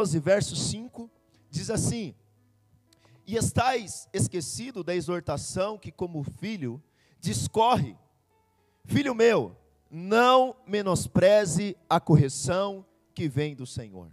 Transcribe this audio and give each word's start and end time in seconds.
12, 0.00 0.18
verso 0.18 0.56
5, 0.56 1.10
diz 1.50 1.68
assim: 1.68 2.14
E 3.26 3.36
estais 3.36 4.08
esquecido 4.14 4.82
da 4.82 4.94
exortação 4.94 5.76
que, 5.76 5.92
como 5.92 6.22
filho, 6.22 6.82
discorre: 7.20 7.94
Filho 8.86 9.14
meu, 9.14 9.54
não 9.90 10.56
menospreze 10.66 11.76
a 11.88 12.00
correção 12.00 12.86
que 13.14 13.28
vem 13.28 13.54
do 13.54 13.66
Senhor, 13.66 14.10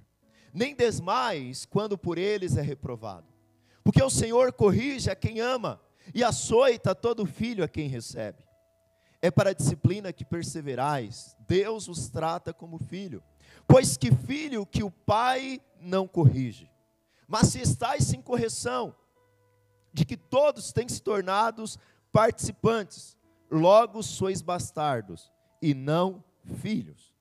nem 0.54 0.76
desmais 0.76 1.66
quando 1.66 1.98
por 1.98 2.18
eles 2.18 2.58
é 2.58 2.62
reprovado. 2.62 3.28
Porque 3.82 4.04
o 4.04 4.10
Senhor 4.10 4.52
corrige 4.52 5.10
a 5.10 5.16
quem 5.16 5.40
ama 5.40 5.80
e 6.14 6.22
açoita 6.22 6.94
todo 6.94 7.26
filho 7.26 7.64
a 7.64 7.68
quem 7.70 7.88
recebe. 7.88 8.44
É 9.22 9.32
para 9.32 9.52
a 9.52 9.54
disciplina 9.54 10.12
que 10.12 10.26
perseverais, 10.26 11.34
Deus 11.48 11.88
os 11.88 12.10
trata 12.10 12.54
como 12.54 12.78
filho. 12.78 13.24
Pois 13.68 13.98
que 13.98 14.12
filho 14.12 14.66
que 14.66 14.84
o 14.84 14.92
pai 14.92 15.62
não 15.88 16.08
corrige? 16.08 16.70
Mas 17.28 17.48
se 17.48 17.60
estáis 17.60 18.04
sem 18.06 18.22
correção, 18.22 18.96
de 19.92 20.06
que 20.06 20.16
todos 20.16 20.72
têm 20.72 20.88
se 20.88 21.02
tornados 21.02 21.80
participantes, 22.12 23.18
logo 23.50 24.04
sois 24.04 24.42
bastardos 24.42 25.32
e 25.62 25.74
não 25.74 26.24
filhos. 26.62 27.14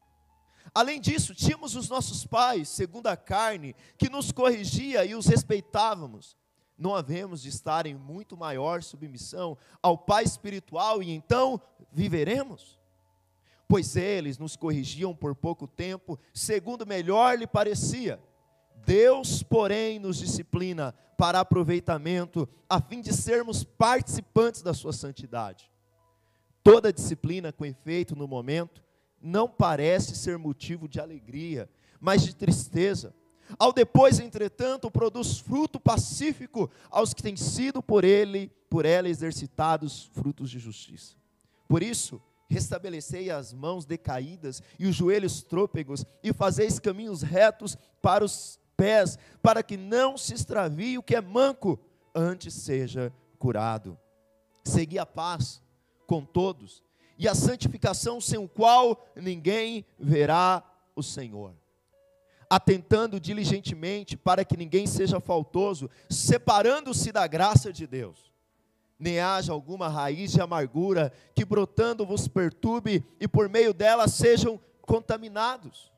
Além 0.75 1.01
disso, 1.01 1.35
tínhamos 1.35 1.75
os 1.75 1.89
nossos 1.89 2.27
pais, 2.27 2.69
segundo 2.69 3.07
a 3.07 3.17
carne, 3.17 3.75
que 3.97 4.11
nos 4.11 4.31
corrigia 4.31 5.07
e 5.07 5.15
os 5.15 5.27
respeitávamos. 5.27 6.37
Não 6.77 6.95
havemos 6.95 7.41
de 7.41 7.49
estar 7.49 7.87
em 7.87 7.95
muito 7.95 8.37
maior 8.37 8.83
submissão 8.83 9.57
ao 9.83 9.97
Pai 9.97 10.25
espiritual 10.25 11.03
e 11.03 11.11
então 11.11 11.59
viveremos? 11.91 12.79
Pois 13.67 13.97
eles 13.97 14.37
nos 14.37 14.55
corrigiam 14.55 15.17
por 15.17 15.35
pouco 15.35 15.67
tempo, 15.67 16.19
segundo 16.35 16.87
melhor 16.87 17.39
lhe 17.39 17.47
parecia. 17.47 18.21
Deus, 18.87 19.43
porém, 19.43 19.99
nos 19.99 20.19
disciplina 20.19 20.95
para 21.19 21.41
aproveitamento, 21.41 22.49
a 22.69 22.81
fim 22.81 23.01
de 23.01 23.13
sermos 23.13 23.65
participantes 23.65 24.63
da 24.63 24.73
sua 24.73 24.93
santidade. 24.93 25.69
Toda 26.63 26.93
disciplina 26.93 27.53
com 27.53 27.65
efeito 27.65 28.15
no 28.15 28.29
momento 28.29 28.85
não 29.21 29.49
parece 29.49 30.15
ser 30.15 30.39
motivo 30.39 30.89
de 30.89 31.01
alegria, 31.01 31.69
mas 32.01 32.23
de 32.23 32.35
tristeza. 32.35 33.13
Ao 33.59 33.73
depois, 33.73 34.21
entretanto, 34.21 34.91
produz 34.91 35.39
fruto 35.39 35.81
pacífico 35.81 36.71
aos 36.89 37.13
que 37.13 37.23
têm 37.23 37.37
sido 37.37 37.83
por 37.83 38.05
ele, 38.05 38.53
por 38.71 38.85
ela 38.85 39.09
exercitados 39.09 40.11
frutos 40.13 40.49
de 40.49 40.61
justiça. 40.61 41.17
Por 41.69 41.83
isso, 41.83 42.23
restabelecei 42.49 43.31
as 43.31 43.53
mãos 43.53 43.85
decaídas 43.85 44.63
e 44.79 44.87
os 44.87 44.95
joelhos 44.95 45.43
trôpegos, 45.43 46.05
e 46.23 46.33
fazeis 46.33 46.79
caminhos 46.79 47.23
retos 47.23 47.77
para 48.01 48.25
os 48.25 48.61
pés, 48.77 49.19
para 49.43 49.63
que 49.63 49.77
não 49.77 50.17
se 50.17 50.35
extravie 50.35 50.99
o 50.99 51.03
que 51.03 51.15
é 51.15 51.21
manco, 51.21 51.79
antes 52.15 52.55
seja 52.55 53.13
curado. 53.39 53.99
Segui 54.65 54.99
a 54.99 55.07
paz 55.07 55.63
com 56.07 56.25
todos, 56.25 56.83
e 57.19 57.27
a 57.27 57.35
santificação 57.35 58.21
sem 58.21 58.39
o 58.39 58.49
qual 58.49 59.07
ninguém 59.17 59.85
verá 59.99 60.63
o 60.95 61.03
Senhor. 61.03 61.55
Atentando 62.49 63.19
diligentemente 63.19 64.17
para 64.17 64.45
que 64.45 64.57
ninguém 64.57 64.87
seja 64.87 65.19
faltoso, 65.19 65.91
separando-se 66.09 67.11
da 67.11 67.27
graça 67.27 67.73
de 67.73 67.87
Deus 67.87 68.27
nem 68.99 69.21
haja 69.21 69.53
alguma 69.53 69.89
raiz 69.89 70.33
de 70.33 70.41
amargura 70.41 71.13
que 71.35 71.45
brotando 71.45 72.07
vos 72.07 72.27
perturbe 72.27 73.05
e 73.21 73.29
por 73.29 73.49
meio 73.49 73.75
dela 73.75 74.09
sejam 74.09 74.59
contaminados. 74.83 75.93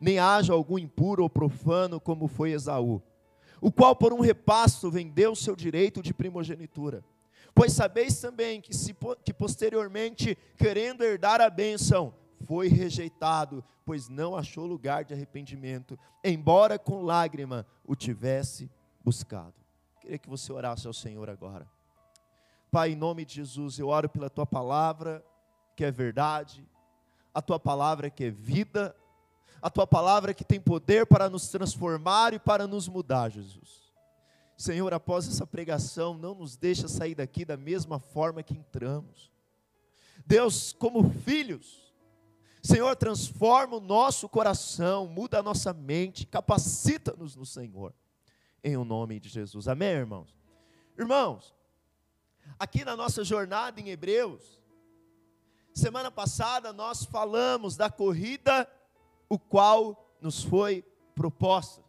Nem 0.00 0.18
haja 0.18 0.52
algum 0.52 0.78
impuro 0.78 1.22
ou 1.22 1.30
profano 1.30 2.00
como 2.00 2.28
foi 2.28 2.52
Esaú, 2.52 3.02
o 3.60 3.72
qual 3.72 3.96
por 3.96 4.12
um 4.12 4.20
repasto 4.20 4.90
vendeu 4.90 5.34
seu 5.34 5.56
direito 5.56 6.02
de 6.02 6.12
primogenitura. 6.12 7.02
Pois 7.54 7.72
sabeis 7.72 8.20
também 8.20 8.60
que, 8.60 8.76
se, 8.76 8.94
que 9.24 9.32
posteriormente, 9.32 10.36
querendo 10.58 11.02
herdar 11.02 11.40
a 11.40 11.48
bênção, 11.48 12.12
foi 12.44 12.68
rejeitado, 12.68 13.64
pois 13.84 14.08
não 14.08 14.36
achou 14.36 14.66
lugar 14.66 15.04
de 15.04 15.14
arrependimento, 15.14 15.98
embora 16.22 16.78
com 16.78 17.02
lágrima 17.02 17.66
o 17.84 17.96
tivesse 17.96 18.70
buscado. 19.02 19.54
Queria 20.00 20.18
que 20.18 20.28
você 20.28 20.52
orasse 20.52 20.86
ao 20.86 20.92
Senhor 20.92 21.30
agora. 21.30 21.66
Pai, 22.70 22.92
em 22.92 22.96
nome 22.96 23.24
de 23.24 23.36
Jesus, 23.36 23.78
eu 23.78 23.88
oro 23.88 24.08
pela 24.08 24.28
tua 24.28 24.44
palavra, 24.44 25.24
que 25.74 25.84
é 25.84 25.90
verdade, 25.90 26.62
a 27.32 27.40
tua 27.40 27.58
palavra 27.58 28.10
que 28.10 28.24
é 28.24 28.30
vida, 28.30 28.94
a 29.60 29.70
tua 29.70 29.86
palavra 29.86 30.34
que 30.34 30.44
tem 30.44 30.60
poder 30.60 31.06
para 31.06 31.28
nos 31.28 31.48
transformar 31.48 32.34
e 32.34 32.38
para 32.38 32.66
nos 32.66 32.88
mudar, 32.88 33.30
Jesus. 33.30 33.86
Senhor, 34.56 34.92
após 34.94 35.28
essa 35.28 35.46
pregação, 35.46 36.16
não 36.16 36.34
nos 36.34 36.56
deixa 36.56 36.88
sair 36.88 37.14
daqui 37.14 37.44
da 37.44 37.56
mesma 37.56 37.98
forma 37.98 38.42
que 38.42 38.54
entramos. 38.54 39.30
Deus, 40.26 40.72
como 40.72 41.10
filhos, 41.10 41.92
Senhor, 42.62 42.96
transforma 42.96 43.76
o 43.76 43.80
nosso 43.80 44.28
coração, 44.28 45.06
muda 45.06 45.38
a 45.38 45.42
nossa 45.42 45.72
mente, 45.72 46.26
capacita-nos 46.26 47.36
no 47.36 47.44
Senhor, 47.44 47.94
em 48.64 48.76
o 48.76 48.84
nome 48.84 49.20
de 49.20 49.28
Jesus. 49.28 49.68
Amém, 49.68 49.90
irmãos? 49.90 50.34
Irmãos, 50.98 51.54
Aqui 52.58 52.84
na 52.84 52.96
nossa 52.96 53.22
jornada 53.22 53.80
em 53.80 53.90
Hebreus, 53.90 54.58
semana 55.74 56.10
passada 56.10 56.72
nós 56.72 57.04
falamos 57.04 57.76
da 57.76 57.90
corrida 57.90 58.66
o 59.28 59.38
qual 59.38 60.16
nos 60.20 60.42
foi 60.42 60.84
proposta. 61.14 61.86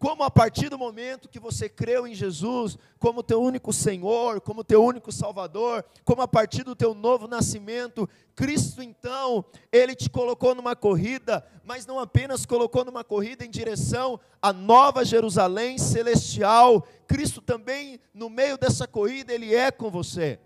Como 0.00 0.22
a 0.22 0.30
partir 0.30 0.70
do 0.70 0.78
momento 0.78 1.28
que 1.28 1.38
você 1.38 1.68
creu 1.68 2.06
em 2.06 2.14
Jesus 2.14 2.78
como 2.98 3.22
teu 3.22 3.42
único 3.42 3.70
Senhor, 3.70 4.40
como 4.40 4.64
teu 4.64 4.82
único 4.82 5.12
Salvador, 5.12 5.84
como 6.06 6.22
a 6.22 6.26
partir 6.26 6.62
do 6.62 6.74
teu 6.74 6.94
novo 6.94 7.28
nascimento, 7.28 8.08
Cristo 8.34 8.82
então, 8.82 9.44
ele 9.70 9.94
te 9.94 10.08
colocou 10.08 10.54
numa 10.54 10.74
corrida, 10.74 11.46
mas 11.62 11.84
não 11.84 11.98
apenas 11.98 12.46
colocou 12.46 12.82
numa 12.82 13.04
corrida 13.04 13.44
em 13.44 13.50
direção 13.50 14.18
à 14.40 14.54
nova 14.54 15.04
Jerusalém 15.04 15.76
celestial, 15.76 16.82
Cristo 17.06 17.42
também 17.42 18.00
no 18.14 18.30
meio 18.30 18.56
dessa 18.56 18.88
corrida 18.88 19.34
ele 19.34 19.54
é 19.54 19.70
com 19.70 19.90
você. 19.90 20.40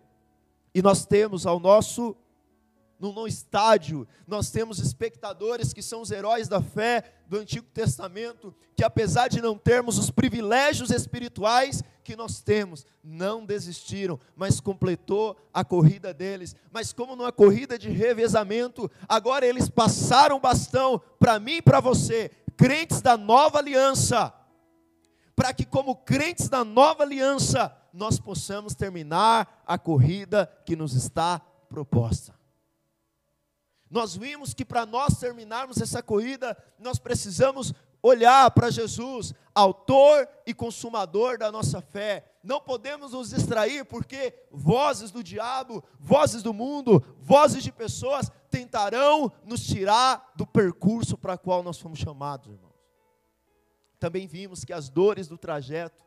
E 0.75 0.83
nós 0.83 1.07
temos 1.07 1.47
ao 1.47 1.61
nosso 1.61 2.17
no, 2.99 3.13
no 3.13 3.27
estádio, 3.27 4.07
nós 4.27 4.51
temos 4.51 4.79
espectadores 4.79 5.73
que 5.73 5.83
são 5.83 6.01
os 6.01 6.11
heróis 6.11 6.49
da 6.49 6.61
fé 6.61 7.05
do 7.27 7.39
Antigo 7.39 7.67
Testamento, 7.73 8.55
que 8.77 8.85
apesar 8.85 9.29
de 9.29 9.41
não 9.41 9.57
termos 9.57 9.99
os 9.99 10.11
privilégios 10.11 10.91
espirituais 10.91 11.83
que 12.03 12.15
nós 12.15 12.41
temos, 12.41 12.85
não 13.03 13.45
desistiram, 13.45 14.21
mas 14.37 14.61
completou 14.61 15.37
a 15.53 15.65
corrida 15.65 16.13
deles. 16.13 16.55
Mas 16.71 16.93
como 16.93 17.17
numa 17.17 17.33
corrida 17.33 17.79
de 17.79 17.89
revezamento, 17.89 18.91
agora 19.09 19.47
eles 19.47 19.69
passaram 19.69 20.39
bastão 20.39 21.01
para 21.19 21.41
mim 21.41 21.57
e 21.57 21.63
para 21.63 21.81
você, 21.81 22.31
crentes 22.57 23.01
da 23.01 23.17
nova 23.17 23.59
aliança, 23.59 24.33
para 25.35 25.53
que 25.53 25.65
como 25.65 25.97
crentes 25.97 26.49
da 26.49 26.65
nova 26.65 27.03
aliança, 27.03 27.75
nós 27.93 28.19
possamos 28.19 28.75
terminar 28.75 29.63
a 29.67 29.79
corrida 29.79 30.51
que 30.65 30.77
nos 30.77 30.95
está 30.95 31.41
proposta. 31.69 32.34
Nós 33.95 34.17
vimos 34.17 34.53
que 34.53 34.65
para 34.65 34.85
nós 34.85 35.21
terminarmos 35.21 35.81
essa 35.81 36.03
corrida, 36.03 36.61
nós 36.81 36.99
precisamos 36.99 37.73
olhar 38.03 38.51
para 38.51 38.69
Jesus, 38.69 39.33
autor 39.55 40.29
e 40.45 40.53
consumador 40.53 41.39
da 41.39 41.53
nossa 41.53 41.81
fé. 41.81 42.25
Não 42.43 42.61
podemos 42.61 43.13
nos 43.13 43.31
distrair 43.31 43.85
porque 43.85 44.35
vozes 44.51 45.13
do 45.13 45.23
diabo, 45.23 45.81
vozes 45.97 46.43
do 46.43 46.53
mundo, 46.53 47.05
vozes 47.21 47.63
de 47.63 47.71
pessoas 47.71 48.33
tentarão 48.51 49.31
nos 49.45 49.65
tirar 49.65 50.33
do 50.35 50.45
percurso 50.45 51.17
para 51.17 51.39
qual 51.39 51.63
nós 51.63 51.79
fomos 51.79 52.01
chamados, 52.01 52.53
irmãos. 52.53 52.75
Também 54.01 54.27
vimos 54.27 54.65
que 54.65 54.73
as 54.73 54.89
dores 54.89 55.29
do 55.29 55.39
trajeto 55.39 56.05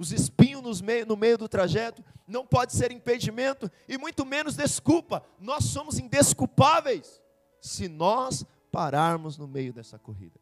os 0.00 0.12
espinhos 0.12 0.80
meio, 0.80 1.04
no 1.04 1.14
meio 1.14 1.36
do 1.36 1.46
trajeto, 1.46 2.02
não 2.26 2.46
pode 2.46 2.72
ser 2.72 2.90
impedimento 2.90 3.70
e 3.86 3.98
muito 3.98 4.24
menos 4.24 4.56
desculpa. 4.56 5.22
Nós 5.38 5.64
somos 5.64 5.98
indesculpáveis 5.98 7.20
se 7.60 7.86
nós 7.86 8.42
pararmos 8.72 9.36
no 9.36 9.46
meio 9.46 9.74
dessa 9.74 9.98
corrida. 9.98 10.40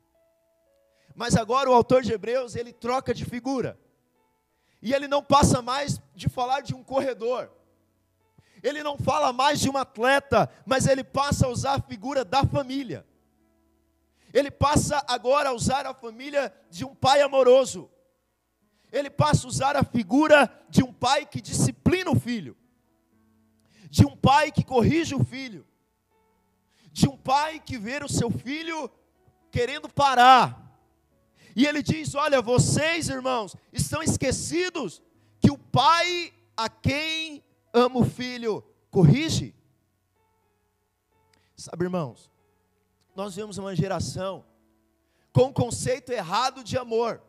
Mas 1.12 1.34
agora 1.34 1.68
o 1.68 1.74
autor 1.74 2.02
de 2.02 2.12
Hebreus, 2.12 2.54
ele 2.54 2.72
troca 2.72 3.12
de 3.12 3.24
figura. 3.24 3.76
E 4.80 4.94
ele 4.94 5.08
não 5.08 5.24
passa 5.24 5.60
mais 5.60 6.00
de 6.14 6.28
falar 6.28 6.60
de 6.60 6.72
um 6.72 6.84
corredor. 6.84 7.50
Ele 8.62 8.80
não 8.84 8.96
fala 8.96 9.32
mais 9.32 9.58
de 9.58 9.68
um 9.68 9.76
atleta, 9.76 10.48
mas 10.64 10.86
ele 10.86 11.02
passa 11.02 11.46
a 11.46 11.50
usar 11.50 11.74
a 11.74 11.82
figura 11.82 12.24
da 12.24 12.44
família. 12.44 13.04
Ele 14.32 14.52
passa 14.52 15.04
agora 15.08 15.48
a 15.48 15.52
usar 15.52 15.84
a 15.84 15.92
família 15.92 16.54
de 16.70 16.84
um 16.84 16.94
pai 16.94 17.22
amoroso 17.22 17.90
ele 18.90 19.10
passa 19.10 19.46
a 19.46 19.48
usar 19.48 19.76
a 19.76 19.84
figura 19.84 20.50
de 20.68 20.82
um 20.82 20.92
pai 20.92 21.26
que 21.26 21.40
disciplina 21.40 22.10
o 22.10 22.18
filho, 22.18 22.56
de 23.90 24.04
um 24.06 24.16
pai 24.16 24.50
que 24.50 24.64
corrige 24.64 25.14
o 25.14 25.24
filho, 25.24 25.66
de 26.92 27.08
um 27.08 27.16
pai 27.16 27.60
que 27.60 27.78
vê 27.78 28.02
o 28.02 28.08
seu 28.08 28.30
filho 28.30 28.90
querendo 29.50 29.88
parar, 29.88 30.66
E 31.56 31.66
ele 31.66 31.82
diz: 31.82 32.14
Olha, 32.14 32.40
vocês, 32.40 33.08
irmãos, 33.08 33.56
estão 33.72 34.00
esquecidos 34.00 35.02
que 35.40 35.50
o 35.50 35.58
pai 35.58 36.32
a 36.56 36.68
quem 36.68 37.42
ama 37.72 38.00
o 38.00 38.04
filho 38.04 38.62
corrige. 38.90 39.54
Sabe, 41.56 41.84
irmãos, 41.84 42.30
nós 43.16 43.34
vemos 43.34 43.58
uma 43.58 43.74
geração 43.74 44.44
com 45.32 45.46
um 45.46 45.52
conceito 45.52 46.12
errado 46.12 46.62
de 46.62 46.78
amor. 46.78 47.20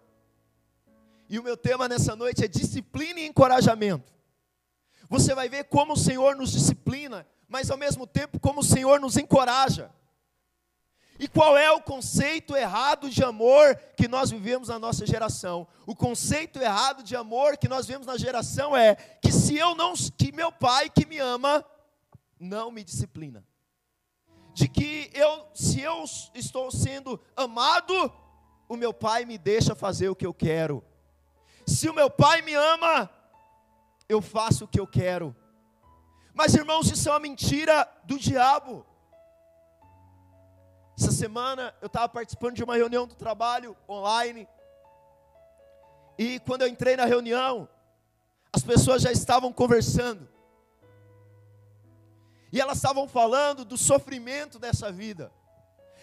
E 1.30 1.38
o 1.38 1.44
meu 1.44 1.56
tema 1.56 1.88
nessa 1.88 2.16
noite 2.16 2.44
é 2.44 2.48
disciplina 2.48 3.20
e 3.20 3.28
encorajamento. 3.28 4.12
Você 5.08 5.36
vai 5.36 5.48
ver 5.48 5.66
como 5.66 5.94
o 5.94 5.98
Senhor 5.98 6.36
nos 6.36 6.52
disciplina, 6.52 7.26
mas 7.48 7.70
ao 7.70 7.78
mesmo 7.78 8.08
tempo 8.08 8.40
como 8.40 8.62
o 8.62 8.64
Senhor 8.64 9.00
nos 9.00 9.16
encoraja. 9.16 9.92
E 11.20 11.28
qual 11.28 11.58
é 11.58 11.70
o 11.70 11.82
conceito 11.82 12.56
errado 12.56 13.10
de 13.10 13.24
amor 13.24 13.76
que 13.98 14.08
nós 14.08 14.32
vivemos 14.32 14.70
na 14.70 14.80
nossa 14.80 15.06
geração? 15.06 15.68
O 15.86 15.94
conceito 15.94 16.60
errado 16.60 17.04
de 17.04 17.16
amor 17.16 17.58
que 17.58 17.68
nós 17.68 17.86
vemos 17.86 18.08
na 18.08 18.18
geração 18.18 18.76
é 18.76 18.96
que 18.96 19.32
se 19.32 19.58
eu 19.58 19.76
não, 19.76 19.94
que 20.18 20.32
meu 20.32 20.52
pai 20.52 20.90
que 20.90 21.06
me 21.06 21.20
ama 21.20 21.66
não 22.40 22.72
me 22.72 22.84
disciplina. 22.84 23.46
De 24.54 24.70
que 24.70 25.12
eu, 25.14 25.46
se 25.54 25.82
eu 25.82 26.06
estou 26.34 26.72
sendo 26.72 27.20
amado, 27.36 27.94
o 28.70 28.78
meu 28.78 28.94
pai 28.94 29.26
me 29.26 29.38
deixa 29.38 29.76
fazer 29.76 30.08
o 30.08 30.16
que 30.16 30.26
eu 30.26 30.34
quero. 30.34 30.84
Se 31.70 31.88
o 31.88 31.94
meu 31.94 32.10
pai 32.10 32.42
me 32.42 32.54
ama, 32.56 33.08
eu 34.08 34.22
faço 34.22 34.66
o 34.66 34.68
que 34.68 34.80
eu 34.80 34.88
quero. 34.88 35.36
Mas 36.34 36.56
irmãos, 36.56 36.90
isso 36.90 37.08
é 37.08 37.12
uma 37.12 37.20
mentira 37.20 37.88
do 38.06 38.18
diabo. 38.18 38.84
Essa 40.98 41.12
semana 41.12 41.74
eu 41.80 41.86
estava 41.86 42.10
participando 42.10 42.56
de 42.56 42.64
uma 42.64 42.76
reunião 42.76 43.06
do 43.06 43.14
trabalho 43.14 43.78
online. 43.88 44.48
E 46.18 46.40
quando 46.40 46.64
eu 46.64 46.68
entrei 46.68 46.98
na 46.98 47.06
reunião, 47.06 47.70
as 48.52 48.64
pessoas 48.64 49.04
já 49.04 49.12
estavam 49.12 49.54
conversando. 49.54 50.28
E 52.52 52.60
elas 52.60 52.78
estavam 52.78 53.08
falando 53.08 53.64
do 53.64 53.78
sofrimento 53.78 54.58
dessa 54.58 54.92
vida. 54.92 55.32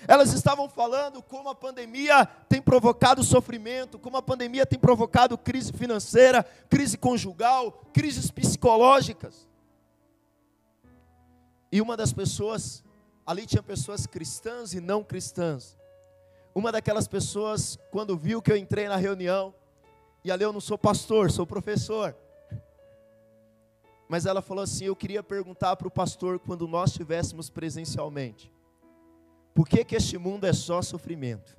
Elas 0.08 0.32
estavam 0.32 0.68
falando 0.68 1.22
como 1.22 1.48
a 1.48 1.54
pandemia 1.54 2.26
tem 2.48 2.60
provocado 2.60 3.22
sofrimento, 3.22 3.98
como 3.98 4.16
a 4.16 4.22
pandemia 4.22 4.66
tem 4.66 4.78
provocado 4.78 5.36
crise 5.38 5.72
financeira, 5.72 6.44
crise 6.68 6.96
conjugal, 6.98 7.84
crises 7.92 8.30
psicológicas. 8.30 9.48
E 11.70 11.80
uma 11.80 11.96
das 11.96 12.12
pessoas 12.12 12.84
Ali 13.26 13.44
tinha 13.44 13.62
pessoas 13.62 14.06
cristãs 14.06 14.72
e 14.72 14.80
não 14.80 15.02
cristãs. 15.02 15.76
Uma 16.54 16.70
daquelas 16.70 17.08
pessoas, 17.08 17.76
quando 17.90 18.16
viu 18.16 18.40
que 18.40 18.52
eu 18.52 18.56
entrei 18.56 18.86
na 18.86 18.96
reunião, 18.96 19.52
e 20.24 20.30
ali 20.30 20.44
eu 20.44 20.52
não 20.52 20.60
sou 20.60 20.78
pastor, 20.78 21.30
sou 21.32 21.44
professor. 21.44 22.16
Mas 24.08 24.26
ela 24.26 24.40
falou 24.40 24.62
assim: 24.62 24.84
Eu 24.84 24.94
queria 24.94 25.24
perguntar 25.24 25.74
para 25.74 25.88
o 25.88 25.90
pastor 25.90 26.38
quando 26.38 26.68
nós 26.68 26.90
estivéssemos 26.90 27.50
presencialmente: 27.50 28.52
Por 29.56 29.66
que, 29.66 29.84
que 29.84 29.96
este 29.96 30.18
mundo 30.18 30.46
é 30.46 30.52
só 30.52 30.82
sofrimento? 30.82 31.56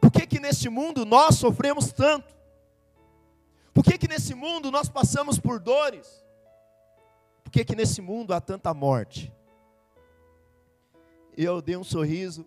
Por 0.00 0.10
que, 0.10 0.26
que 0.26 0.40
neste 0.40 0.70
mundo 0.70 1.04
nós 1.04 1.34
sofremos 1.34 1.92
tanto? 1.92 2.34
Por 3.74 3.84
que, 3.84 3.98
que 3.98 4.08
nesse 4.08 4.34
mundo 4.34 4.70
nós 4.70 4.88
passamos 4.88 5.38
por 5.38 5.58
dores? 5.58 6.24
Por 7.44 7.50
que, 7.50 7.64
que 7.64 7.76
nesse 7.76 8.00
mundo 8.00 8.32
há 8.32 8.40
tanta 8.40 8.72
morte? 8.72 9.30
eu 11.36 11.60
dei 11.62 11.76
um 11.76 11.84
sorriso. 11.84 12.46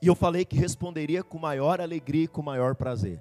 E 0.00 0.06
eu 0.06 0.14
falei 0.14 0.44
que 0.44 0.56
responderia 0.56 1.22
com 1.22 1.38
maior 1.38 1.80
alegria 1.80 2.24
e 2.24 2.28
com 2.28 2.42
maior 2.42 2.74
prazer. 2.74 3.20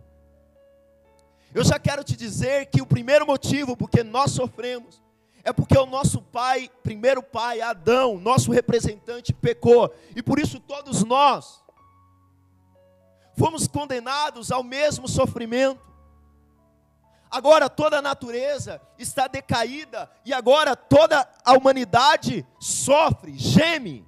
Eu 1.54 1.64
já 1.64 1.80
quero 1.80 2.04
te 2.04 2.16
dizer 2.16 2.68
que 2.68 2.82
o 2.82 2.86
primeiro 2.86 3.26
motivo 3.26 3.78
porque 3.78 4.04
nós 4.04 4.32
sofremos 4.32 5.02
é 5.46 5.54
porque 5.54 5.78
o 5.78 5.86
nosso 5.86 6.24
pai, 6.24 6.72
primeiro 6.82 7.22
pai, 7.22 7.62
Adão, 7.62 8.18
nosso 8.18 8.52
representante, 8.52 9.32
pecou. 9.32 9.94
E 10.16 10.24
por 10.24 10.40
isso 10.40 10.60
todos 10.60 11.04
nós 11.04 11.64
fomos 13.38 13.68
condenados 13.68 14.52
ao 14.52 14.64
mesmo 14.64 15.08
sofrimento. 15.08 15.86
Agora 17.30 17.70
toda 17.70 18.00
a 18.00 18.02
natureza 18.02 18.82
está 18.98 19.28
decaída 19.28 20.10
e 20.26 20.34
agora 20.34 20.76
toda 20.76 21.30
a 21.44 21.54
humanidade 21.54 22.44
sofre, 22.60 23.38
geme. 23.38 24.04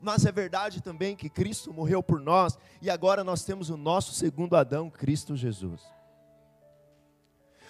Mas 0.00 0.24
é 0.24 0.32
verdade 0.32 0.80
também 0.80 1.14
que 1.14 1.28
Cristo 1.28 1.74
morreu 1.74 2.02
por 2.02 2.18
nós 2.20 2.58
e 2.80 2.88
agora 2.88 3.22
nós 3.22 3.44
temos 3.44 3.68
o 3.68 3.76
nosso 3.76 4.14
segundo 4.14 4.56
Adão, 4.56 4.88
Cristo 4.88 5.36
Jesus. 5.36 5.82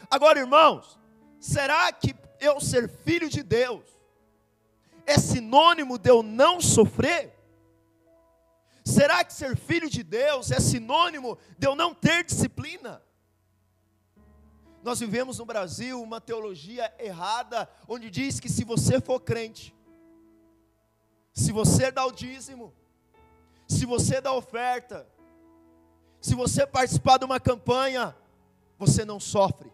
Agora, 0.08 0.38
irmãos, 0.38 1.01
será 1.42 1.92
que 1.92 2.14
eu 2.38 2.60
ser 2.60 2.88
filho 2.88 3.28
de 3.28 3.42
Deus 3.42 3.84
é 5.04 5.18
sinônimo 5.18 5.98
de 5.98 6.08
eu 6.08 6.22
não 6.22 6.60
sofrer? 6.60 7.36
Será 8.84 9.24
que 9.24 9.32
ser 9.32 9.56
filho 9.56 9.90
de 9.90 10.04
Deus 10.04 10.52
é 10.52 10.60
sinônimo 10.60 11.36
de 11.58 11.66
eu 11.66 11.74
não 11.74 11.92
ter 11.92 12.24
disciplina? 12.24 13.02
Nós 14.84 15.00
vivemos 15.00 15.38
no 15.40 15.44
Brasil 15.44 16.00
uma 16.00 16.20
teologia 16.20 16.92
errada, 16.98 17.68
onde 17.88 18.08
diz 18.08 18.38
que 18.38 18.48
se 18.48 18.64
você 18.64 19.00
for 19.00 19.20
crente, 19.20 19.74
se 21.32 21.50
você 21.50 21.90
dá 21.90 22.06
o 22.06 22.12
dízimo, 22.12 22.72
se 23.66 23.84
você 23.84 24.20
dá 24.20 24.32
oferta, 24.32 25.08
se 26.20 26.36
você 26.36 26.64
participar 26.64 27.18
de 27.18 27.24
uma 27.24 27.40
campanha, 27.40 28.16
você 28.78 29.04
não 29.04 29.18
sofre. 29.18 29.72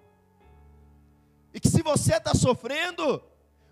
E 1.58 1.60
que 1.60 1.68
se 1.68 1.82
você 1.82 2.14
está 2.14 2.36
sofrendo, 2.36 3.20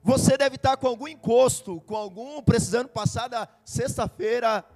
você 0.02 0.36
deve 0.36 0.56
estar 0.56 0.76
com 0.76 0.88
algum 0.88 1.06
encosto, 1.06 1.80
com 1.82 1.94
algum 1.94 2.42
precisando 2.42 2.88
passar 2.88 3.28
da 3.28 3.48
sexta-feira 3.64 4.66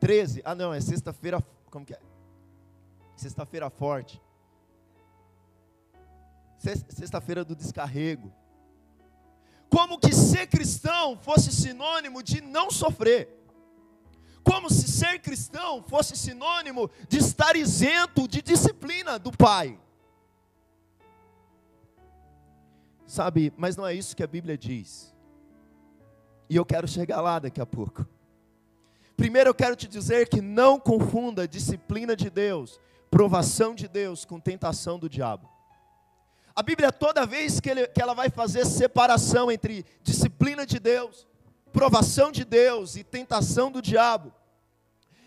13. 0.00 0.42
Ah, 0.44 0.56
não, 0.56 0.74
é 0.74 0.80
sexta-feira, 0.80 1.40
como 1.70 1.86
que 1.86 1.94
é? 1.94 2.00
Sexta-feira 3.14 3.70
forte 3.70 4.20
sexta-feira 6.88 7.44
do 7.44 7.54
descarrego. 7.54 8.32
Como 9.68 10.00
que 10.00 10.12
ser 10.12 10.48
cristão 10.48 11.16
fosse 11.16 11.52
sinônimo 11.52 12.24
de 12.24 12.40
não 12.40 12.72
sofrer. 12.72 13.28
Como 14.42 14.68
se 14.68 14.90
ser 14.90 15.20
cristão 15.20 15.80
fosse 15.84 16.16
sinônimo 16.16 16.90
de 17.08 17.18
estar 17.18 17.54
isento 17.54 18.26
de 18.26 18.42
disciplina 18.42 19.16
do 19.16 19.30
Pai. 19.30 19.78
Sabe, 23.14 23.52
mas 23.56 23.76
não 23.76 23.86
é 23.86 23.94
isso 23.94 24.16
que 24.16 24.24
a 24.24 24.26
Bíblia 24.26 24.58
diz. 24.58 25.14
E 26.50 26.56
eu 26.56 26.66
quero 26.66 26.88
chegar 26.88 27.20
lá 27.20 27.38
daqui 27.38 27.60
a 27.60 27.64
pouco. 27.64 28.04
Primeiro 29.16 29.50
eu 29.50 29.54
quero 29.54 29.76
te 29.76 29.86
dizer 29.86 30.28
que 30.28 30.40
não 30.40 30.80
confunda 30.80 31.46
disciplina 31.46 32.16
de 32.16 32.28
Deus, 32.28 32.80
provação 33.12 33.72
de 33.72 33.86
Deus 33.86 34.24
com 34.24 34.40
tentação 34.40 34.98
do 34.98 35.08
diabo. 35.08 35.48
A 36.56 36.60
Bíblia, 36.60 36.90
toda 36.90 37.24
vez 37.24 37.60
que, 37.60 37.70
ele, 37.70 37.86
que 37.86 38.02
ela 38.02 38.14
vai 38.14 38.30
fazer 38.30 38.66
separação 38.66 39.48
entre 39.48 39.86
disciplina 40.02 40.66
de 40.66 40.80
Deus, 40.80 41.24
provação 41.72 42.32
de 42.32 42.44
Deus 42.44 42.96
e 42.96 43.04
tentação 43.04 43.70
do 43.70 43.80
diabo, 43.80 44.32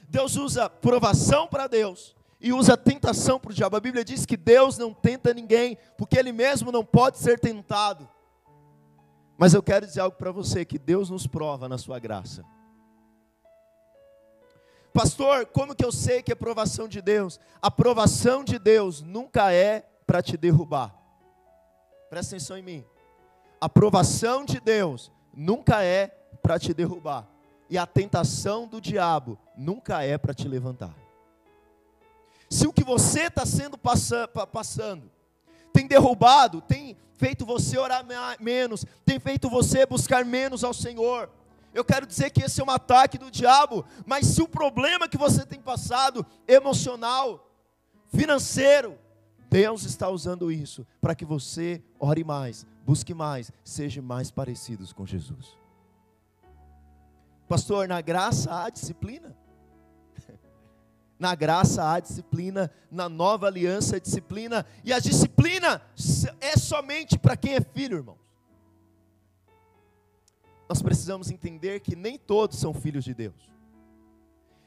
Deus 0.10 0.36
usa 0.36 0.70
provação 0.70 1.48
para 1.48 1.68
Deus 1.68 2.17
e 2.40 2.54
usa 2.54 2.78
tentação 2.78 3.40
para 3.40 3.52
o 3.52 3.54
diabo. 3.54 3.76
A 3.76 3.80
Bíblia 3.80 4.06
diz 4.06 4.26
que 4.26 4.38
Deus 4.38 4.78
não 4.78 4.94
tenta 4.94 5.34
ninguém, 5.34 5.78
porque 5.98 6.18
Ele 6.18 6.32
mesmo 6.32 6.72
não 6.72 6.86
pode 6.86 7.18
ser 7.18 7.40
tentado. 7.40 8.08
Mas 9.38 9.54
eu 9.54 9.62
quero 9.62 9.86
dizer 9.86 10.02
algo 10.02 10.18
para 10.18 10.32
você: 10.32 10.66
que 10.66 10.78
Deus 10.78 11.10
nos 11.10 11.28
prova 11.28 11.68
na 11.68 11.78
Sua 11.78 12.00
graça. 12.00 12.44
Pastor, 14.94 15.46
como 15.48 15.76
que 15.76 15.86
eu 15.86 15.92
sei 15.92 16.24
que 16.24 16.32
é 16.32 16.36
provação 16.36 16.88
de 16.88 17.02
Deus? 17.02 17.40
A 17.62 17.70
provação 17.70 18.44
de 18.44 18.58
Deus 18.58 19.02
nunca 19.02 19.52
é 19.52 19.88
para 20.08 20.24
te 20.24 20.36
derrubar. 20.36 20.96
Presta 22.10 22.36
atenção 22.36 22.58
em 22.58 22.64
mim. 22.64 22.86
A 23.62 23.68
aprovação 23.68 24.44
de 24.44 24.60
Deus 24.60 25.12
nunca 25.34 25.84
é 25.84 26.08
para 26.42 26.58
te 26.58 26.74
derrubar. 26.74 27.28
E 27.70 27.78
a 27.78 27.86
tentação 27.86 28.68
do 28.68 28.80
diabo 28.80 29.38
nunca 29.56 30.02
é 30.04 30.18
para 30.18 30.34
te 30.34 30.48
levantar. 30.48 31.07
Se 32.50 32.68
o 32.68 32.74
que 32.74 32.84
você 32.84 33.24
está 33.24 33.46
sendo 33.46 33.78
passa, 33.78 34.28
passando 34.28 35.12
tem 35.74 35.88
derrubado, 35.88 36.62
tem 36.62 36.98
feito 37.14 37.46
você 37.46 37.78
orar 37.78 38.04
menos, 38.40 38.86
tem 39.06 39.20
feito 39.20 39.50
você 39.50 39.86
buscar 39.86 40.26
menos 40.26 40.64
ao 40.64 40.74
Senhor, 40.74 41.30
eu 41.74 41.86
quero 41.86 42.08
dizer 42.08 42.32
que 42.32 42.42
esse 42.42 42.60
é 42.60 42.64
um 42.64 42.72
ataque 42.72 43.20
do 43.20 43.30
diabo, 43.30 43.86
mas 44.04 44.26
se 44.26 44.42
o 44.42 44.48
problema 44.48 45.08
que 45.08 45.18
você 45.18 45.46
tem 45.46 45.62
passado, 45.62 46.26
emocional, 46.48 47.52
financeiro, 48.08 48.98
Deus 49.50 49.84
está 49.84 50.10
usando 50.10 50.52
isso 50.52 50.86
para 51.00 51.14
que 51.14 51.24
você 51.24 51.84
ore 52.00 52.24
mais, 52.24 52.66
busque 52.84 53.14
mais, 53.14 53.52
seja 53.64 54.02
mais 54.02 54.32
parecidos 54.32 54.92
com 54.92 55.06
Jesus. 55.06 55.56
Pastor, 57.48 57.88
na 57.88 58.02
graça 58.02 58.64
há 58.64 58.70
disciplina. 58.70 59.36
Na 61.20 61.34
graça 61.34 61.84
há 61.84 62.00
disciplina, 62.00 62.72
na 62.92 63.10
nova 63.10 63.48
aliança 63.48 63.96
há 63.96 64.00
disciplina, 64.00 64.66
e 64.84 64.94
a 64.94 65.00
disciplina 65.00 65.82
é 66.40 66.56
somente 66.58 67.18
para 67.18 67.36
quem 67.36 67.56
é 67.56 67.62
filho, 67.62 67.98
irmãos. 67.98 68.20
Nós 70.70 70.82
precisamos 70.82 71.32
entender 71.32 71.80
que 71.80 71.96
nem 71.96 72.18
todos 72.18 72.60
são 72.60 72.74
filhos 72.74 73.04
de 73.04 73.14
Deus. 73.14 73.50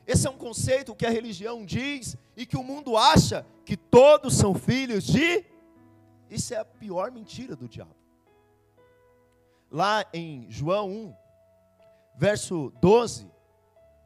Esse 0.07 0.27
é 0.27 0.31
um 0.31 0.37
conceito 0.37 0.95
que 0.95 1.07
a 1.07 1.11
religião 1.11 1.65
diz 1.65 2.17
e 2.37 2.45
que 2.45 2.57
o 2.57 2.65
mundo 2.65 2.97
acha 2.97 3.47
que 3.65 3.77
todos 3.77 4.35
são 4.35 4.55
filhos 4.55 5.05
de. 5.05 5.45
Isso 6.29 6.55
é 6.55 6.57
a 6.57 6.65
pior 6.65 7.13
mentira 7.13 7.55
do 7.55 7.69
diabo. 7.69 7.95
Lá 9.71 10.05
em 10.13 10.51
João 10.51 10.91
1, 10.91 11.15
verso 12.17 12.73
12, 12.81 13.31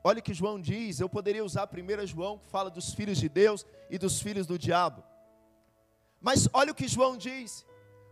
olha 0.04 0.20
o 0.20 0.22
que 0.22 0.32
João 0.32 0.60
diz. 0.60 1.00
Eu 1.00 1.08
poderia 1.08 1.44
usar 1.44 1.68
1 1.68 2.06
João, 2.06 2.38
que 2.38 2.48
fala 2.48 2.70
dos 2.70 2.94
filhos 2.94 3.18
de 3.18 3.28
Deus 3.28 3.66
e 3.90 3.98
dos 3.98 4.20
filhos 4.20 4.46
do 4.46 4.56
diabo. 4.56 5.02
Mas 6.20 6.48
olha 6.52 6.70
o 6.70 6.74
que 6.74 6.86
João 6.86 7.16
diz. 7.16 7.66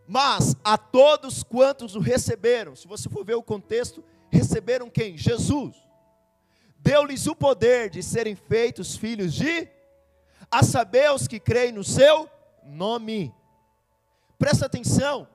Mas 0.08 0.56
a 0.64 0.76
todos 0.76 1.44
quantos 1.44 1.94
o 1.94 2.00
receberam, 2.00 2.74
se 2.74 2.88
você 2.88 3.08
for 3.08 3.24
ver 3.24 3.34
o 3.34 3.42
contexto, 3.42 4.02
receberam 4.30 4.90
quem? 4.90 5.16
Jesus 5.16 5.76
deu-lhes 6.82 7.26
o 7.26 7.36
poder 7.36 7.88
de 7.88 8.02
serem 8.02 8.34
feitos 8.34 8.96
filhos 8.96 9.32
de, 9.32 9.68
a 10.50 10.62
saber, 10.62 11.10
os 11.12 11.28
que 11.28 11.38
creem 11.38 11.72
no 11.72 11.84
seu 11.84 12.28
nome. 12.64 13.32
Presta 14.36 14.66
atenção, 14.66 15.28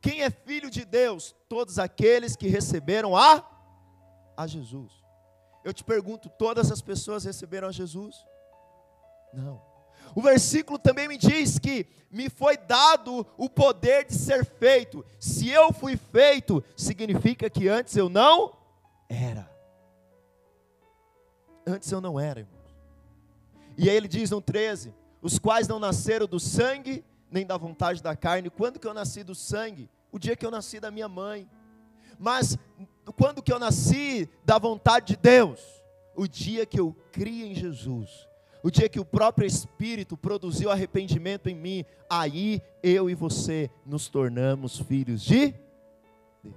quem 0.00 0.22
é 0.22 0.30
filho 0.30 0.68
de 0.68 0.84
Deus? 0.84 1.34
Todos 1.48 1.78
aqueles 1.78 2.34
que 2.34 2.48
receberam 2.48 3.16
a, 3.16 3.42
a 4.36 4.46
Jesus. 4.46 5.03
Eu 5.64 5.72
te 5.72 5.82
pergunto, 5.82 6.28
todas 6.28 6.70
as 6.70 6.82
pessoas 6.82 7.24
receberam 7.24 7.68
a 7.68 7.72
Jesus? 7.72 8.24
Não. 9.32 9.60
O 10.14 10.20
versículo 10.20 10.78
também 10.78 11.08
me 11.08 11.16
diz 11.16 11.58
que 11.58 11.86
me 12.10 12.28
foi 12.28 12.56
dado 12.56 13.26
o 13.36 13.48
poder 13.48 14.04
de 14.04 14.14
ser 14.14 14.44
feito. 14.44 15.04
Se 15.18 15.48
eu 15.48 15.72
fui 15.72 15.96
feito, 15.96 16.62
significa 16.76 17.50
que 17.50 17.66
antes 17.66 17.96
eu 17.96 18.08
não 18.08 18.56
era. 19.08 19.50
Antes 21.66 21.90
eu 21.90 22.00
não 22.00 22.20
era, 22.20 22.40
irmãos. 22.40 22.76
E 23.76 23.88
aí 23.90 23.96
ele 23.96 24.06
diz 24.06 24.30
no 24.30 24.40
13: 24.40 24.94
os 25.20 25.38
quais 25.38 25.66
não 25.66 25.78
nasceram 25.78 26.26
do 26.26 26.38
sangue, 26.38 27.04
nem 27.30 27.46
da 27.46 27.56
vontade 27.56 28.02
da 28.02 28.14
carne. 28.14 28.50
Quando 28.50 28.78
que 28.78 28.86
eu 28.86 28.94
nasci 28.94 29.24
do 29.24 29.34
sangue? 29.34 29.90
O 30.12 30.18
dia 30.18 30.36
que 30.36 30.46
eu 30.46 30.50
nasci 30.50 30.78
da 30.78 30.90
minha 30.90 31.08
mãe. 31.08 31.48
Mas 32.18 32.56
quando 33.12 33.42
que 33.42 33.52
eu 33.52 33.58
nasci 33.58 34.28
da 34.44 34.58
vontade 34.58 35.14
de 35.14 35.16
Deus? 35.16 35.60
O 36.16 36.26
dia 36.26 36.64
que 36.64 36.78
eu 36.78 36.96
criei 37.12 37.50
em 37.50 37.54
Jesus. 37.54 38.28
O 38.62 38.70
dia 38.70 38.88
que 38.88 39.00
o 39.00 39.04
próprio 39.04 39.46
Espírito 39.46 40.16
produziu 40.16 40.70
arrependimento 40.70 41.48
em 41.48 41.54
mim, 41.54 41.84
aí 42.08 42.62
eu 42.82 43.10
e 43.10 43.14
você 43.14 43.70
nos 43.84 44.08
tornamos 44.08 44.78
filhos 44.78 45.22
de 45.22 45.54
Deus. 46.42 46.56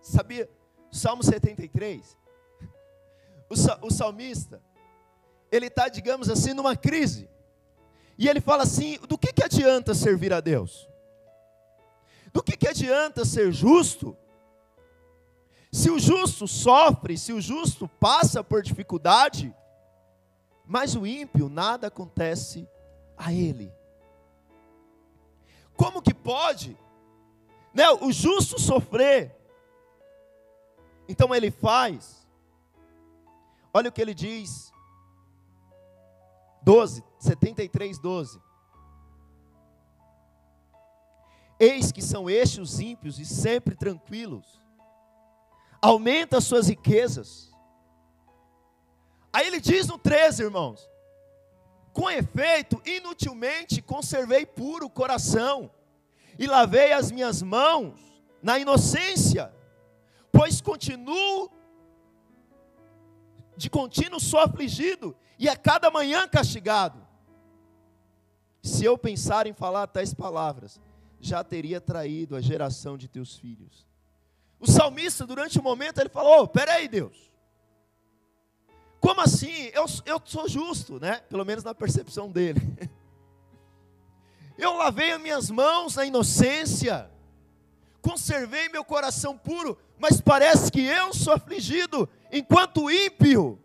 Sabia? 0.00 0.48
Salmo 0.90 1.22
73 1.22 2.16
o 3.80 3.90
salmista, 3.90 4.60
ele 5.50 5.66
está, 5.66 5.88
digamos 5.88 6.28
assim, 6.28 6.52
numa 6.52 6.76
crise. 6.76 7.28
E 8.18 8.28
ele 8.28 8.40
fala 8.40 8.64
assim: 8.64 8.98
do 9.08 9.16
que, 9.16 9.32
que 9.32 9.42
adianta 9.42 9.94
servir 9.94 10.32
a 10.32 10.40
Deus? 10.40 10.88
Do 12.32 12.42
que, 12.42 12.56
que 12.56 12.68
adianta 12.68 13.24
ser 13.24 13.52
justo? 13.52 14.16
Se 15.78 15.90
o 15.90 15.98
justo 15.98 16.48
sofre, 16.48 17.16
se 17.16 17.32
o 17.32 17.40
justo 17.40 17.86
passa 17.86 18.42
por 18.42 18.62
dificuldade, 18.62 19.54
mas 20.66 20.96
o 20.96 21.06
ímpio 21.06 21.48
nada 21.48 21.86
acontece 21.86 22.68
a 23.16 23.32
ele. 23.32 23.72
Como 25.76 26.02
que 26.02 26.12
pode 26.12 26.76
né, 27.72 27.88
o 27.90 28.10
justo 28.10 28.60
sofrer? 28.60 29.36
Então 31.08 31.32
ele 31.32 31.48
faz 31.50 32.26
Olha 33.72 33.90
o 33.90 33.92
que 33.92 34.02
ele 34.02 34.14
diz. 34.14 34.72
12, 36.62 37.04
73, 37.20 38.00
12. 38.00 38.40
Eis 41.60 41.92
que 41.92 42.02
são 42.02 42.28
estes 42.28 42.58
os 42.58 42.80
ímpios 42.80 43.20
e 43.20 43.24
sempre 43.24 43.76
tranquilos. 43.76 44.57
Aumenta 45.80 46.38
as 46.38 46.44
suas 46.44 46.68
riquezas. 46.68 47.52
Aí 49.32 49.46
ele 49.46 49.60
diz 49.60 49.86
no 49.86 49.98
13, 49.98 50.42
irmãos: 50.42 50.88
Com 51.92 52.10
efeito, 52.10 52.80
inutilmente 52.84 53.80
conservei 53.80 54.44
puro 54.44 54.86
o 54.86 54.90
coração 54.90 55.70
e 56.38 56.46
lavei 56.46 56.92
as 56.92 57.10
minhas 57.10 57.42
mãos 57.42 58.00
na 58.42 58.58
inocência, 58.58 59.52
pois 60.32 60.60
continuo 60.60 61.50
de 63.56 63.68
contínuo 63.68 64.20
sou 64.20 64.38
afligido 64.38 65.16
e 65.38 65.48
a 65.48 65.56
cada 65.56 65.90
manhã 65.90 66.28
castigado. 66.28 67.04
Se 68.62 68.84
eu 68.84 68.96
pensar 68.96 69.46
em 69.46 69.52
falar 69.52 69.88
tais 69.88 70.14
palavras, 70.14 70.80
já 71.20 71.42
teria 71.42 71.80
traído 71.80 72.36
a 72.36 72.40
geração 72.40 72.96
de 72.96 73.08
teus 73.08 73.36
filhos. 73.36 73.87
O 74.60 74.66
salmista, 74.66 75.26
durante 75.26 75.58
um 75.58 75.62
momento, 75.62 76.00
ele 76.00 76.08
falou: 76.08 76.42
oh, 76.42 76.48
peraí, 76.48 76.88
Deus. 76.88 77.28
Como 79.00 79.20
assim? 79.20 79.70
Eu, 79.72 79.86
eu 80.04 80.20
sou 80.24 80.48
justo, 80.48 80.98
né? 80.98 81.20
Pelo 81.28 81.44
menos 81.44 81.62
na 81.62 81.74
percepção 81.74 82.30
dele. 82.30 82.60
Eu 84.58 84.72
lavei 84.72 85.12
as 85.12 85.20
minhas 85.20 85.50
mãos 85.50 85.94
na 85.94 86.04
inocência, 86.04 87.08
conservei 88.02 88.68
meu 88.68 88.84
coração 88.84 89.38
puro, 89.38 89.78
mas 89.96 90.20
parece 90.20 90.72
que 90.72 90.80
eu 90.80 91.14
sou 91.14 91.32
afligido, 91.32 92.08
enquanto 92.32 92.82
o 92.82 92.90
ímpio 92.90 93.56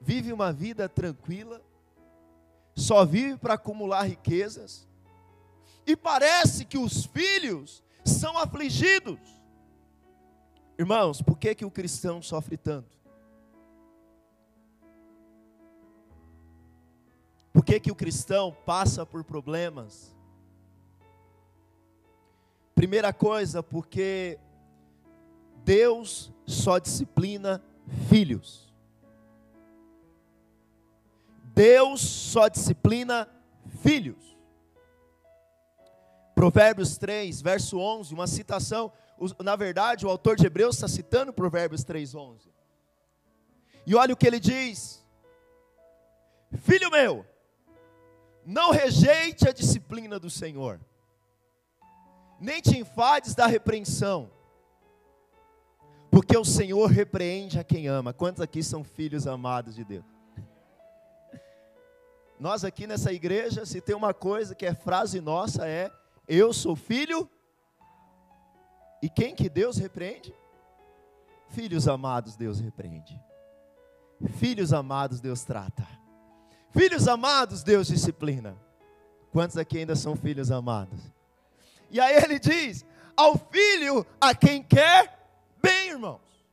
vive 0.00 0.32
uma 0.32 0.52
vida 0.52 0.88
tranquila, 0.88 1.62
só 2.74 3.04
vive 3.04 3.36
para 3.36 3.54
acumular 3.54 4.02
riquezas, 4.02 4.88
e 5.86 5.94
parece 5.94 6.64
que 6.64 6.76
os 6.76 7.06
filhos 7.06 7.80
são 8.04 8.36
afligidos. 8.36 9.35
Irmãos, 10.78 11.22
por 11.22 11.38
que, 11.38 11.54
que 11.54 11.64
o 11.64 11.70
cristão 11.70 12.20
sofre 12.20 12.56
tanto? 12.56 12.96
Por 17.52 17.64
que, 17.64 17.80
que 17.80 17.90
o 17.90 17.96
cristão 17.96 18.54
passa 18.66 19.06
por 19.06 19.24
problemas? 19.24 20.14
Primeira 22.74 23.10
coisa, 23.14 23.62
porque 23.62 24.38
Deus 25.64 26.30
só 26.44 26.78
disciplina 26.78 27.64
filhos. 28.10 28.70
Deus 31.54 32.02
só 32.02 32.48
disciplina 32.48 33.26
filhos. 33.82 34.36
Provérbios 36.34 36.98
3, 36.98 37.40
verso 37.40 37.78
11, 37.78 38.12
uma 38.12 38.26
citação. 38.26 38.92
Na 39.42 39.56
verdade, 39.56 40.04
o 40.04 40.10
autor 40.10 40.36
de 40.36 40.46
Hebreus 40.46 40.76
está 40.76 40.88
citando 40.88 41.32
Provérbios 41.32 41.82
3, 41.84 42.14
11. 42.14 42.50
E 43.86 43.94
olha 43.94 44.12
o 44.12 44.16
que 44.16 44.26
ele 44.26 44.40
diz: 44.40 45.04
Filho 46.58 46.90
meu, 46.90 47.24
não 48.44 48.70
rejeite 48.70 49.48
a 49.48 49.52
disciplina 49.52 50.18
do 50.18 50.28
Senhor, 50.28 50.80
nem 52.40 52.60
te 52.60 52.78
enfades 52.78 53.34
da 53.34 53.46
repreensão, 53.46 54.30
porque 56.10 56.36
o 56.36 56.44
Senhor 56.44 56.86
repreende 56.86 57.58
a 57.58 57.64
quem 57.64 57.88
ama. 57.88 58.12
Quantos 58.12 58.42
aqui 58.42 58.62
são 58.62 58.84
filhos 58.84 59.26
amados 59.26 59.74
de 59.74 59.84
Deus? 59.84 60.04
Nós 62.38 62.64
aqui 62.64 62.86
nessa 62.86 63.12
igreja, 63.12 63.64
se 63.64 63.80
tem 63.80 63.96
uma 63.96 64.12
coisa 64.12 64.54
que 64.54 64.66
é 64.66 64.74
frase 64.74 65.20
nossa 65.20 65.66
é: 65.66 65.90
eu 66.28 66.52
sou 66.52 66.76
filho. 66.76 67.30
E 69.06 69.08
quem 69.08 69.36
que 69.36 69.48
Deus 69.48 69.76
repreende? 69.76 70.34
Filhos 71.50 71.86
amados, 71.86 72.34
Deus 72.34 72.58
repreende. 72.58 73.16
Filhos 74.36 74.72
amados, 74.72 75.20
Deus 75.20 75.44
trata. 75.44 75.86
Filhos 76.72 77.06
amados, 77.06 77.62
Deus 77.62 77.86
disciplina. 77.86 78.56
Quantos 79.30 79.56
aqui 79.56 79.78
ainda 79.78 79.94
são 79.94 80.16
filhos 80.16 80.50
amados? 80.50 80.98
E 81.88 82.00
aí 82.00 82.16
ele 82.16 82.40
diz: 82.40 82.84
ao 83.16 83.38
filho 83.38 84.04
a 84.20 84.34
quem 84.34 84.60
quer 84.60 85.16
bem, 85.62 85.90
irmãos. 85.90 86.44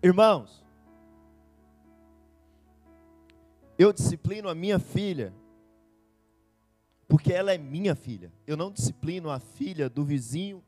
Irmãos, 0.00 0.64
eu 3.76 3.92
disciplino 3.92 4.48
a 4.48 4.54
minha 4.54 4.78
filha, 4.78 5.34
porque 7.08 7.32
ela 7.32 7.52
é 7.52 7.58
minha 7.58 7.96
filha. 7.96 8.32
Eu 8.46 8.56
não 8.56 8.70
disciplino 8.70 9.28
a 9.30 9.40
filha 9.40 9.90
do 9.90 10.04
vizinho, 10.04 10.62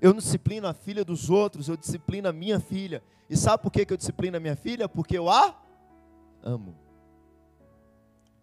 Eu 0.00 0.12
não 0.12 0.20
disciplino 0.20 0.66
a 0.68 0.72
filha 0.72 1.04
dos 1.04 1.28
outros, 1.28 1.68
eu 1.68 1.76
disciplino 1.76 2.28
a 2.28 2.32
minha 2.32 2.60
filha. 2.60 3.02
E 3.28 3.36
sabe 3.36 3.62
por 3.62 3.70
que 3.70 3.86
eu 3.92 3.96
disciplino 3.96 4.36
a 4.36 4.40
minha 4.40 4.56
filha? 4.56 4.88
Porque 4.88 5.18
eu 5.18 5.28
a 5.28 5.54
amo. 6.42 6.76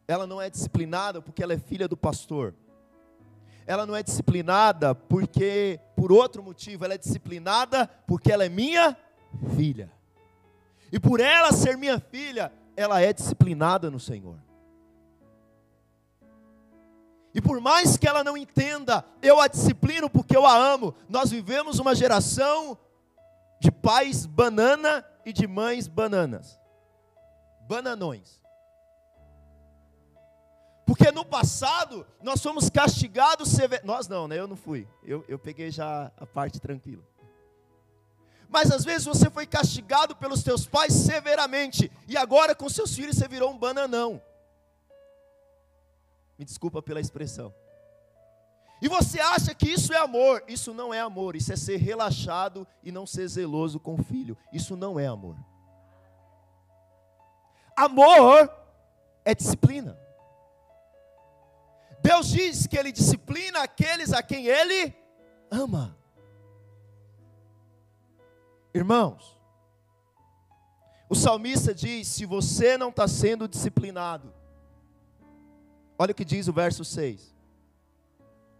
Ela 0.07 0.27
não 0.27 0.41
é 0.41 0.49
disciplinada 0.49 1.21
porque 1.21 1.41
ela 1.41 1.53
é 1.53 1.57
filha 1.57 1.87
do 1.87 1.97
pastor. 1.97 2.53
Ela 3.65 3.85
não 3.85 3.95
é 3.95 4.03
disciplinada 4.03 4.93
porque 4.93 5.79
por 5.95 6.11
outro 6.11 6.43
motivo, 6.43 6.85
ela 6.85 6.93
é 6.93 6.97
disciplinada 6.97 7.87
porque 8.05 8.31
ela 8.31 8.45
é 8.45 8.49
minha 8.49 8.95
filha. 9.55 9.91
E 10.91 10.99
por 10.99 11.19
ela 11.19 11.51
ser 11.51 11.77
minha 11.77 11.99
filha, 11.99 12.51
ela 12.75 13.01
é 13.01 13.11
disciplinada 13.11 13.89
no 13.89 13.99
Senhor. 13.99 14.37
E 17.35 17.41
por 17.41 17.59
mais 17.59 17.97
que 17.97 18.07
ela 18.07 18.23
não 18.23 18.37
entenda, 18.37 19.03
eu 19.21 19.41
a 19.41 19.49
disciplino 19.49 20.09
porque 20.09 20.37
eu 20.37 20.45
a 20.45 20.55
amo. 20.55 20.95
Nós 21.09 21.29
vivemos 21.29 21.79
uma 21.79 21.93
geração 21.93 22.77
de 23.59 23.69
pais 23.69 24.25
banana 24.25 25.05
e 25.25 25.33
de 25.33 25.45
mães 25.45 25.85
bananas. 25.85 26.57
Bananões. 27.67 28.41
Porque 30.85 31.11
no 31.11 31.25
passado 31.25 32.07
nós 32.23 32.41
fomos 32.41 32.69
castigados 32.69 33.49
severamente. 33.49 33.85
Nós 33.85 34.07
não, 34.07 34.29
né? 34.29 34.39
Eu 34.39 34.47
não 34.47 34.55
fui. 34.55 34.87
Eu, 35.03 35.25
eu 35.27 35.37
peguei 35.37 35.69
já 35.71 36.09
a 36.15 36.25
parte 36.25 36.57
tranquila. 36.57 37.03
Mas 38.47 38.71
às 38.71 38.85
vezes 38.85 39.03
você 39.03 39.29
foi 39.29 39.45
castigado 39.45 40.15
pelos 40.15 40.41
teus 40.41 40.65
pais 40.65 40.93
severamente. 40.93 41.91
E 42.07 42.15
agora 42.15 42.55
com 42.55 42.69
seus 42.69 42.95
filhos 42.95 43.17
você 43.17 43.27
virou 43.27 43.51
um 43.51 43.57
bananão. 43.57 44.21
Me 46.37 46.45
desculpa 46.45 46.81
pela 46.81 46.99
expressão. 46.99 47.53
E 48.81 48.87
você 48.87 49.19
acha 49.19 49.55
que 49.55 49.69
isso 49.69 49.93
é 49.93 49.97
amor? 49.97 50.43
Isso 50.47 50.73
não 50.73 50.93
é 50.93 50.99
amor. 50.99 51.35
Isso 51.35 51.51
é 51.51 51.55
ser 51.55 51.77
relaxado 51.77 52.67
e 52.83 52.91
não 52.91 53.05
ser 53.05 53.27
zeloso 53.27 53.79
com 53.79 53.95
o 53.95 54.03
filho. 54.03 54.37
Isso 54.51 54.75
não 54.75 54.99
é 54.99 55.07
amor. 55.07 55.35
Amor 57.75 58.51
é 59.23 59.33
disciplina. 59.33 59.97
Deus 62.01 62.27
diz 62.27 62.67
que 62.67 62.77
Ele 62.77 62.91
disciplina 62.91 63.63
aqueles 63.63 64.13
a 64.13 64.21
quem 64.21 64.45
Ele 64.45 64.93
ama. 65.49 65.97
Irmãos, 68.73 69.39
o 71.09 71.15
salmista 71.15 71.73
diz: 71.73 72.07
se 72.09 72.25
você 72.25 72.77
não 72.77 72.89
está 72.89 73.07
sendo 73.07 73.47
disciplinado, 73.47 74.33
olha 75.97 76.11
o 76.11 76.15
que 76.15 76.25
diz 76.25 76.47
o 76.47 76.53
verso 76.53 76.83
6. 76.83 77.33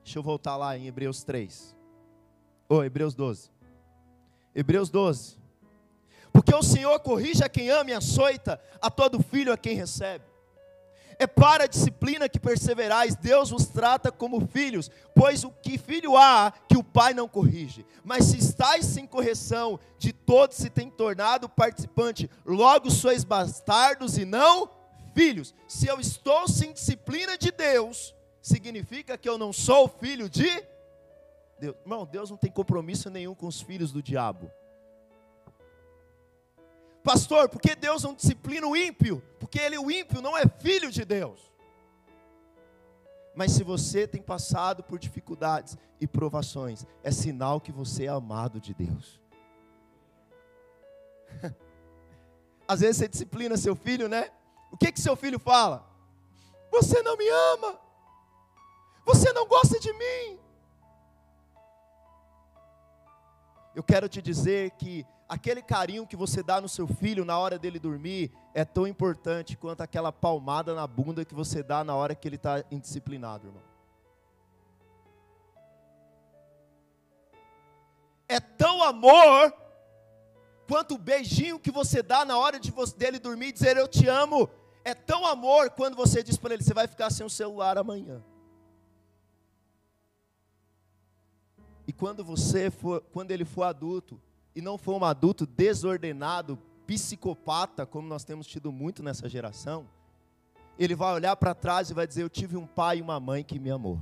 Deixa 0.04 0.20
eu 0.20 0.24
voltar 0.24 0.56
lá 0.56 0.78
em 0.78 0.88
Hebreus 0.88 1.24
3. 1.24 1.76
Ou 2.70 2.80
oh, 2.80 2.84
Hebreus 2.84 3.16
12. 3.16 3.50
Hebreus 4.54 4.90
12. 4.90 5.38
Porque 6.32 6.54
o 6.54 6.62
Senhor 6.62 7.00
corrige 7.00 7.44
a 7.44 7.50
quem 7.50 7.70
ama 7.70 7.92
e 7.92 7.94
açoita 7.94 8.62
a 8.82 8.92
todo 8.92 9.24
filho 9.24 9.52
a 9.52 9.58
quem 9.58 9.76
recebe. 9.76 10.24
É 11.18 11.26
para 11.26 11.64
a 11.64 11.68
disciplina 11.68 12.28
que 12.28 12.40
perseverais, 12.40 13.16
Deus 13.16 13.50
vos 13.50 13.68
trata 13.68 14.12
como 14.12 14.46
filhos, 14.48 14.92
pois 15.14 15.44
o 15.44 15.50
que 15.50 15.78
filho 15.78 16.18
há 16.18 16.52
que 16.68 16.78
o 16.78 16.84
pai 16.84 17.14
não 17.14 17.28
corrige. 17.28 17.86
Mas 18.04 18.26
se 18.26 18.38
estáis 18.38 18.86
sem 18.86 19.08
correção, 19.08 19.80
de 19.98 20.12
todos 20.12 20.58
se 20.58 20.70
tem 20.70 20.90
tornado 20.90 21.48
participante, 21.48 22.30
logo 22.46 22.92
sois 22.92 23.24
bastardos 23.24 24.18
e 24.18 24.26
não 24.26 24.70
filhos. 25.16 25.56
Se 25.68 25.88
eu 25.88 26.00
estou 26.00 26.48
sem 26.48 26.74
disciplina 26.74 27.38
de 27.38 27.50
Deus, 27.52 28.14
significa 28.42 29.18
que 29.18 29.28
eu 29.28 29.38
não 29.38 29.54
sou 29.54 29.88
filho 29.88 30.30
de 30.30 30.50
Deus. 31.58 31.76
Irmão, 31.82 32.06
Deus 32.06 32.30
não 32.30 32.38
tem 32.38 32.52
compromisso 32.52 33.10
nenhum 33.10 33.34
com 33.34 33.48
os 33.48 33.62
filhos 33.62 33.92
do 33.92 34.04
diabo. 34.04 34.52
Pastor, 37.02 37.48
por 37.48 37.62
que 37.62 37.76
Deus 37.76 38.04
não 38.04 38.14
disciplina 38.14 38.68
o 38.68 38.76
ímpio? 38.76 39.24
Porque 39.40 39.58
ele, 39.58 39.78
o 39.78 39.90
ímpio, 39.90 40.22
não 40.22 40.38
é 40.38 40.48
filho 40.48 40.92
de 40.92 41.06
Deus. 41.06 41.40
Mas 43.34 43.52
se 43.52 43.64
você 43.64 44.08
tem 44.08 44.22
passado 44.22 44.84
por 44.84 44.98
dificuldades 45.00 45.78
e 46.00 46.08
provações, 46.08 46.86
é 47.04 47.12
sinal 47.12 47.62
que 47.62 47.72
você 47.72 48.06
é 48.06 48.10
amado 48.10 48.60
de 48.60 48.74
Deus. 48.74 49.22
Às 52.68 52.80
vezes 52.80 52.98
você 52.98 53.08
disciplina 53.08 53.56
seu 53.56 53.76
filho, 53.76 54.10
né? 54.10 54.32
O 54.76 54.78
que 54.78 54.92
que 54.92 55.00
seu 55.00 55.16
filho 55.16 55.40
fala? 55.40 55.90
Você 56.70 57.02
não 57.02 57.16
me 57.16 57.26
ama. 57.54 57.80
Você 59.06 59.32
não 59.32 59.48
gosta 59.48 59.80
de 59.80 59.94
mim. 59.94 60.38
Eu 63.74 63.82
quero 63.82 64.10
te 64.10 64.22
dizer 64.22 64.72
que 64.72 65.06
aquele 65.30 65.62
carinho 65.62 66.06
que 66.06 66.18
você 66.18 66.44
dá 66.44 66.60
no 66.60 66.68
seu 66.68 66.86
filho 66.88 67.24
na 67.24 67.40
hora 67.40 67.58
dele 67.58 67.80
dormir 67.80 68.34
é 68.54 68.66
tão 68.66 68.86
importante 68.86 69.56
quanto 69.56 69.80
aquela 69.80 70.12
palmada 70.12 70.76
na 70.76 70.86
bunda 70.86 71.24
que 71.24 71.34
você 71.34 71.64
dá 71.64 71.82
na 71.82 71.96
hora 71.96 72.14
que 72.14 72.28
ele 72.28 72.36
está 72.36 72.62
indisciplinado, 72.70 73.48
irmão. 73.48 73.64
É 78.28 78.42
tão 78.42 78.84
amor 78.84 79.54
quanto 80.68 80.96
o 80.96 80.98
beijinho 80.98 81.62
que 81.62 81.72
você 81.72 82.04
dá 82.04 82.26
na 82.26 82.38
hora 82.38 82.60
de 82.60 82.72
você, 82.72 82.94
dele 82.98 83.20
dormir 83.20 83.48
e 83.48 83.54
dizer 83.54 83.78
eu 83.78 83.88
te 83.88 84.10
amo. 84.10 84.50
É 84.88 84.94
tão 84.94 85.26
amor 85.26 85.72
quando 85.72 85.96
você 85.96 86.22
diz 86.22 86.38
para 86.38 86.54
ele, 86.54 86.64
você 86.64 86.74
vai 86.74 86.88
ficar 86.88 87.10
sem 87.10 87.26
o 87.26 87.30
celular 87.30 87.76
amanhã. 87.76 88.24
E 91.88 91.92
quando 91.92 92.24
você 92.24 92.70
for, 92.70 93.02
quando 93.12 93.32
ele 93.32 93.44
for 93.44 93.64
adulto, 93.64 94.22
e 94.56 94.62
não 94.62 94.78
for 94.78 94.96
um 94.96 95.04
adulto 95.04 95.48
desordenado, 95.48 96.58
psicopata, 96.86 97.84
como 97.84 98.08
nós 98.08 98.24
temos 98.24 98.46
tido 98.46 98.72
muito 98.72 99.02
nessa 99.02 99.28
geração, 99.28 99.88
ele 100.78 100.94
vai 100.94 101.16
olhar 101.16 101.36
para 101.36 101.56
trás 101.56 101.90
e 101.90 101.94
vai 101.96 102.06
dizer: 102.06 102.22
Eu 102.22 102.30
tive 102.30 102.56
um 102.56 102.68
pai 102.68 103.00
e 103.00 103.02
uma 103.02 103.20
mãe 103.20 103.44
que 103.44 103.58
me 103.58 103.72
amou. 103.72 104.00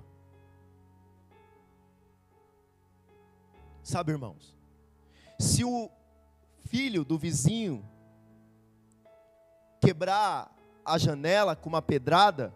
Sabe, 3.81 4.11
irmãos, 4.11 4.53
se 5.39 5.63
o 5.63 5.89
filho 6.65 7.05
do 7.05 7.17
vizinho 7.17 7.85
quebrar 9.79 10.52
a 10.85 10.97
janela 10.97 11.55
com 11.55 11.69
uma 11.69 11.81
pedrada, 11.81 12.53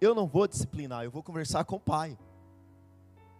eu 0.00 0.14
não 0.14 0.26
vou 0.26 0.46
disciplinar, 0.46 1.04
eu 1.04 1.10
vou 1.10 1.22
conversar 1.22 1.64
com 1.64 1.76
o 1.76 1.80
pai. 1.80 2.18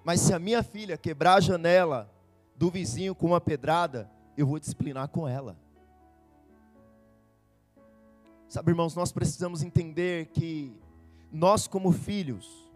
Mas 0.04 0.20
se 0.20 0.32
a 0.32 0.38
minha 0.38 0.62
filha 0.62 0.96
quebrar 0.96 1.34
a 1.34 1.40
janela 1.40 2.10
do 2.56 2.70
vizinho 2.70 3.14
com 3.14 3.26
uma 3.26 3.40
pedrada, 3.40 4.10
eu 4.36 4.46
vou 4.46 4.58
disciplinar 4.58 5.08
com 5.08 5.26
ela. 5.26 5.56
Sabe, 8.48 8.70
irmãos, 8.70 8.94
nós 8.94 9.12
precisamos 9.12 9.62
entender 9.62 10.26
que 10.26 10.76
nós, 11.32 11.66
como 11.66 11.90
filhos, 11.90 12.70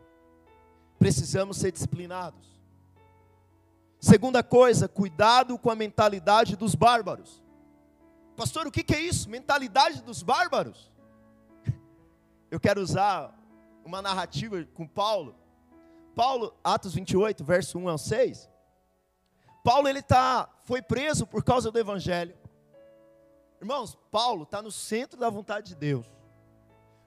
precisamos 0.99 1.59
ser 1.59 1.71
disciplinados. 1.71 2.57
Segunda 4.01 4.43
coisa, 4.43 4.89
cuidado 4.89 5.59
com 5.59 5.71
a 5.71 5.75
mentalidade 5.75 6.57
dos 6.57 6.75
bárbaros. 6.75 7.43
Pastor, 8.37 8.67
o 8.67 8.71
que 8.71 8.95
é 8.95 9.01
isso? 9.01 9.29
Mentalidade 9.29 10.03
dos 10.03 10.23
bárbaros? 10.23 10.91
Eu 12.51 12.61
quero 12.61 12.81
usar 12.81 13.37
uma 13.85 14.01
narrativa 14.01 14.65
com 14.75 14.87
Paulo. 14.87 15.35
Paulo, 16.15 16.55
Atos 16.63 16.95
28, 16.95 17.45
verso 17.45 17.79
1 17.79 17.89
ao 17.89 17.99
6. 17.99 18.49
Paulo 19.65 19.89
ele 19.89 20.01
tá, 20.01 20.49
foi 20.65 20.81
preso 20.81 21.27
por 21.27 21.43
causa 21.43 21.71
do 21.71 21.79
evangelho. 21.79 22.37
Irmãos, 23.61 23.99
Paulo 24.11 24.45
está 24.45 24.63
no 24.63 24.71
centro 24.71 25.19
da 25.19 25.29
vontade 25.29 25.69
de 25.69 25.75
Deus, 25.75 26.07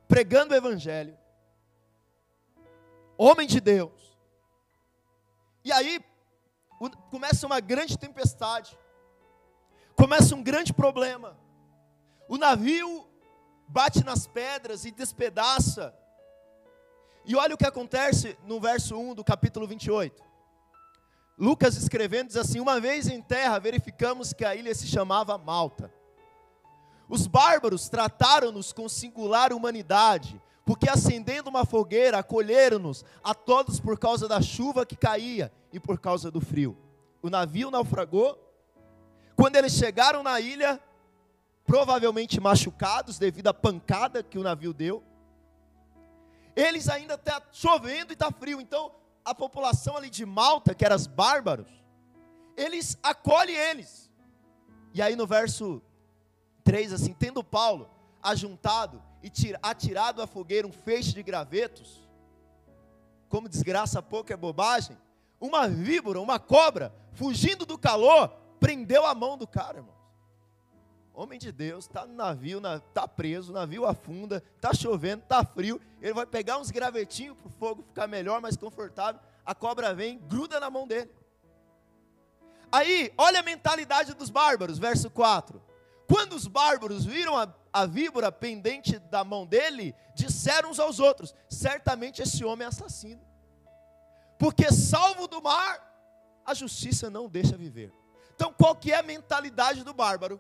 pregando 0.08 0.54
o 0.54 0.58
evangelho, 0.58 1.18
homem 3.18 3.48
de 3.48 3.62
Deus. 3.62 4.18
E 5.64 5.72
aí 5.72 6.04
começa 7.10 7.46
uma 7.46 7.60
grande 7.60 7.98
tempestade, 7.98 8.78
começa 9.96 10.36
um 10.36 10.44
grande 10.44 10.74
problema. 10.74 11.38
O 12.28 12.38
navio 12.38 13.08
bate 13.70 14.04
nas 14.04 14.26
pedras 14.26 14.84
e 14.84 14.92
despedaça. 14.92 15.94
E 17.24 17.36
olha 17.36 17.54
o 17.54 17.58
que 17.58 17.66
acontece 17.66 18.38
no 18.44 18.60
verso 18.60 18.98
1 18.98 19.14
do 19.14 19.24
capítulo 19.24 19.68
28. 19.68 20.24
Lucas 21.38 21.78
escrevendo 21.78 22.28
diz 22.28 22.36
assim: 22.38 22.60
Uma 22.60 22.80
vez 22.80 23.08
em 23.08 23.22
terra 23.22 23.60
verificamos 23.60 24.34
que 24.34 24.44
a 24.44 24.56
ilha 24.56 24.74
se 24.74 24.88
chamava 24.88 25.38
Malta. 25.38 25.94
Os 27.08 27.28
bárbaros 27.28 27.90
trataram-nos 27.90 28.74
com 28.74 28.90
singular 28.90 29.54
humanidade, 29.54 30.42
porque 30.66 30.90
acendendo 30.90 31.50
uma 31.50 31.66
fogueira 31.66 32.20
acolheram-nos 32.20 33.06
a 33.24 33.34
todos 33.34 33.80
por 33.80 33.98
causa 33.98 34.28
da 34.28 34.42
chuva 34.42 34.86
que 34.86 34.96
caía 34.96 35.52
e 35.72 35.80
por 35.80 36.00
causa 36.00 36.30
do 36.30 36.42
frio. 36.42 36.76
O 37.22 37.30
navio 37.30 37.70
naufragou. 37.72 38.46
Quando 39.36 39.56
eles 39.56 39.74
chegaram 39.74 40.22
na 40.22 40.40
ilha, 40.40 40.82
provavelmente 41.70 42.42
machucados 42.42 43.20
devido 43.20 43.46
à 43.46 43.54
pancada 43.54 44.24
que 44.24 44.40
o 44.40 44.42
navio 44.42 44.74
deu, 44.74 45.04
eles 46.56 46.90
ainda 46.90 47.14
está 47.14 47.40
chovendo 47.52 48.12
e 48.12 48.16
está 48.16 48.32
frio, 48.32 48.60
então 48.60 48.92
a 49.24 49.36
população 49.36 49.96
ali 49.96 50.10
de 50.10 50.26
Malta, 50.26 50.74
que 50.74 50.84
eram 50.84 50.96
os 50.96 51.06
bárbaros, 51.06 51.68
eles 52.58 52.98
acolhem 53.04 53.56
eles. 53.56 54.10
E 54.96 55.00
aí 55.00 55.16
no 55.16 55.28
verso 55.28 55.80
3, 56.64 56.92
assim, 56.92 57.14
tendo 57.14 57.44
Paulo 57.44 57.88
ajuntado 58.20 59.00
e 59.22 59.32
atirado 59.62 60.24
à 60.24 60.28
fogueira 60.28 60.66
um 60.66 60.72
feixe 60.72 61.14
de 61.14 61.22
gravetos, 61.22 62.02
como 63.30 63.48
desgraça 63.48 64.02
pouco 64.02 64.34
é 64.34 64.36
bobagem, 64.36 64.98
uma 65.40 65.68
víbora, 65.68 66.20
uma 66.20 66.40
cobra, 66.40 66.92
fugindo 67.12 67.64
do 67.64 67.78
calor, 67.78 68.30
prendeu 68.60 69.06
a 69.06 69.14
mão 69.14 69.38
do 69.38 69.46
cara, 69.46 69.78
irmão. 69.78 69.99
Homem 71.20 71.38
de 71.38 71.52
Deus, 71.52 71.84
está 71.84 72.06
no 72.06 72.14
navio, 72.14 72.62
está 72.78 73.06
preso, 73.06 73.52
o 73.52 73.54
navio 73.54 73.86
afunda, 73.86 74.42
está 74.56 74.74
chovendo, 74.74 75.22
está 75.22 75.44
frio. 75.44 75.82
Ele 76.02 76.14
vai 76.14 76.26
pegar 76.26 76.58
uns 76.58 76.72
gravetinhos 76.72 77.36
para 77.36 77.48
o 77.48 77.50
fogo 77.50 77.84
ficar 77.84 78.08
melhor, 78.08 78.40
mais 78.40 78.56
confortável. 78.56 79.20
A 79.46 79.54
cobra 79.54 79.94
vem, 79.94 80.18
gruda 80.18 80.62
na 80.62 80.70
mão 80.70 80.88
dele. 80.88 81.12
Aí, 82.72 83.14
olha 83.18 83.42
a 83.42 83.44
mentalidade 83.44 84.14
dos 84.14 84.30
bárbaros, 84.30 84.80
verso 84.80 85.10
4. 85.10 85.62
Quando 86.08 86.38
os 86.38 86.48
bárbaros 86.48 87.04
viram 87.04 87.36
a, 87.36 87.54
a 87.74 87.86
víbora 87.86 88.32
pendente 88.32 88.98
da 88.98 89.22
mão 89.22 89.46
dele, 89.46 89.94
disseram 90.16 90.70
uns 90.70 90.80
aos 90.80 91.02
outros: 91.02 91.36
certamente 91.50 92.22
esse 92.22 92.46
homem 92.46 92.64
é 92.64 92.70
assassino. 92.70 93.22
Porque 94.38 94.72
salvo 94.72 95.28
do 95.28 95.42
mar, 95.42 95.86
a 96.46 96.54
justiça 96.54 97.10
não 97.10 97.28
deixa 97.28 97.58
viver. 97.58 97.92
Então, 98.36 98.54
qual 98.54 98.74
que 98.74 98.94
é 98.94 99.00
a 99.00 99.04
mentalidade 99.04 99.84
do 99.84 99.94
bárbaro? 99.94 100.40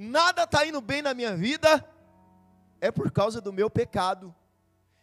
Nada 0.00 0.44
está 0.44 0.64
indo 0.64 0.80
bem 0.80 1.02
na 1.02 1.12
minha 1.12 1.36
vida, 1.36 1.84
é 2.80 2.88
por 2.88 3.10
causa 3.10 3.40
do 3.40 3.52
meu 3.52 3.68
pecado, 3.68 4.32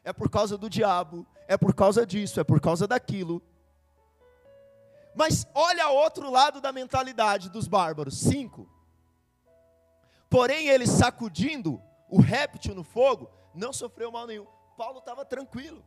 é 0.05 0.13
por 0.13 0.29
causa 0.29 0.57
do 0.57 0.69
diabo, 0.69 1.27
é 1.49 1.57
por 1.57 1.75
causa 1.75 2.05
disso, 2.05 2.39
é 2.39 2.45
por 2.45 2.61
causa 2.61 2.87
daquilo. 2.87 3.43
Mas 5.13 5.45
olha 5.53 5.89
outro 5.89 6.31
lado 6.31 6.61
da 6.61 6.71
mentalidade 6.71 7.49
dos 7.49 7.67
bárbaros. 7.67 8.17
Cinco. 8.17 8.69
Porém, 10.29 10.69
ele 10.69 10.87
sacudindo 10.87 11.81
o 12.09 12.21
réptil 12.21 12.73
no 12.73 12.83
fogo, 12.83 13.29
não 13.53 13.73
sofreu 13.73 14.09
mal 14.09 14.25
nenhum. 14.25 14.47
Paulo 14.77 14.99
estava 14.99 15.25
tranquilo. 15.25 15.83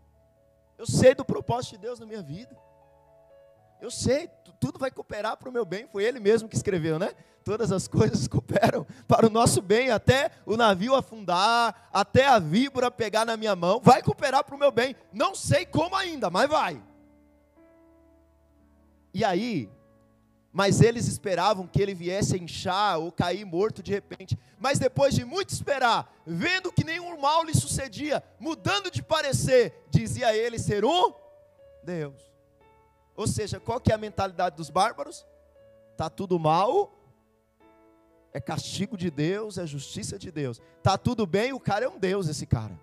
Eu 0.77 0.87
sei 0.87 1.14
do 1.14 1.25
propósito 1.25 1.73
de 1.73 1.79
Deus 1.79 1.99
na 1.99 2.05
minha 2.05 2.23
vida. 2.23 2.55
Eu 3.81 3.91
sei, 3.91 4.29
tudo 4.59 4.79
vai 4.79 4.91
cooperar 4.91 5.37
para 5.37 5.49
o 5.49 5.53
meu 5.53 5.64
bem. 5.64 5.87
Foi 5.91 6.05
ele 6.05 6.21
mesmo 6.21 6.49
que 6.49 6.57
escreveu, 6.57 6.99
né? 6.99 7.12
Todas 7.45 7.71
as 7.73 7.87
coisas 7.88 8.27
cooperam 8.27 8.87
para 9.07 9.27
o 9.27 9.31
nosso 9.31 9.62
bem, 9.62 9.91
até 9.91 10.31
o 10.45 10.57
navio 10.57 10.95
afundar, 10.95 11.88
até 11.93 12.27
a 12.27 12.38
víbora 12.38 12.91
pegar 12.91 13.25
na 13.25 13.37
minha 13.37 13.55
mão, 13.55 13.81
vai 13.83 14.03
cooperar 14.03 14.45
para 14.45 14.55
o 14.55 14.59
meu 14.59 14.71
bem. 14.71 14.97
Não 15.12 15.35
sei 15.35 15.64
como 15.64 15.95
ainda, 15.95 16.29
mas 16.29 16.49
vai. 16.49 16.83
E 19.14 19.25
aí, 19.25 19.71
mas 20.53 20.81
eles 20.81 21.07
esperavam 21.07 21.67
que 21.67 21.81
ele 21.81 21.95
viesse 21.95 22.37
inchar 22.37 22.99
ou 22.99 23.12
cair 23.12 23.45
morto 23.45 23.83
de 23.83 23.93
repente. 23.93 24.38
Mas 24.59 24.79
depois 24.79 25.14
de 25.14 25.25
muito 25.25 25.51
esperar, 25.51 26.12
vendo 26.27 26.73
que 26.73 26.85
nenhum 26.85 27.19
mal 27.21 27.45
lhe 27.45 27.55
sucedia, 27.55 28.23
mudando 28.41 28.91
de 28.91 29.03
parecer, 29.03 29.87
dizia 29.91 30.37
ele 30.37 30.59
ser 30.59 30.85
um 30.85 31.12
Deus. 31.83 32.28
Ou 33.19 33.27
seja, 33.27 33.59
qual 33.59 33.81
que 33.81 33.91
é 33.91 33.97
a 33.97 33.99
mentalidade 33.99 34.55
dos 34.55 34.71
bárbaros? 34.71 35.27
Tá 35.97 36.09
tudo 36.09 36.39
mal, 36.39 36.97
é 38.33 38.41
castigo 38.41 38.97
de 38.97 39.11
Deus, 39.11 39.59
é 39.59 39.67
justiça 39.67 40.17
de 40.17 40.31
Deus. 40.31 40.61
Tá 40.85 40.97
tudo 40.97 41.27
bem, 41.27 41.53
o 41.53 41.59
cara 41.59 41.85
é 41.85 41.89
um 41.89 41.99
Deus 41.99 42.29
esse 42.29 42.47
cara. 42.47 42.79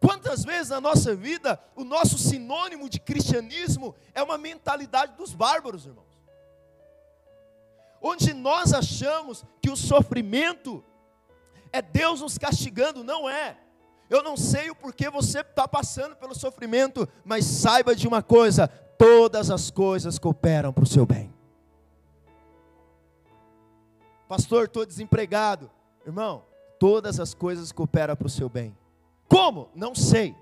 Quantas 0.00 0.42
vezes 0.42 0.70
na 0.70 0.80
nossa 0.80 1.14
vida 1.14 1.62
o 1.76 1.84
nosso 1.84 2.16
sinônimo 2.16 2.88
de 2.88 2.98
cristianismo 2.98 3.94
é 4.14 4.22
uma 4.22 4.38
mentalidade 4.38 5.18
dos 5.18 5.34
bárbaros, 5.34 5.84
irmãos? 5.84 6.18
Onde 8.00 8.32
nós 8.32 8.72
achamos 8.72 9.44
que 9.60 9.68
o 9.68 9.76
sofrimento 9.76 10.82
é 11.70 11.82
Deus 11.82 12.22
nos 12.22 12.38
castigando, 12.38 13.04
não 13.04 13.28
é. 13.28 13.58
Eu 14.08 14.22
não 14.22 14.36
sei 14.36 14.70
o 14.70 14.74
porquê 14.74 15.10
você 15.10 15.40
está 15.40 15.68
passando 15.68 16.16
pelo 16.16 16.34
sofrimento, 16.34 17.06
mas 17.24 17.44
saiba 17.44 17.94
de 17.94 18.08
uma 18.08 18.22
coisa: 18.22 18.68
todas 18.68 19.50
as 19.50 19.70
coisas 19.70 20.18
cooperam 20.18 20.72
para 20.72 20.84
o 20.84 20.86
seu 20.86 21.04
bem. 21.04 21.34
Pastor, 24.26 24.64
estou 24.64 24.84
desempregado. 24.84 25.70
Irmão, 26.06 26.44
todas 26.78 27.20
as 27.20 27.34
coisas 27.34 27.72
cooperam 27.72 28.16
para 28.16 28.26
o 28.26 28.30
seu 28.30 28.48
bem. 28.48 28.76
Como? 29.28 29.68
Não 29.74 29.94
sei. 29.94 30.34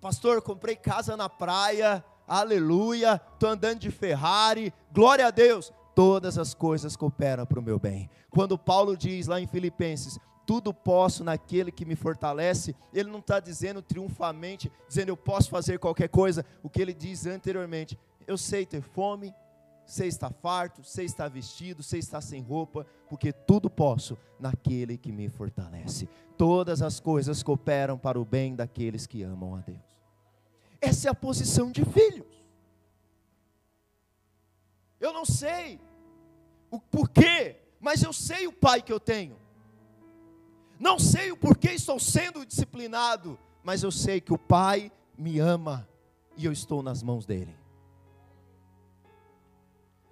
Pastor, 0.00 0.40
comprei 0.40 0.74
casa 0.76 1.16
na 1.16 1.28
praia, 1.28 2.04
aleluia, 2.26 3.20
estou 3.34 3.50
andando 3.50 3.80
de 3.80 3.90
Ferrari, 3.90 4.72
glória 4.92 5.26
a 5.26 5.30
Deus. 5.30 5.72
Todas 5.94 6.38
as 6.38 6.54
coisas 6.54 6.96
cooperam 6.96 7.44
para 7.44 7.58
o 7.58 7.62
meu 7.62 7.78
bem. 7.78 8.08
Quando 8.30 8.56
Paulo 8.56 8.96
diz 8.96 9.26
lá 9.26 9.40
em 9.40 9.46
Filipenses, 9.46 10.18
tudo 10.50 10.74
posso 10.74 11.22
naquele 11.22 11.70
que 11.70 11.84
me 11.84 11.94
fortalece, 11.94 12.74
ele 12.92 13.08
não 13.08 13.20
está 13.20 13.38
dizendo 13.38 13.80
triunfamente, 13.80 14.68
dizendo 14.88 15.10
eu 15.10 15.16
posso 15.16 15.48
fazer 15.48 15.78
qualquer 15.78 16.08
coisa, 16.08 16.44
o 16.60 16.68
que 16.68 16.82
ele 16.82 16.92
diz 16.92 17.24
anteriormente, 17.24 17.96
eu 18.26 18.36
sei 18.36 18.66
ter 18.66 18.82
fome, 18.82 19.32
sei 19.86 20.08
estar 20.08 20.32
farto, 20.32 20.82
sei 20.82 21.04
estar 21.04 21.28
vestido, 21.28 21.84
sei 21.84 22.00
estar 22.00 22.20
sem 22.20 22.42
roupa, 22.42 22.84
porque 23.08 23.32
tudo 23.32 23.70
posso 23.70 24.18
naquele 24.40 24.98
que 24.98 25.12
me 25.12 25.28
fortalece. 25.28 26.08
Todas 26.36 26.82
as 26.82 26.98
coisas 26.98 27.44
cooperam 27.44 27.96
para 27.96 28.18
o 28.20 28.24
bem 28.24 28.56
daqueles 28.56 29.06
que 29.06 29.22
amam 29.22 29.54
a 29.54 29.60
Deus. 29.60 29.78
Essa 30.80 31.06
é 31.06 31.10
a 31.12 31.14
posição 31.14 31.70
de 31.70 31.84
filhos. 31.84 32.26
Eu 34.98 35.12
não 35.12 35.24
sei 35.24 35.78
o 36.72 36.80
porquê, 36.80 37.54
mas 37.78 38.02
eu 38.02 38.12
sei 38.12 38.48
o 38.48 38.52
pai 38.52 38.82
que 38.82 38.92
eu 38.92 38.98
tenho. 38.98 39.38
Não 40.80 40.98
sei 40.98 41.30
o 41.30 41.36
porquê 41.36 41.70
estou 41.70 42.00
sendo 42.00 42.44
disciplinado, 42.44 43.38
mas 43.62 43.84
eu 43.84 43.92
sei 43.92 44.20
que 44.20 44.32
o 44.32 44.38
pai 44.38 44.90
me 45.16 45.38
ama 45.38 45.88
e 46.36 46.44
eu 46.44 46.50
estou 46.50 46.82
nas 46.82 47.04
mãos 47.04 47.24
dele 47.24 47.60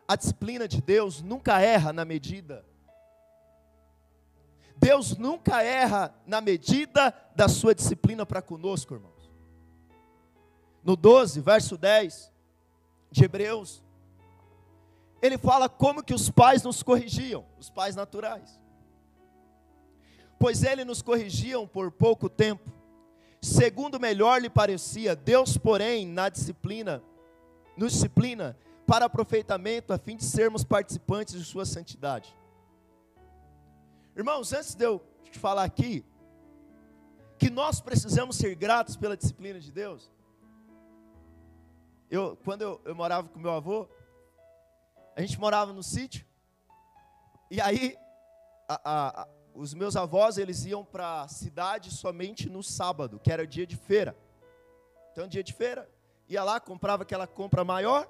a 0.09 0.17
disciplina 0.17 0.67
de 0.67 0.81
Deus 0.81 1.21
nunca 1.21 1.61
erra 1.61 1.93
na 1.93 2.03
medida. 2.03 2.65
Deus 4.75 5.19
nunca 5.19 5.63
erra 5.63 6.15
na 6.27 6.41
medida 6.41 7.15
da 7.37 7.47
sua 7.47 7.75
disciplina 7.75 8.25
para 8.25 8.41
conosco, 8.41 8.95
irmãos. 8.95 9.31
No 10.83 10.97
12, 10.97 11.43
verso 11.43 11.77
10 11.77 12.33
de 13.11 13.25
Hebreus, 13.25 13.85
ele 15.21 15.37
fala 15.37 15.69
como 15.69 16.03
que 16.03 16.15
os 16.15 16.31
pais 16.31 16.63
nos 16.63 16.83
corrigiam, 16.83 17.45
os 17.59 17.69
pais 17.69 17.95
naturais. 17.95 18.59
Pois 20.39 20.63
ele 20.63 20.85
nos 20.85 21.03
corrigiam 21.03 21.67
por 21.67 21.91
pouco 21.91 22.29
tempo, 22.29 22.71
segundo 23.41 23.99
melhor 23.99 24.41
lhe 24.41 24.49
parecia, 24.49 25.17
Deus, 25.17 25.57
porém, 25.57 26.07
na 26.07 26.29
disciplina, 26.29 27.03
nos 27.77 27.93
disciplina 27.93 28.57
para 28.87 29.07
aproveitamento, 29.07 29.93
a 29.93 29.99
fim 29.99 30.17
de 30.17 30.25
sermos 30.25 30.65
participantes 30.65 31.35
de 31.35 31.45
Sua 31.45 31.67
santidade. 31.67 32.35
Irmãos, 34.17 34.53
antes 34.53 34.75
de 34.75 34.85
eu 34.85 35.03
te 35.31 35.39
falar 35.39 35.65
aqui, 35.65 36.05
que 37.39 37.51
nós 37.51 37.81
precisamos 37.81 38.37
ser 38.37 38.55
gratos 38.55 38.97
pela 38.97 39.17
disciplina 39.17 39.61
de 39.61 39.71
Deus. 39.71 40.11
Eu, 42.11 42.37
quando 42.45 42.63
eu, 42.63 42.81
eu 42.85 42.95
morava 42.95 43.29
com 43.29 43.39
meu 43.39 43.53
avô, 43.53 43.87
a 45.15 45.21
gente 45.21 45.39
morava 45.39 45.73
no 45.73 45.83
sítio, 45.83 46.25
e 47.51 47.61
aí 47.61 47.97
a, 48.69 48.81
a, 48.85 49.29
os 49.59 49.75
meus 49.75 49.97
avós 49.97 50.39
eles 50.39 50.65
iam 50.65 50.85
para 50.85 51.23
a 51.23 51.29
cidade 51.29 51.91
somente 51.91 52.49
no 52.49 52.63
sábado, 52.63 53.19
que 53.19 53.33
era 53.33 53.45
dia 53.45 53.67
de 53.67 53.77
feira. 53.77 54.17
Então, 55.11 55.27
dia 55.27 55.43
de 55.43 55.53
feira, 55.53 55.91
ia 56.29 56.45
lá, 56.45 56.61
comprava 56.61 57.03
aquela 57.03 57.27
compra 57.27 57.65
maior, 57.65 58.09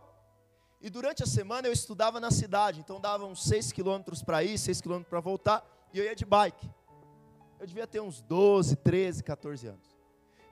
e 0.79 0.91
durante 0.91 1.23
a 1.23 1.27
semana 1.27 1.67
eu 1.67 1.73
estudava 1.73 2.21
na 2.21 2.31
cidade, 2.31 2.81
então 2.81 3.01
dava 3.01 3.25
uns 3.25 3.43
6 3.45 3.73
quilômetros 3.73 4.23
para 4.23 4.45
ir, 4.45 4.59
6 4.59 4.83
quilômetros 4.83 5.09
para 5.09 5.21
voltar, 5.21 5.67
e 5.91 5.99
eu 5.99 6.05
ia 6.05 6.15
de 6.15 6.27
bike. 6.27 6.71
Eu 7.59 7.67
devia 7.67 7.87
ter 7.87 8.01
uns 8.01 8.21
12, 8.21 8.77
13, 8.77 9.25
14 9.25 9.69
anos. 9.69 9.97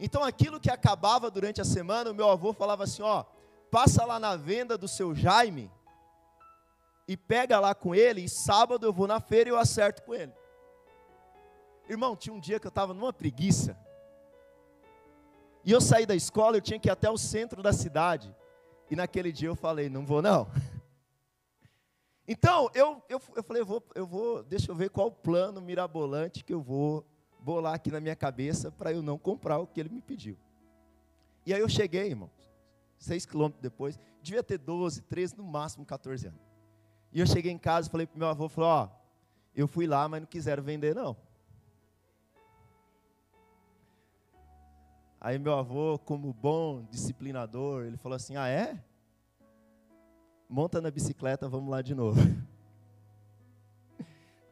Então 0.01 0.25
aquilo 0.25 0.59
que 0.59 0.71
acabava 0.71 1.31
durante 1.31 1.61
a 1.61 1.65
semana, 1.65 2.11
o 2.11 2.15
meu 2.15 2.31
avô 2.31 2.55
falava 2.55 2.85
assim: 2.85 3.03
ó, 3.03 3.25
passa 3.71 4.05
lá 4.05 4.19
na 4.19 4.35
venda 4.35 4.77
do 4.79 4.89
seu 4.89 5.15
Jaime 5.15 5.71
e 7.07 7.17
pega 7.17 7.61
lá 7.61 7.75
com 7.75 7.95
ele, 7.95 8.23
e 8.23 8.29
sábado 8.29 8.87
eu 8.87 8.93
vou 8.95 9.07
na 9.07 9.21
feira 9.21 9.51
e 9.51 9.53
eu 9.53 9.59
acerto 9.59 10.03
com 10.03 10.15
ele. 10.15 10.33
Irmão, 11.89 12.17
tinha 12.17 12.35
um 12.35 12.41
dia 12.41 12.59
que 12.59 12.67
eu 12.67 12.71
estava 12.71 12.93
numa 12.93 13.13
preguiça. 13.13 13.77
E 15.65 15.71
eu 15.71 15.81
saí 15.81 16.07
da 16.07 16.15
escola, 16.15 16.57
eu 16.57 16.61
tinha 16.61 16.79
que 16.79 16.89
ir 16.89 16.91
até 16.91 17.11
o 17.11 17.19
centro 17.19 17.63
da 17.63 17.73
cidade. 17.73 18.35
E 18.91 18.97
naquele 18.97 19.33
dia 19.33 19.49
eu 19.49 19.57
falei, 19.57 19.89
não 19.89 20.05
vou 20.05 20.23
não. 20.23 20.49
Então, 22.29 22.69
eu, 22.75 23.01
eu, 23.09 23.23
eu 23.37 23.43
falei, 23.45 23.63
eu 23.63 23.67
vou, 23.67 23.81
eu 23.95 24.05
vou, 24.05 24.43
deixa 24.43 24.73
eu 24.73 24.75
ver 24.75 24.91
qual 24.91 25.07
o 25.07 25.13
plano 25.13 25.61
mirabolante 25.61 26.43
que 26.43 26.53
eu 26.53 26.61
vou 26.61 27.07
bolar 27.39 27.75
aqui 27.75 27.89
na 27.89 28.01
minha 28.01 28.17
cabeça 28.17 28.69
para 28.73 28.93
eu 28.93 29.01
não 29.01 29.17
comprar 29.17 29.61
o 29.61 29.67
que 29.69 29.79
ele 29.79 29.89
me 29.89 30.03
pediu. 30.03 30.37
E 31.47 31.55
aí 31.55 31.61
eu 31.61 31.69
cheguei, 31.69 32.09
irmãos. 32.09 32.51
seis 32.99 33.25
quilômetros 33.25 33.63
depois, 33.63 33.97
devia 34.21 34.43
ter 34.43 34.59
12, 34.59 35.03
13, 35.03 35.37
no 35.37 35.45
máximo 35.45 35.87
14 35.87 36.27
anos. 36.27 36.41
E 37.13 37.21
eu 37.21 37.27
cheguei 37.29 37.53
em 37.53 37.59
casa 37.59 37.87
e 37.87 37.91
falei 37.93 38.09
para 38.09 38.19
meu 38.19 38.27
avô, 38.27 38.49
falou, 38.49 38.71
ó, 38.71 38.89
eu 39.55 39.69
fui 39.69 39.87
lá, 39.87 40.09
mas 40.09 40.21
não 40.21 40.27
quiseram 40.27 40.65
vender 40.65 40.97
não. 40.97 41.17
Aí 45.21 45.39
meu 45.39 45.55
avô, 45.55 45.99
como 45.99 46.33
bom 46.33 46.85
disciplinador, 46.91 47.85
ele 47.85 47.97
falou 47.97 48.17
assim: 48.17 48.37
"Ah, 48.37 48.49
é? 48.49 48.83
Monta 50.49 50.81
na 50.81 50.91
bicicleta, 50.91 51.49
vamos 51.49 51.71
lá 51.71 51.83
de 51.83 51.95
novo". 51.95 52.21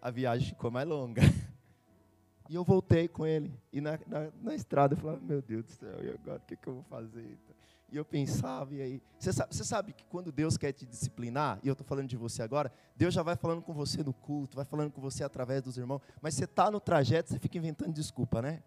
A 0.00 0.10
viagem 0.10 0.48
ficou 0.48 0.70
mais 0.70 0.86
longa. 0.86 1.22
E 2.48 2.56
eu 2.56 2.62
voltei 2.62 3.08
com 3.08 3.26
ele. 3.26 3.50
E 3.72 3.80
na, 3.80 3.98
na, 4.06 4.30
na 4.42 4.54
estrada 4.54 4.92
eu 4.92 4.98
falava, 4.98 5.18
meu 5.22 5.40
Deus 5.40 5.64
do 5.64 5.70
céu, 5.70 6.04
e 6.04 6.10
agora 6.10 6.36
o 6.36 6.46
que, 6.46 6.54
que 6.54 6.68
eu 6.68 6.74
vou 6.74 6.82
fazer? 6.82 7.38
E 7.90 7.96
eu 7.96 8.04
pensava, 8.04 8.74
e 8.74 8.82
aí. 8.82 9.02
Você 9.18 9.32
sabe, 9.32 9.54
você 9.54 9.64
sabe 9.64 9.92
que 9.92 10.04
quando 10.06 10.32
Deus 10.32 10.56
quer 10.56 10.72
te 10.72 10.84
disciplinar, 10.84 11.60
e 11.62 11.68
eu 11.68 11.72
estou 11.72 11.86
falando 11.86 12.08
de 12.08 12.16
você 12.16 12.42
agora, 12.42 12.72
Deus 12.96 13.14
já 13.14 13.22
vai 13.22 13.36
falando 13.36 13.62
com 13.62 13.72
você 13.72 14.02
no 14.02 14.12
culto, 14.12 14.56
vai 14.56 14.64
falando 14.64 14.90
com 14.90 15.00
você 15.00 15.22
através 15.22 15.62
dos 15.62 15.78
irmãos, 15.78 16.02
mas 16.20 16.34
você 16.34 16.44
está 16.44 16.70
no 16.70 16.80
trajeto, 16.80 17.30
você 17.30 17.38
fica 17.38 17.56
inventando 17.56 17.92
desculpa, 17.92 18.42
né? 18.42 18.62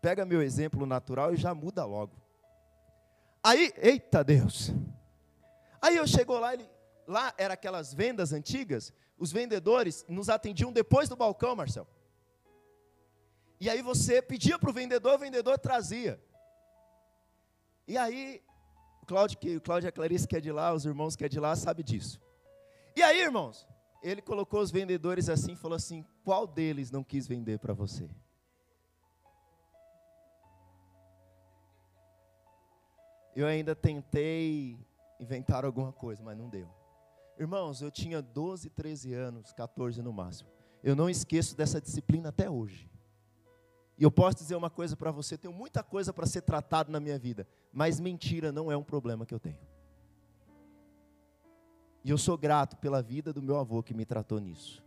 Pega 0.00 0.24
meu 0.24 0.42
exemplo 0.42 0.86
natural 0.86 1.34
e 1.34 1.36
já 1.36 1.54
muda 1.54 1.84
logo. 1.84 2.16
Aí, 3.42 3.72
eita 3.76 4.22
Deus. 4.22 4.72
Aí 5.80 5.96
eu 5.96 6.06
chegou 6.06 6.38
lá, 6.38 6.52
ele, 6.52 6.68
lá 7.06 7.32
era 7.38 7.54
aquelas 7.54 7.94
vendas 7.94 8.32
antigas, 8.32 8.92
os 9.18 9.30
vendedores 9.32 10.04
nos 10.08 10.28
atendiam 10.28 10.72
depois 10.72 11.08
do 11.08 11.16
balcão, 11.16 11.54
Marcel. 11.54 11.86
E 13.60 13.70
aí 13.70 13.80
você 13.80 14.20
pedia 14.20 14.58
para 14.58 14.68
o 14.70 14.72
vendedor, 14.72 15.14
o 15.14 15.18
vendedor 15.18 15.58
trazia. 15.58 16.20
E 17.88 17.96
aí, 17.96 18.42
o 19.02 19.06
Cláudio, 19.06 19.38
o 19.56 19.60
Cláudio 19.60 19.86
e 19.86 19.90
a 19.90 19.92
Clarice 19.92 20.26
que 20.26 20.36
é 20.36 20.40
de 20.40 20.52
lá, 20.52 20.74
os 20.74 20.84
irmãos 20.84 21.16
que 21.16 21.24
é 21.24 21.28
de 21.28 21.40
lá, 21.40 21.54
sabe 21.54 21.82
disso. 21.82 22.20
E 22.94 23.02
aí, 23.02 23.20
irmãos, 23.20 23.66
ele 24.02 24.20
colocou 24.20 24.60
os 24.60 24.70
vendedores 24.70 25.28
assim 25.28 25.52
e 25.52 25.56
falou 25.56 25.76
assim: 25.76 26.04
qual 26.24 26.46
deles 26.46 26.90
não 26.90 27.04
quis 27.04 27.26
vender 27.26 27.58
para 27.58 27.72
você? 27.72 28.08
Eu 33.36 33.46
ainda 33.46 33.76
tentei 33.76 34.78
inventar 35.20 35.62
alguma 35.66 35.92
coisa, 35.92 36.22
mas 36.22 36.38
não 36.38 36.48
deu. 36.48 36.66
Irmãos, 37.38 37.82
eu 37.82 37.90
tinha 37.90 38.22
12, 38.22 38.70
13 38.70 39.12
anos, 39.12 39.52
14 39.52 40.00
no 40.00 40.10
máximo. 40.10 40.48
Eu 40.82 40.96
não 40.96 41.10
esqueço 41.10 41.54
dessa 41.54 41.78
disciplina 41.78 42.30
até 42.30 42.48
hoje. 42.48 42.90
E 43.98 44.02
eu 44.02 44.10
posso 44.10 44.38
dizer 44.38 44.56
uma 44.56 44.70
coisa 44.70 44.96
para 44.96 45.10
você: 45.10 45.36
tenho 45.36 45.52
muita 45.52 45.82
coisa 45.82 46.14
para 46.14 46.24
ser 46.24 46.40
tratado 46.40 46.90
na 46.90 46.98
minha 46.98 47.18
vida, 47.18 47.46
mas 47.70 48.00
mentira 48.00 48.50
não 48.50 48.72
é 48.72 48.76
um 48.76 48.82
problema 48.82 49.26
que 49.26 49.34
eu 49.34 49.38
tenho. 49.38 49.58
E 52.02 52.08
eu 52.08 52.16
sou 52.16 52.38
grato 52.38 52.78
pela 52.78 53.02
vida 53.02 53.34
do 53.34 53.42
meu 53.42 53.58
avô 53.58 53.82
que 53.82 53.92
me 53.92 54.06
tratou 54.06 54.40
nisso. 54.40 54.82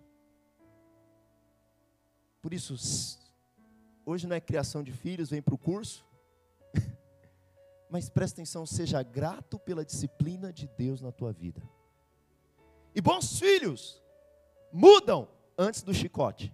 Por 2.42 2.52
isso, 2.52 2.76
hoje 4.04 4.26
não 4.26 4.36
é 4.36 4.42
criação 4.42 4.82
de 4.82 4.92
filhos, 4.92 5.30
vem 5.30 5.42
para 5.42 5.54
o 5.54 5.58
curso. 5.58 6.09
Mas 7.90 8.10
presta 8.10 8.36
atenção, 8.36 8.66
seja 8.66 9.02
grato 9.02 9.58
pela 9.58 9.84
disciplina 9.84 10.54
de 10.54 10.68
Deus 10.68 11.02
na 11.02 11.12
tua 11.12 11.34
vida. 11.34 11.62
E 12.94 13.02
bons 13.02 13.40
filhos 13.40 14.02
mudam 14.72 15.28
antes 15.58 15.82
do 15.82 15.94
chicote. 15.94 16.54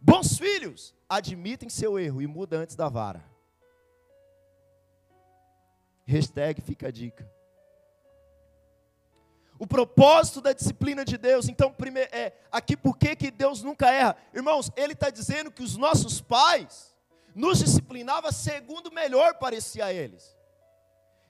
Bons 0.00 0.38
filhos 0.38 0.94
admitem 1.08 1.68
seu 1.68 1.98
erro 1.98 2.22
e 2.22 2.26
mudam 2.26 2.60
antes 2.60 2.76
da 2.76 2.88
vara. 2.88 3.24
Hashtag 6.04 6.60
fica 6.60 6.88
a 6.88 6.90
dica. 6.90 7.30
O 9.58 9.66
propósito 9.66 10.40
da 10.40 10.52
disciplina 10.52 11.04
de 11.04 11.16
Deus, 11.16 11.48
então, 11.48 11.72
primeiro, 11.72 12.10
é 12.12 12.32
aqui 12.50 12.76
por 12.76 12.98
que, 12.98 13.30
Deus 13.30 13.62
nunca 13.62 13.92
erra? 13.92 14.16
Irmãos, 14.34 14.72
Ele 14.76 14.92
está 14.92 15.08
dizendo 15.08 15.52
que 15.52 15.62
os 15.62 15.76
nossos 15.76 16.20
pais, 16.20 16.91
nos 17.34 17.58
disciplinava 17.58 18.32
segundo 18.32 18.92
melhor 18.92 19.34
parecia 19.38 19.86
a 19.86 19.92
eles. 19.92 20.36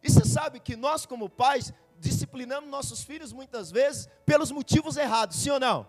E 0.03 0.11
você 0.11 0.25
sabe 0.25 0.59
que 0.59 0.77
nós, 0.77 1.07
como 1.07 1.29
pais, 1.29 1.73
disciplinamos 1.99 2.69
nossos 2.69 3.05
filhos 3.05 3.33
muitas 3.33 3.71
vezes 3.71 4.09
pelos 4.27 4.51
motivos 4.51 4.97
errados, 4.97 5.37
sim 5.37 5.51
ou 5.51 5.61
não? 5.61 5.87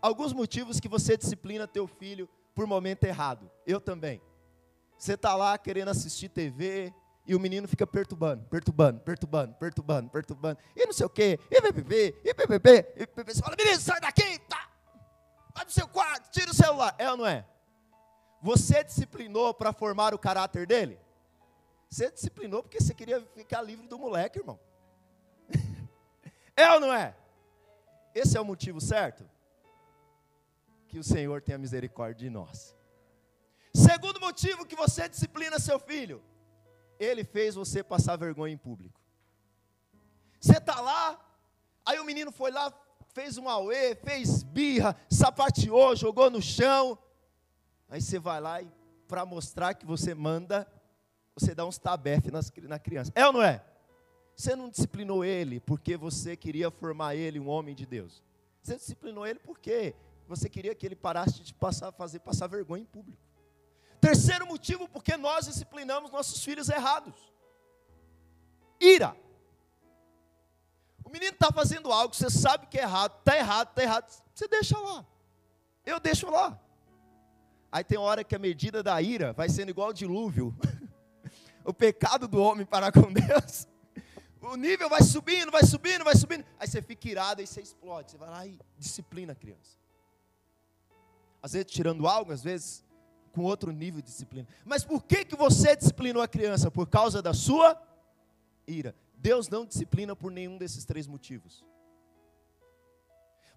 Alguns 0.00 0.32
motivos 0.32 0.78
que 0.78 0.88
você 0.88 1.16
disciplina 1.16 1.66
teu 1.66 1.86
filho 1.86 2.28
por 2.54 2.66
momento 2.66 3.04
errado. 3.04 3.50
Eu 3.66 3.80
também. 3.80 4.22
Você 4.96 5.14
está 5.14 5.34
lá 5.34 5.58
querendo 5.58 5.88
assistir 5.88 6.28
TV 6.28 6.94
e 7.26 7.34
o 7.34 7.40
menino 7.40 7.66
fica 7.66 7.86
perturbando, 7.86 8.44
perturbando, 8.44 9.00
perturbando, 9.00 9.54
perturbando, 9.54 10.10
perturbando. 10.10 10.58
E 10.76 10.86
não 10.86 10.92
sei 10.92 11.06
o 11.06 11.10
quê, 11.10 11.38
e 11.50 11.60
BBB, 11.60 12.20
e 12.24 12.34
BBB, 12.34 12.94
e 12.96 13.06
BBB. 13.06 13.34
Você 13.34 13.40
fala, 13.40 13.56
menino, 13.56 13.80
sai 13.80 14.00
daqui, 14.00 14.38
tá? 14.40 14.68
Vai 15.54 15.64
pro 15.64 15.74
seu 15.74 15.88
quarto, 15.88 16.30
tira 16.30 16.50
o 16.50 16.54
celular. 16.54 16.94
É 16.98 17.10
ou 17.10 17.16
não 17.16 17.26
é? 17.26 17.46
Você 18.42 18.82
disciplinou 18.82 19.52
para 19.52 19.72
formar 19.72 20.14
o 20.14 20.18
caráter 20.18 20.66
dele? 20.66 20.98
Você 21.88 22.10
disciplinou 22.10 22.62
porque 22.62 22.80
você 22.80 22.94
queria 22.94 23.20
ficar 23.34 23.62
livre 23.62 23.86
do 23.86 23.98
moleque, 23.98 24.38
irmão. 24.38 24.58
é 26.56 26.72
ou 26.72 26.80
não 26.80 26.92
é? 26.92 27.16
Esse 28.14 28.36
é 28.36 28.40
o 28.40 28.44
motivo 28.44 28.80
certo? 28.80 29.28
Que 30.88 30.98
o 30.98 31.04
Senhor 31.04 31.42
tenha 31.42 31.58
misericórdia 31.58 32.26
de 32.26 32.30
nós. 32.30 32.76
Segundo 33.74 34.20
motivo 34.20 34.64
que 34.64 34.74
você 34.74 35.08
disciplina 35.08 35.58
seu 35.58 35.78
filho, 35.78 36.22
ele 36.98 37.24
fez 37.24 37.54
você 37.54 37.82
passar 37.82 38.16
vergonha 38.16 38.54
em 38.54 38.58
público. 38.58 39.00
Você 40.40 40.56
está 40.56 40.80
lá, 40.80 41.20
aí 41.84 41.98
o 41.98 42.04
menino 42.04 42.32
foi 42.32 42.50
lá, 42.50 42.72
fez 43.12 43.36
um 43.36 43.48
auê, 43.48 43.94
fez 43.94 44.42
birra, 44.42 44.96
sapateou, 45.08 45.94
jogou 45.94 46.30
no 46.30 46.40
chão, 46.40 46.98
Aí 47.90 48.00
você 48.00 48.18
vai 48.18 48.40
lá 48.40 48.62
e, 48.62 48.72
para 49.08 49.26
mostrar 49.26 49.74
que 49.74 49.84
você 49.84 50.14
manda, 50.14 50.66
você 51.34 51.54
dá 51.54 51.66
uns 51.66 51.76
tabef 51.76 52.30
na 52.62 52.78
criança. 52.78 53.10
É 53.14 53.26
ou 53.26 53.32
não 53.32 53.42
é? 53.42 53.64
Você 54.36 54.54
não 54.54 54.70
disciplinou 54.70 55.24
ele 55.24 55.60
porque 55.60 55.96
você 55.96 56.36
queria 56.36 56.70
formar 56.70 57.16
ele 57.16 57.40
um 57.40 57.48
homem 57.48 57.74
de 57.74 57.84
Deus. 57.84 58.22
Você 58.62 58.76
disciplinou 58.76 59.26
ele 59.26 59.40
porque 59.40 59.94
você 60.26 60.48
queria 60.48 60.74
que 60.74 60.86
ele 60.86 60.94
parasse 60.94 61.42
de 61.42 61.52
passar, 61.52 61.90
fazer 61.92 62.20
passar 62.20 62.46
vergonha 62.46 62.82
em 62.82 62.86
público. 62.86 63.20
Terceiro 64.00 64.46
motivo 64.46 64.88
porque 64.88 65.16
nós 65.16 65.46
disciplinamos 65.46 66.10
nossos 66.10 66.42
filhos 66.42 66.68
errados. 66.68 67.14
Ira. 68.80 69.16
O 71.04 71.10
menino 71.10 71.32
está 71.32 71.50
fazendo 71.50 71.90
algo, 71.92 72.14
você 72.14 72.30
sabe 72.30 72.66
que 72.68 72.78
é 72.78 72.82
errado, 72.82 73.18
está 73.18 73.36
errado, 73.36 73.70
está 73.70 73.82
errado, 73.82 74.22
você 74.32 74.46
deixa 74.46 74.78
lá. 74.78 75.04
Eu 75.84 75.98
deixo 75.98 76.30
lá. 76.30 76.58
Aí 77.72 77.84
tem 77.84 77.98
hora 77.98 78.24
que 78.24 78.34
a 78.34 78.38
medida 78.38 78.82
da 78.82 79.00
ira 79.00 79.32
vai 79.32 79.48
sendo 79.48 79.70
igual 79.70 79.88
ao 79.88 79.92
dilúvio. 79.92 80.54
o 81.64 81.72
pecado 81.72 82.26
do 82.26 82.42
homem 82.42 82.66
para 82.66 82.90
com 82.90 83.12
Deus. 83.12 83.68
O 84.42 84.56
nível 84.56 84.88
vai 84.88 85.02
subindo, 85.02 85.52
vai 85.52 85.62
subindo, 85.62 86.02
vai 86.02 86.16
subindo. 86.16 86.44
Aí 86.58 86.66
você 86.66 86.80
fica 86.80 87.08
irado 87.08 87.42
e 87.42 87.46
você 87.46 87.60
explode. 87.60 88.10
Você 88.10 88.16
vai 88.16 88.30
lá 88.30 88.46
e 88.46 88.58
disciplina 88.78 89.32
a 89.32 89.36
criança. 89.36 89.78
Às 91.42 91.52
vezes 91.52 91.70
tirando 91.70 92.08
algo, 92.08 92.32
às 92.32 92.42
vezes 92.42 92.82
com 93.32 93.42
outro 93.42 93.70
nível 93.70 94.00
de 94.00 94.08
disciplina. 94.08 94.48
Mas 94.64 94.82
por 94.82 95.04
que, 95.04 95.24
que 95.24 95.36
você 95.36 95.76
disciplinou 95.76 96.22
a 96.22 96.26
criança? 96.26 96.70
Por 96.70 96.88
causa 96.88 97.22
da 97.22 97.34
sua 97.34 97.80
ira. 98.66 98.94
Deus 99.14 99.48
não 99.48 99.66
disciplina 99.66 100.16
por 100.16 100.32
nenhum 100.32 100.56
desses 100.56 100.84
três 100.84 101.06
motivos. 101.06 101.64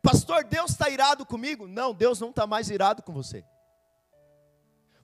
Pastor, 0.02 0.43
Deus 0.43 0.71
está 0.71 0.89
irado 0.89 1.26
comigo? 1.26 1.65
Não, 1.65 1.93
Deus 1.93 2.19
não 2.19 2.30
está 2.30 2.45
mais 2.45 2.69
irado 2.69 3.02
com 3.02 3.13
você. 3.13 3.43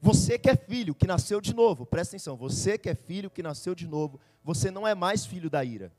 Você 0.02 0.40
que 0.40 0.50
é 0.50 0.56
filho, 0.56 0.96
que 0.96 1.06
nasceu 1.06 1.42
de 1.42 1.54
novo, 1.54 1.86
presta 1.86 2.16
atenção, 2.16 2.38
você 2.38 2.78
que 2.78 2.90
é 2.90 2.96
filho, 2.96 3.30
que 3.30 3.44
nasceu 3.44 3.76
de 3.76 3.88
novo, 3.88 4.20
você 4.44 4.72
não 4.72 4.88
é 4.88 4.96
mais 4.96 5.26
filho 5.26 5.50
da 5.50 5.64
ira. 5.64 5.92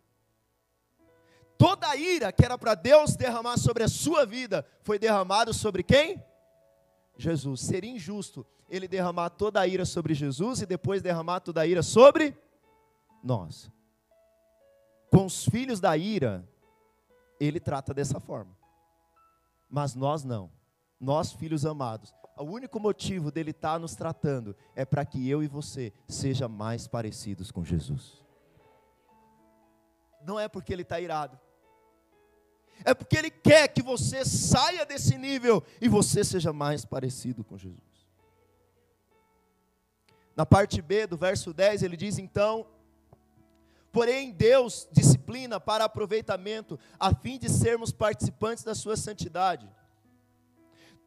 Toda 1.59 1.89
a 1.89 1.97
ira 1.97 2.33
que 2.33 2.43
era 2.43 2.57
para 2.57 2.75
Deus 2.75 3.15
derramar 3.15 3.59
sobre 3.59 3.83
a 3.83 3.89
sua 3.89 4.25
vida, 4.25 4.67
foi 4.81 4.99
derramado 4.99 5.53
sobre 5.53 5.83
quem? 5.83 6.25
Jesus. 7.19 7.61
Seria 7.61 7.91
injusto 7.91 8.47
ele 8.71 8.89
derramar 8.89 9.29
toda 9.31 9.61
a 9.61 9.67
ira 9.67 9.85
sobre 9.85 10.15
Jesus 10.15 10.63
e 10.63 10.67
depois 10.67 11.03
derramar 11.03 11.41
toda 11.41 11.61
a 11.61 11.67
ira 11.67 11.83
sobre 11.83 12.35
nós. 13.23 13.71
Com 15.11 15.27
os 15.27 15.45
filhos 15.45 15.81
da 15.81 15.95
ira, 15.97 16.49
ele 17.39 17.61
trata 17.61 17.93
dessa 17.93 18.19
forma. 18.19 18.57
Mas 19.69 19.95
nós 19.95 20.25
não. 20.25 20.51
Nós, 20.99 21.33
filhos 21.33 21.67
amados, 21.67 22.15
o 22.41 22.45
único 22.45 22.81
motivo 22.81 23.31
dele 23.31 23.51
estar 23.51 23.75
tá 23.75 23.79
nos 23.79 23.95
tratando 23.95 24.57
é 24.75 24.85
para 24.85 25.05
que 25.05 25.29
eu 25.29 25.43
e 25.43 25.49
você 25.49 25.93
seja 26.09 26.49
mais 26.49 26.87
parecidos 26.87 27.51
com 27.51 27.65
Jesus. 27.65 28.25
Não 30.25 30.39
é 30.39 30.49
porque 30.49 30.73
ele 30.73 30.83
está 30.83 31.01
irado. 31.01 31.39
É 32.85 32.95
porque 32.95 33.17
ele 33.17 33.31
quer 33.31 33.69
que 33.69 33.83
você 33.83 34.25
saia 34.25 34.87
desse 34.87 35.19
nível 35.19 35.63
e 35.81 35.89
você 35.89 36.25
seja 36.25 36.53
mais 36.53 36.85
parecido 36.85 37.45
com 37.45 37.59
Jesus. 37.59 37.79
Na 40.35 40.47
parte 40.47 40.81
B 40.81 41.07
do 41.07 41.17
verso 41.17 41.53
10, 41.53 41.83
ele 41.83 41.97
diz: 41.97 42.19
Então 42.19 42.67
Porém, 43.93 44.31
Deus 44.31 44.89
disciplina 44.93 45.59
para 45.59 45.85
aproveitamento, 45.85 46.79
a 46.99 47.13
fim 47.13 47.39
de 47.39 47.49
sermos 47.49 47.91
participantes 47.91 48.63
da 48.63 48.75
sua 48.75 48.97
santidade. 48.97 49.69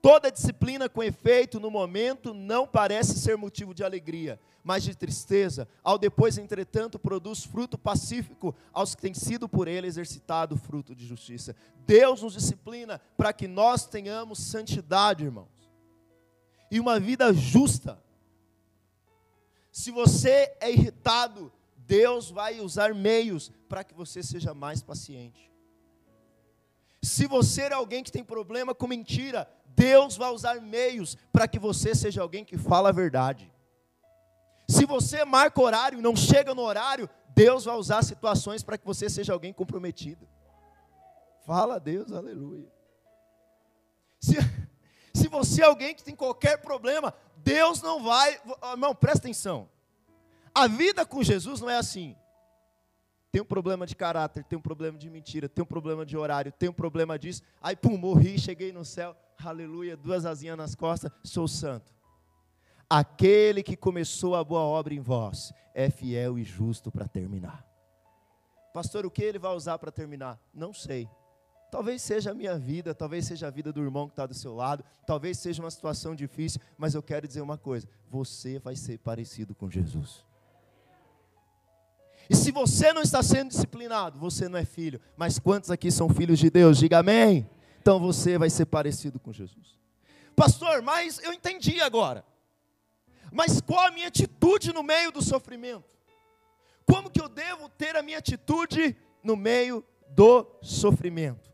Toda 0.04 0.30
disciplina 0.30 0.90
com 0.90 1.02
efeito 1.02 1.62
no 1.62 1.72
momento 1.72 2.34
não 2.34 2.68
parece 2.68 3.18
ser 3.18 3.38
motivo 3.38 3.74
de 3.74 3.86
alegria, 3.86 4.38
mas 4.62 4.84
de 4.84 4.94
tristeza. 4.94 5.66
Ao 5.82 5.98
depois, 5.98 6.38
entretanto, 6.38 7.00
produz 7.00 7.46
fruto 7.46 7.78
pacífico 7.78 8.54
aos 8.74 8.94
que 8.94 9.02
têm 9.02 9.14
sido 9.14 9.48
por 9.48 9.66
ele 9.66 9.88
exercitado 9.88 10.58
fruto 10.58 10.94
de 10.94 11.08
justiça. 11.08 11.56
Deus 11.88 12.22
nos 12.22 12.34
disciplina 12.34 13.00
para 13.16 13.32
que 13.32 13.48
nós 13.48 13.86
tenhamos 13.86 14.40
santidade, 14.40 15.24
irmãos, 15.24 15.72
e 16.70 16.82
uma 16.82 17.00
vida 17.00 17.32
justa. 17.32 17.98
Se 19.72 19.90
você 19.90 20.54
é 20.60 20.70
irritado, 20.70 21.50
Deus 21.78 22.30
vai 22.30 22.60
usar 22.60 22.94
meios 22.94 23.54
para 23.70 23.86
que 23.86 23.94
você 23.94 24.22
seja 24.22 24.54
mais 24.54 24.84
paciente. 24.84 25.50
Se 27.04 27.28
você 27.28 27.64
é 27.64 27.74
alguém 27.74 28.02
que 28.02 28.12
tem 28.14 28.24
problema 28.24 28.74
com 28.74 28.88
mentira, 28.88 29.46
Deus 29.76 30.16
vai 30.18 30.32
usar 30.32 30.62
meios 30.62 31.18
para 31.32 31.48
que 31.48 31.60
você 31.60 31.96
seja 31.96 32.22
alguém 32.22 32.46
que 32.46 32.58
fala 32.58 32.90
a 32.90 32.94
verdade. 32.94 33.52
Se 34.68 34.86
você 34.86 35.26
marca 35.26 35.62
horário 35.62 36.00
e 36.00 36.02
não 36.02 36.16
chega 36.16 36.54
no 36.54 36.62
horário, 36.62 37.10
Deus 37.30 37.66
vai 37.66 37.76
usar 37.76 38.04
situações 38.04 38.64
para 38.64 38.78
que 38.78 38.86
você 38.86 39.10
seja 39.10 39.34
alguém 39.34 39.52
comprometido. 39.52 40.28
Fala 41.46 41.76
a 41.76 41.80
Deus, 41.80 42.12
aleluia. 42.12 42.72
Se, 44.20 44.38
se 45.14 45.28
você 45.28 45.62
é 45.62 45.66
alguém 45.66 45.94
que 45.94 46.04
tem 46.04 46.16
qualquer 46.16 46.58
problema, 46.62 47.14
Deus 47.38 47.82
não 47.82 48.04
vai. 48.04 48.40
Irmão, 48.72 48.96
presta 48.96 49.20
atenção. 49.20 49.70
A 50.56 50.68
vida 50.68 51.06
com 51.06 51.24
Jesus 51.24 51.60
não 51.60 51.70
é 51.70 51.78
assim. 51.78 52.16
Tem 53.32 53.42
um 53.42 53.46
problema 53.46 53.88
de 53.88 53.96
caráter, 53.96 54.44
tem 54.44 54.58
um 54.58 54.62
problema 54.62 54.96
de 54.96 55.10
mentira, 55.10 55.50
tem 55.50 55.64
um 55.64 55.68
problema 55.68 56.06
de 56.06 56.16
horário, 56.16 56.52
tem 56.52 56.70
um 56.70 56.74
problema 56.74 57.18
disso. 57.18 57.42
Aí, 57.60 57.76
pum, 57.76 57.98
morri, 57.98 58.38
cheguei 58.38 58.72
no 58.72 58.86
céu, 58.86 59.18
aleluia, 59.50 59.98
duas 59.98 60.26
asinhas 60.26 60.58
nas 60.58 60.76
costas, 60.76 61.12
sou 61.24 61.48
santo. 61.48 61.94
Aquele 62.90 63.64
que 63.64 63.76
começou 63.76 64.36
a 64.36 64.44
boa 64.44 64.62
obra 64.62 64.94
em 64.94 65.00
vós 65.00 65.52
é 65.74 65.90
fiel 65.90 66.38
e 66.38 66.44
justo 66.44 66.92
para 66.92 67.08
terminar. 67.08 67.66
Pastor, 68.74 69.06
o 69.06 69.12
que 69.12 69.24
ele 69.24 69.40
vai 69.40 69.56
usar 69.56 69.78
para 69.78 69.92
terminar? 69.92 70.40
Não 70.54 70.74
sei. 70.74 71.10
Talvez 71.72 72.02
seja 72.04 72.32
a 72.32 72.34
minha 72.36 72.58
vida, 72.58 72.94
talvez 72.94 73.26
seja 73.26 73.48
a 73.48 73.50
vida 73.50 73.74
do 73.74 73.82
irmão 73.82 74.08
que 74.08 74.14
está 74.14 74.28
do 74.28 74.34
seu 74.34 74.54
lado, 74.54 74.84
talvez 75.08 75.40
seja 75.40 75.62
uma 75.62 75.72
situação 75.72 76.14
difícil, 76.14 76.62
mas 76.78 76.94
eu 76.94 77.02
quero 77.02 77.28
dizer 77.28 77.42
uma 77.42 77.58
coisa: 77.58 77.88
você 78.10 78.60
vai 78.60 78.76
ser 78.76 79.00
parecido 79.00 79.56
com 79.56 79.70
Jesus. 79.70 80.24
E 82.30 82.36
se 82.36 82.52
você 82.52 82.94
não 82.94 83.02
está 83.02 83.22
sendo 83.22 83.50
disciplinado, 83.50 84.20
você 84.20 84.48
não 84.48 84.58
é 84.58 84.66
filho. 84.66 85.02
Mas 85.18 85.40
quantos 85.40 85.70
aqui 85.70 85.92
são 85.92 86.10
filhos 86.10 86.40
de 86.40 86.50
Deus? 86.50 86.78
Diga 86.78 87.00
amém. 87.00 87.50
Então 87.84 88.00
você 88.00 88.38
vai 88.38 88.50
ser 88.50 88.66
parecido 88.66 89.20
com 89.20 89.34
Jesus. 89.34 89.78
Pastor, 90.38 90.82
mas 90.82 91.20
eu 91.20 91.34
entendi 91.34 91.82
agora. 91.82 92.24
Mas 93.30 93.60
qual 93.60 93.88
a 93.88 93.92
minha 93.92 94.08
atitude 94.08 94.72
no 94.72 94.82
meio 94.82 95.12
do 95.12 95.22
sofrimento? 95.22 95.84
Como 96.86 97.10
que 97.10 97.22
eu 97.22 97.28
devo 97.28 97.68
ter 97.68 97.98
a 97.98 98.02
minha 98.02 98.20
atitude 98.20 98.96
no 99.22 99.36
meio 99.36 99.84
do 100.08 100.48
sofrimento? 100.62 101.52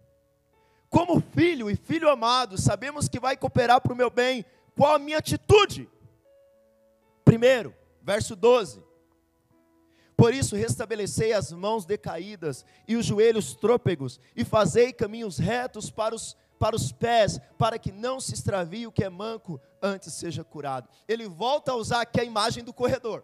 Como 0.88 1.20
filho 1.20 1.68
e 1.68 1.76
filho 1.76 2.08
amado, 2.08 2.60
sabemos 2.60 3.10
que 3.10 3.20
vai 3.20 3.36
cooperar 3.36 3.82
para 3.82 3.94
o 3.94 3.98
meu 3.98 4.12
bem. 4.12 4.46
Qual 4.78 4.94
a 4.94 5.00
minha 5.00 5.18
atitude? 5.18 5.90
Primeiro, 7.26 7.74
verso 8.04 8.36
12. 8.36 8.84
Por 10.20 10.34
isso, 10.34 10.54
restabelecei 10.54 11.32
as 11.32 11.50
mãos 11.54 11.86
decaídas 11.86 12.66
e 12.86 12.98
os 12.98 13.06
joelhos 13.06 13.56
trôpegos, 13.56 14.20
e 14.36 14.44
fazei 14.44 14.92
caminhos 14.92 15.38
retos 15.38 15.90
para 15.90 16.14
os, 16.14 16.36
para 16.60 16.76
os 16.76 16.92
pés, 16.92 17.40
para 17.58 17.80
que 17.80 17.90
não 17.90 18.20
se 18.20 18.34
extravie 18.34 18.86
o 18.86 18.92
que 18.92 19.06
é 19.06 19.10
manco, 19.10 19.62
antes 19.82 20.14
seja 20.14 20.44
curado. 20.44 20.90
Ele 21.08 21.26
volta 21.26 21.72
a 21.72 21.76
usar 21.76 22.02
aqui 22.02 22.20
a 22.20 22.26
imagem 22.26 22.66
do 22.66 22.74
corredor. 22.74 23.24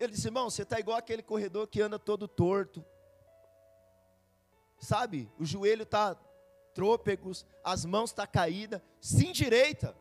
Ele 0.00 0.10
disse: 0.10 0.26
irmão, 0.26 0.50
você 0.50 0.62
está 0.62 0.80
igual 0.80 0.98
aquele 0.98 1.22
corredor 1.22 1.68
que 1.68 1.80
anda 1.80 1.96
todo 1.96 2.26
torto. 2.26 2.84
Sabe? 4.80 5.30
O 5.38 5.44
joelho 5.44 5.84
está 5.84 6.16
trôpegos, 6.74 7.46
as 7.62 7.84
mãos 7.84 8.10
estão 8.10 8.26
tá 8.26 8.32
caídas, 8.32 8.82
se 9.00 9.24
endireita. 9.24 9.96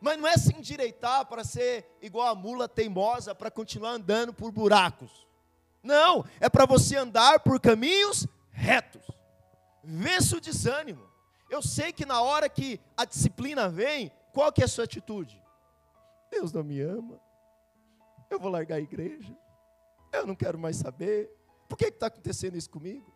Mas 0.00 0.18
não 0.18 0.26
é 0.26 0.36
se 0.36 0.54
endireitar 0.54 1.26
para 1.26 1.44
ser 1.44 1.96
igual 2.02 2.28
a 2.28 2.34
mula 2.34 2.68
teimosa, 2.68 3.34
para 3.34 3.50
continuar 3.50 3.90
andando 3.90 4.32
por 4.32 4.52
buracos. 4.52 5.26
Não, 5.82 6.24
é 6.40 6.48
para 6.48 6.66
você 6.66 6.96
andar 6.96 7.40
por 7.40 7.60
caminhos 7.60 8.26
retos. 8.50 9.02
Vença 9.82 10.36
o 10.36 10.40
desânimo. 10.40 11.06
Eu 11.48 11.62
sei 11.62 11.92
que 11.92 12.04
na 12.04 12.20
hora 12.20 12.48
que 12.48 12.80
a 12.96 13.04
disciplina 13.04 13.68
vem, 13.68 14.10
qual 14.32 14.52
que 14.52 14.62
é 14.62 14.64
a 14.64 14.68
sua 14.68 14.84
atitude? 14.84 15.40
Deus 16.30 16.52
não 16.52 16.64
me 16.64 16.80
ama. 16.80 17.20
Eu 18.28 18.40
vou 18.40 18.50
largar 18.50 18.76
a 18.76 18.80
igreja. 18.80 19.36
Eu 20.12 20.26
não 20.26 20.34
quero 20.34 20.58
mais 20.58 20.76
saber. 20.76 21.30
Por 21.68 21.76
que 21.76 21.86
está 21.86 22.06
acontecendo 22.06 22.56
isso 22.56 22.70
comigo? 22.70 23.14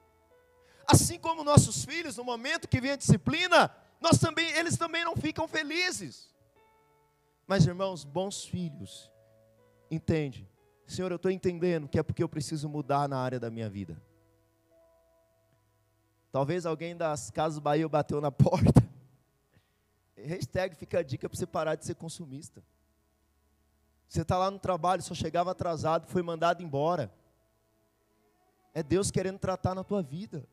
Assim 0.87 1.19
como 1.19 1.45
nossos 1.45 1.85
filhos, 1.85 2.17
no 2.17 2.25
momento 2.25 2.69
que 2.69 2.81
vem 2.81 2.93
a 2.93 2.97
disciplina, 2.97 3.75
nós 4.01 4.19
também, 4.19 4.51
eles 4.53 4.77
também 4.77 5.05
não 5.05 5.17
ficam 5.17 5.47
felizes. 5.47 6.29
Mas, 7.51 7.67
irmãos, 7.67 8.05
bons 8.05 8.45
filhos, 8.45 9.11
entende? 9.91 10.49
Senhor, 10.87 11.11
eu 11.11 11.17
estou 11.17 11.33
entendendo 11.33 11.89
que 11.89 11.99
é 11.99 12.03
porque 12.05 12.23
eu 12.23 12.29
preciso 12.29 12.69
mudar 12.69 13.09
na 13.09 13.19
área 13.19 13.41
da 13.41 13.51
minha 13.51 13.69
vida. 13.69 14.01
Talvez 16.31 16.65
alguém 16.65 16.97
das 16.97 17.29
Casas 17.29 17.59
Bahia 17.59 17.89
bateu 17.89 18.21
na 18.21 18.31
porta. 18.31 18.89
Hashtag 20.17 20.77
fica 20.77 21.01
a 21.01 21.03
dica 21.03 21.29
para 21.29 21.37
você 21.37 21.45
parar 21.45 21.75
de 21.75 21.85
ser 21.85 21.97
consumista. 21.97 22.63
Você 24.09 24.23
está 24.23 24.39
lá 24.39 24.49
no 24.49 24.61
trabalho, 24.61 25.03
só 25.03 25.13
chegava 25.13 25.51
atrasado, 25.51 26.07
foi 26.07 26.23
mandado 26.23 26.63
embora. 26.63 27.13
É 28.73 28.81
Deus 28.81 29.11
querendo 29.11 29.41
tratar 29.41 29.75
na 29.75 29.83
tua 29.83 30.05
vida. 30.05 30.47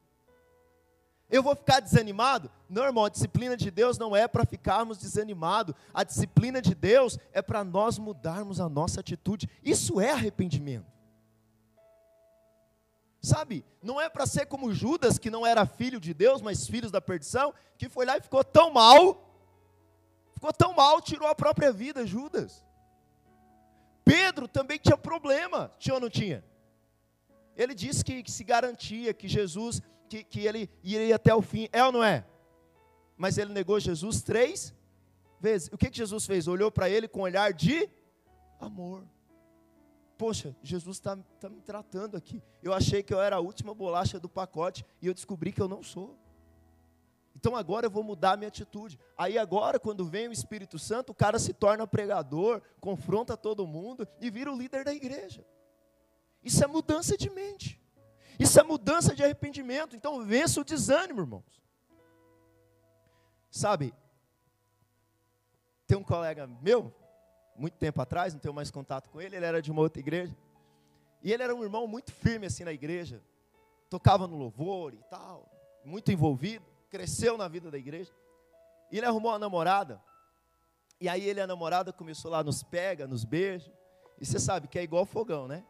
Eu 1.29 1.43
vou 1.43 1.55
ficar 1.55 1.81
desanimado? 1.81 2.49
Não, 2.69 2.83
irmão, 2.83 3.03
a 3.03 3.09
disciplina 3.09 3.57
de 3.57 3.69
Deus 3.69 3.97
não 3.97 4.15
é 4.15 4.27
para 4.27 4.45
ficarmos 4.45 4.97
desanimados. 4.97 5.75
A 5.93 6.03
disciplina 6.03 6.61
de 6.61 6.73
Deus 6.73 7.19
é 7.33 7.41
para 7.41 7.63
nós 7.63 7.99
mudarmos 7.99 8.61
a 8.61 8.69
nossa 8.69 9.01
atitude. 9.01 9.49
Isso 9.61 9.99
é 9.99 10.11
arrependimento. 10.11 10.97
Sabe, 13.21 13.65
não 13.81 13.99
é 13.99 14.07
para 14.07 14.25
ser 14.25 14.45
como 14.45 14.73
Judas, 14.73 15.17
que 15.17 15.29
não 15.29 15.45
era 15.45 15.65
filho 15.65 15.99
de 15.99 16.13
Deus, 16.13 16.41
mas 16.41 16.65
filho 16.65 16.89
da 16.89 17.01
perdição, 17.01 17.53
que 17.77 17.89
foi 17.89 18.05
lá 18.05 18.17
e 18.17 18.21
ficou 18.21 18.41
tão 18.43 18.71
mal, 18.71 19.21
ficou 20.33 20.53
tão 20.53 20.73
mal, 20.73 21.01
tirou 21.01 21.27
a 21.27 21.35
própria 21.35 21.71
vida, 21.71 22.05
Judas. 22.05 22.63
Pedro 24.05 24.47
também 24.47 24.77
tinha 24.77 24.95
problema, 24.95 25.69
tinha 25.77 25.95
ou 25.95 25.99
não 25.99 26.09
tinha? 26.09 26.41
Ele 27.57 27.73
disse 27.73 28.05
que, 28.05 28.23
que 28.23 28.31
se 28.31 28.43
garantia 28.45 29.13
que 29.13 29.27
Jesus 29.27 29.81
que, 30.07 30.23
que 30.23 30.45
ele 30.45 30.69
iria 30.83 31.15
até 31.15 31.33
o 31.33 31.41
fim, 31.41 31.67
é 31.71 31.83
ou 31.83 31.91
não 31.91 32.03
é? 32.03 32.25
Mas 33.17 33.37
ele 33.37 33.53
negou 33.53 33.79
Jesus 33.79 34.21
três 34.21 34.73
vezes. 35.39 35.69
O 35.71 35.77
que, 35.77 35.89
que 35.89 35.97
Jesus 35.97 36.25
fez? 36.25 36.47
Olhou 36.47 36.71
para 36.71 36.89
ele 36.89 37.07
com 37.07 37.19
um 37.19 37.23
olhar 37.23 37.51
de 37.53 37.89
amor. 38.59 39.03
Poxa, 40.17 40.55
Jesus 40.63 40.97
está 40.97 41.15
tá 41.39 41.49
me 41.49 41.61
tratando 41.61 42.17
aqui. 42.17 42.41
Eu 42.63 42.73
achei 42.73 43.03
que 43.03 43.13
eu 43.13 43.21
era 43.21 43.35
a 43.35 43.39
última 43.39 43.73
bolacha 43.73 44.19
do 44.19 44.27
pacote 44.27 44.83
e 45.01 45.07
eu 45.07 45.13
descobri 45.13 45.51
que 45.51 45.61
eu 45.61 45.67
não 45.67 45.83
sou. 45.83 46.17
Então 47.35 47.55
agora 47.55 47.85
eu 47.85 47.91
vou 47.91 48.03
mudar 48.03 48.31
a 48.31 48.37
minha 48.37 48.47
atitude. 48.47 48.99
Aí 49.15 49.37
agora, 49.37 49.79
quando 49.79 50.03
vem 50.05 50.27
o 50.27 50.31
Espírito 50.31 50.79
Santo, 50.79 51.11
o 51.11 51.15
cara 51.15 51.37
se 51.37 51.53
torna 51.53 51.85
pregador, 51.85 52.63
confronta 52.81 53.37
todo 53.37 53.67
mundo 53.67 54.07
e 54.19 54.31
vira 54.31 54.51
o 54.51 54.57
líder 54.57 54.83
da 54.83 54.91
igreja. 54.91 55.45
Isso 56.43 56.63
é 56.63 56.67
mudança 56.67 57.15
de 57.15 57.29
mente. 57.29 57.79
Isso 58.39 58.59
é 58.59 58.63
mudança 58.63 59.15
de 59.15 59.23
arrependimento. 59.23 59.95
Então 59.95 60.23
vença 60.25 60.61
o 60.61 60.63
desânimo, 60.63 61.21
irmãos. 61.21 61.61
Sabe, 63.49 63.93
tem 65.87 65.97
um 65.97 66.03
colega 66.03 66.45
meu, 66.61 66.93
muito 67.55 67.77
tempo 67.77 68.01
atrás, 68.01 68.33
não 68.33 68.39
tenho 68.39 68.53
mais 68.53 68.69
contato 68.69 69.09
com 69.09 69.19
ele, 69.19 69.35
ele 69.35 69.45
era 69.45 69.61
de 69.61 69.71
uma 69.71 69.81
outra 69.81 69.99
igreja. 69.99 70.35
E 71.23 71.31
ele 71.31 71.41
era 71.41 71.55
um 71.55 71.63
irmão 71.63 71.87
muito 71.87 72.11
firme 72.11 72.45
assim 72.45 72.63
na 72.63 72.73
igreja, 72.73 73.23
tocava 73.89 74.27
no 74.27 74.37
louvor 74.37 74.93
e 74.93 75.01
tal, 75.09 75.49
muito 75.83 76.11
envolvido, 76.11 76.65
cresceu 76.89 77.37
na 77.37 77.47
vida 77.47 77.71
da 77.71 77.77
igreja. 77.77 78.11
E 78.91 78.97
ele 78.97 79.05
arrumou 79.05 79.31
uma 79.31 79.39
namorada. 79.39 80.01
E 80.99 81.07
aí 81.07 81.23
ele 81.23 81.39
e 81.39 81.43
a 81.43 81.47
namorada 81.47 81.93
começou 81.93 82.31
lá 82.31 82.43
nos 82.43 82.63
pega, 82.63 83.07
nos 83.07 83.23
beijos. 83.23 83.71
E 84.19 84.25
você 84.25 84.39
sabe 84.39 84.67
que 84.67 84.79
é 84.79 84.83
igual 84.83 85.05
fogão, 85.05 85.47
né? 85.47 85.63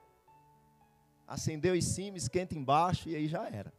Acendeu 1.28 1.76
em 1.76 1.82
cima, 1.82 2.18
esquenta 2.18 2.56
embaixo 2.56 3.10
e 3.10 3.16
aí 3.16 3.28
já 3.28 3.48
era. 3.48 3.74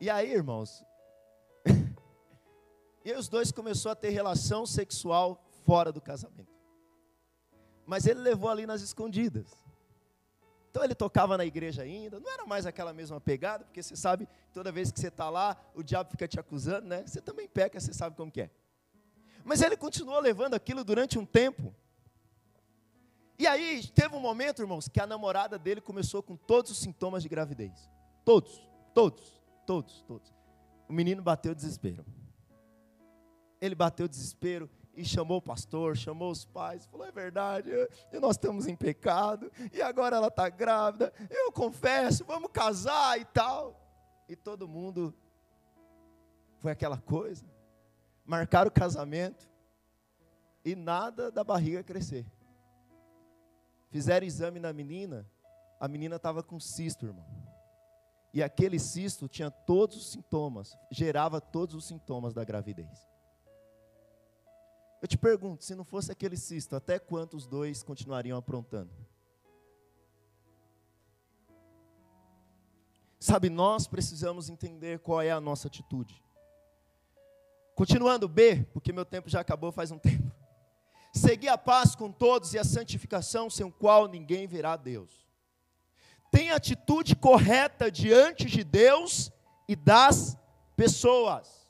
E 0.00 0.08
aí, 0.08 0.32
irmãos, 0.32 0.82
e 3.04 3.12
os 3.12 3.28
dois 3.28 3.52
começaram 3.52 3.92
a 3.92 3.96
ter 3.96 4.08
relação 4.10 4.64
sexual 4.64 5.44
fora 5.66 5.92
do 5.92 6.00
casamento. 6.00 6.58
Mas 7.84 8.06
ele 8.06 8.20
levou 8.20 8.48
ali 8.48 8.66
nas 8.66 8.80
escondidas. 8.80 9.46
Então 10.70 10.84
ele 10.84 10.94
tocava 10.94 11.36
na 11.36 11.44
igreja 11.44 11.82
ainda, 11.82 12.20
não 12.20 12.30
era 12.32 12.46
mais 12.46 12.64
aquela 12.64 12.92
mesma 12.92 13.20
pegada, 13.20 13.64
porque 13.64 13.82
você 13.82 13.96
sabe, 13.96 14.28
toda 14.54 14.70
vez 14.70 14.92
que 14.92 15.00
você 15.00 15.08
está 15.08 15.28
lá, 15.28 15.60
o 15.74 15.82
diabo 15.82 16.10
fica 16.10 16.28
te 16.28 16.38
acusando, 16.38 16.86
né? 16.86 17.04
Você 17.04 17.20
também 17.20 17.48
peca, 17.48 17.78
você 17.78 17.92
sabe 17.92 18.16
como 18.16 18.30
que 18.30 18.42
é. 18.42 18.50
Mas 19.44 19.60
ele 19.62 19.76
continuou 19.76 20.20
levando 20.20 20.54
aquilo 20.54 20.84
durante 20.84 21.18
um 21.18 21.26
tempo. 21.26 21.74
E 23.40 23.46
aí, 23.46 23.86
teve 23.94 24.14
um 24.14 24.20
momento, 24.20 24.60
irmãos, 24.60 24.86
que 24.86 25.00
a 25.00 25.06
namorada 25.06 25.58
dele 25.58 25.80
começou 25.80 26.22
com 26.22 26.36
todos 26.36 26.72
os 26.72 26.78
sintomas 26.78 27.22
de 27.22 27.28
gravidez. 27.30 27.90
Todos, 28.22 28.68
todos, 28.92 29.42
todos, 29.64 30.02
todos. 30.02 30.30
O 30.86 30.92
menino 30.92 31.22
bateu 31.22 31.54
desespero. 31.54 32.04
Ele 33.58 33.74
bateu 33.74 34.06
desespero 34.06 34.68
e 34.94 35.06
chamou 35.06 35.38
o 35.38 35.42
pastor, 35.42 35.96
chamou 35.96 36.30
os 36.30 36.44
pais, 36.44 36.84
falou: 36.84 37.06
é 37.06 37.10
verdade, 37.10 37.70
nós 38.20 38.32
estamos 38.32 38.66
em 38.66 38.76
pecado, 38.76 39.50
e 39.72 39.80
agora 39.80 40.16
ela 40.16 40.28
está 40.28 40.50
grávida, 40.50 41.10
eu 41.30 41.50
confesso, 41.50 42.26
vamos 42.26 42.50
casar 42.52 43.18
e 43.18 43.24
tal. 43.24 43.74
E 44.28 44.36
todo 44.36 44.68
mundo 44.68 45.14
foi 46.58 46.72
aquela 46.72 46.98
coisa. 46.98 47.46
Marcaram 48.22 48.68
o 48.68 48.70
casamento 48.70 49.48
e 50.62 50.76
nada 50.76 51.32
da 51.32 51.42
barriga 51.42 51.82
crescer. 51.82 52.26
Fizeram 53.90 54.26
exame 54.26 54.60
na 54.60 54.72
menina, 54.72 55.26
a 55.78 55.88
menina 55.88 56.16
estava 56.16 56.42
com 56.42 56.60
cisto, 56.60 57.06
irmão. 57.06 57.26
E 58.32 58.42
aquele 58.42 58.78
cisto 58.78 59.26
tinha 59.26 59.50
todos 59.50 59.96
os 59.96 60.10
sintomas, 60.12 60.76
gerava 60.90 61.40
todos 61.40 61.74
os 61.74 61.84
sintomas 61.84 62.32
da 62.32 62.44
gravidez. 62.44 63.08
Eu 65.02 65.08
te 65.08 65.18
pergunto, 65.18 65.64
se 65.64 65.74
não 65.74 65.84
fosse 65.84 66.12
aquele 66.12 66.36
cisto, 66.36 66.76
até 66.76 66.98
quanto 66.98 67.36
os 67.36 67.46
dois 67.46 67.82
continuariam 67.82 68.38
aprontando? 68.38 68.90
Sabe, 73.18 73.50
nós 73.50 73.86
precisamos 73.86 74.48
entender 74.48 75.00
qual 75.00 75.20
é 75.20 75.30
a 75.30 75.40
nossa 75.40 75.68
atitude. 75.68 76.22
Continuando 77.74 78.28
B, 78.28 78.64
porque 78.72 78.92
meu 78.92 79.04
tempo 79.04 79.28
já 79.28 79.40
acabou 79.40 79.72
faz 79.72 79.90
um 79.90 79.98
tempo. 79.98 80.29
Segui 81.12 81.48
a 81.48 81.58
paz 81.58 81.94
com 81.94 82.10
todos 82.10 82.54
e 82.54 82.58
a 82.58 82.64
santificação, 82.64 83.50
sem 83.50 83.66
o 83.66 83.72
qual 83.72 84.06
ninguém 84.06 84.46
verá 84.46 84.76
Deus. 84.76 85.10
Tem 86.30 86.50
atitude 86.50 87.16
correta 87.16 87.90
diante 87.90 88.46
de 88.46 88.62
Deus 88.62 89.32
e 89.68 89.74
das 89.74 90.36
pessoas. 90.76 91.68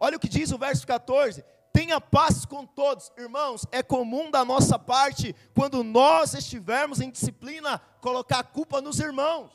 Olha 0.00 0.16
o 0.16 0.20
que 0.20 0.28
diz 0.28 0.50
o 0.50 0.58
verso 0.58 0.84
14: 0.84 1.44
tenha 1.72 2.00
paz 2.00 2.44
com 2.44 2.66
todos. 2.66 3.10
Irmãos, 3.16 3.64
é 3.70 3.82
comum 3.82 4.30
da 4.30 4.44
nossa 4.44 4.78
parte, 4.78 5.34
quando 5.54 5.84
nós 5.84 6.34
estivermos 6.34 7.00
em 7.00 7.10
disciplina, 7.10 7.78
colocar 8.00 8.40
a 8.40 8.44
culpa 8.44 8.80
nos 8.80 8.98
irmãos. 8.98 9.52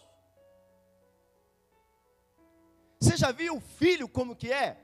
Você 2.99 3.15
já 3.15 3.31
viu 3.31 3.57
o 3.57 3.61
filho 3.61 4.07
como 4.07 4.35
que 4.35 4.51
é? 4.51 4.81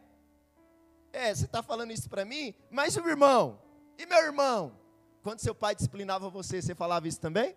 É, 1.14 1.34
você 1.34 1.46
está 1.46 1.62
falando 1.62 1.92
isso 1.92 2.10
para 2.10 2.26
mim, 2.26 2.56
mas 2.72 2.98
o 2.98 3.08
irmão, 3.08 3.62
e 4.00 4.06
meu 4.06 4.18
irmão? 4.18 4.76
Quando 5.22 5.40
seu 5.40 5.54
pai 5.54 5.76
disciplinava 5.76 6.28
você, 6.28 6.60
você 6.60 6.74
falava 6.74 7.08
isso 7.08 7.22
também? 7.22 7.56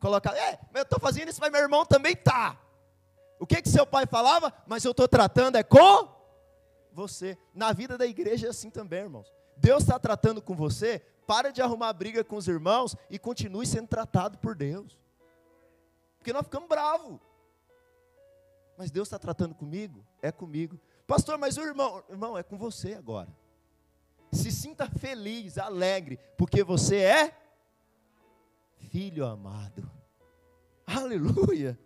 Colocava, 0.00 0.36
é, 0.36 0.58
eu 0.74 0.82
estou 0.82 0.98
fazendo 0.98 1.28
isso, 1.28 1.40
mas 1.40 1.52
meu 1.52 1.62
irmão 1.62 1.86
também 1.86 2.16
tá. 2.16 2.60
O 3.38 3.46
que 3.46 3.62
que 3.62 3.68
seu 3.68 3.86
pai 3.86 4.06
falava? 4.06 4.52
Mas 4.66 4.84
eu 4.84 4.90
estou 4.90 5.06
tratando 5.06 5.56
é 5.56 5.62
com 5.62 6.08
você. 6.92 7.38
Na 7.54 7.72
vida 7.72 7.96
da 7.96 8.06
igreja 8.06 8.48
é 8.48 8.50
assim 8.50 8.70
também, 8.70 9.02
irmãos. 9.02 9.32
Deus 9.56 9.84
está 9.84 9.98
tratando 9.98 10.42
com 10.42 10.54
você, 10.56 10.98
para 11.26 11.50
de 11.50 11.62
arrumar 11.62 11.92
briga 11.92 12.24
com 12.24 12.36
os 12.36 12.48
irmãos 12.48 12.96
e 13.08 13.18
continue 13.18 13.66
sendo 13.66 13.88
tratado 13.88 14.36
por 14.38 14.56
Deus. 14.56 14.98
Porque 16.18 16.32
nós 16.32 16.42
ficamos 16.42 16.68
bravos. 16.68 17.20
Mas 18.76 18.90
Deus 18.90 19.06
está 19.06 19.18
tratando 19.18 19.54
comigo? 19.54 20.04
É 20.20 20.32
comigo. 20.32 20.78
Pastor, 21.06 21.38
mas 21.38 21.56
o 21.56 21.62
irmão, 21.62 22.02
irmão, 22.08 22.38
é 22.38 22.42
com 22.42 22.56
você 22.56 22.94
agora. 22.94 23.28
Se 24.32 24.50
sinta 24.50 24.88
feliz, 24.88 25.58
alegre, 25.58 26.18
porque 26.36 26.64
você 26.64 26.96
é 26.96 27.36
filho 28.90 29.26
amado. 29.26 29.88
Aleluia. 30.86 31.78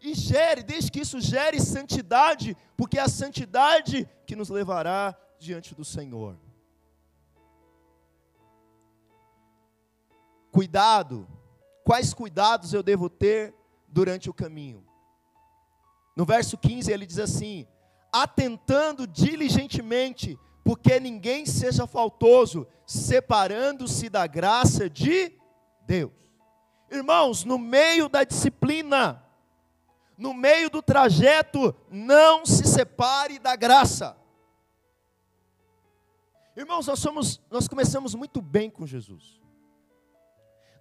E 0.00 0.14
gere, 0.14 0.64
desde 0.64 0.90
que 0.90 1.00
isso 1.00 1.20
gere 1.20 1.60
santidade, 1.60 2.56
porque 2.76 2.98
é 2.98 3.02
a 3.02 3.08
santidade 3.08 4.08
que 4.26 4.34
nos 4.34 4.48
levará 4.48 5.16
diante 5.38 5.74
do 5.74 5.84
Senhor. 5.84 6.36
Cuidado, 10.50 11.26
quais 11.84 12.12
cuidados 12.12 12.74
eu 12.74 12.82
devo 12.82 13.08
ter 13.08 13.54
durante 13.88 14.28
o 14.28 14.34
caminho? 14.34 14.84
No 16.14 16.24
verso 16.24 16.56
15 16.58 16.92
ele 16.92 17.06
diz 17.06 17.18
assim: 17.18 17.66
atentando 18.12 19.06
diligentemente, 19.06 20.38
porque 20.62 21.00
ninguém 21.00 21.46
seja 21.46 21.86
faltoso, 21.86 22.66
separando-se 22.86 24.08
da 24.08 24.26
graça 24.26 24.88
de 24.88 25.32
Deus. 25.86 26.12
Irmãos, 26.90 27.44
no 27.44 27.58
meio 27.58 28.08
da 28.08 28.22
disciplina, 28.22 29.24
no 30.18 30.34
meio 30.34 30.68
do 30.68 30.82
trajeto, 30.82 31.74
não 31.90 32.44
se 32.44 32.64
separe 32.64 33.38
da 33.38 33.56
graça. 33.56 34.16
Irmãos, 36.54 36.86
nós 36.86 36.98
somos, 36.98 37.40
nós 37.50 37.66
começamos 37.66 38.14
muito 38.14 38.42
bem 38.42 38.68
com 38.68 38.86
Jesus. 38.86 39.40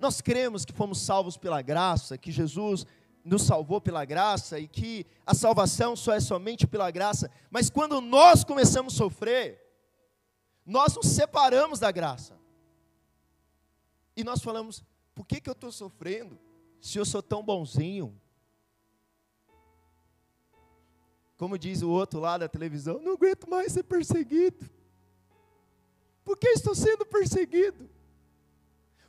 Nós 0.01 0.19
cremos 0.19 0.65
que 0.65 0.73
fomos 0.73 0.99
salvos 0.99 1.37
pela 1.37 1.61
graça, 1.61 2.17
que 2.17 2.31
Jesus 2.31 2.85
nos 3.23 3.43
salvou 3.43 3.79
pela 3.79 4.03
graça 4.05 4.59
e 4.59 4.67
que 4.67 5.05
a 5.25 5.33
salvação 5.33 5.95
só 5.95 6.13
é 6.13 6.19
somente 6.19 6.65
pela 6.65 6.89
graça, 6.89 7.29
mas 7.49 7.69
quando 7.69 8.01
nós 8.01 8.43
começamos 8.43 8.93
a 8.95 8.97
sofrer, 8.97 9.61
nós 10.65 10.95
nos 10.95 11.07
separamos 11.07 11.79
da 11.79 11.91
graça. 11.91 12.39
E 14.15 14.23
nós 14.23 14.41
falamos: 14.41 14.83
por 15.13 15.25
que, 15.25 15.39
que 15.39 15.49
eu 15.49 15.53
estou 15.53 15.71
sofrendo 15.71 16.39
se 16.79 16.97
eu 16.97 17.05
sou 17.05 17.21
tão 17.21 17.43
bonzinho? 17.43 18.19
Como 21.37 21.57
diz 21.57 21.81
o 21.81 21.89
outro 21.89 22.19
lá 22.19 22.37
da 22.37 22.47
televisão, 22.47 23.01
não 23.01 23.13
aguento 23.13 23.49
mais 23.49 23.73
ser 23.73 23.83
perseguido. 23.83 24.69
Por 26.23 26.37
que 26.37 26.47
estou 26.49 26.75
sendo 26.75 27.05
perseguido? 27.05 27.89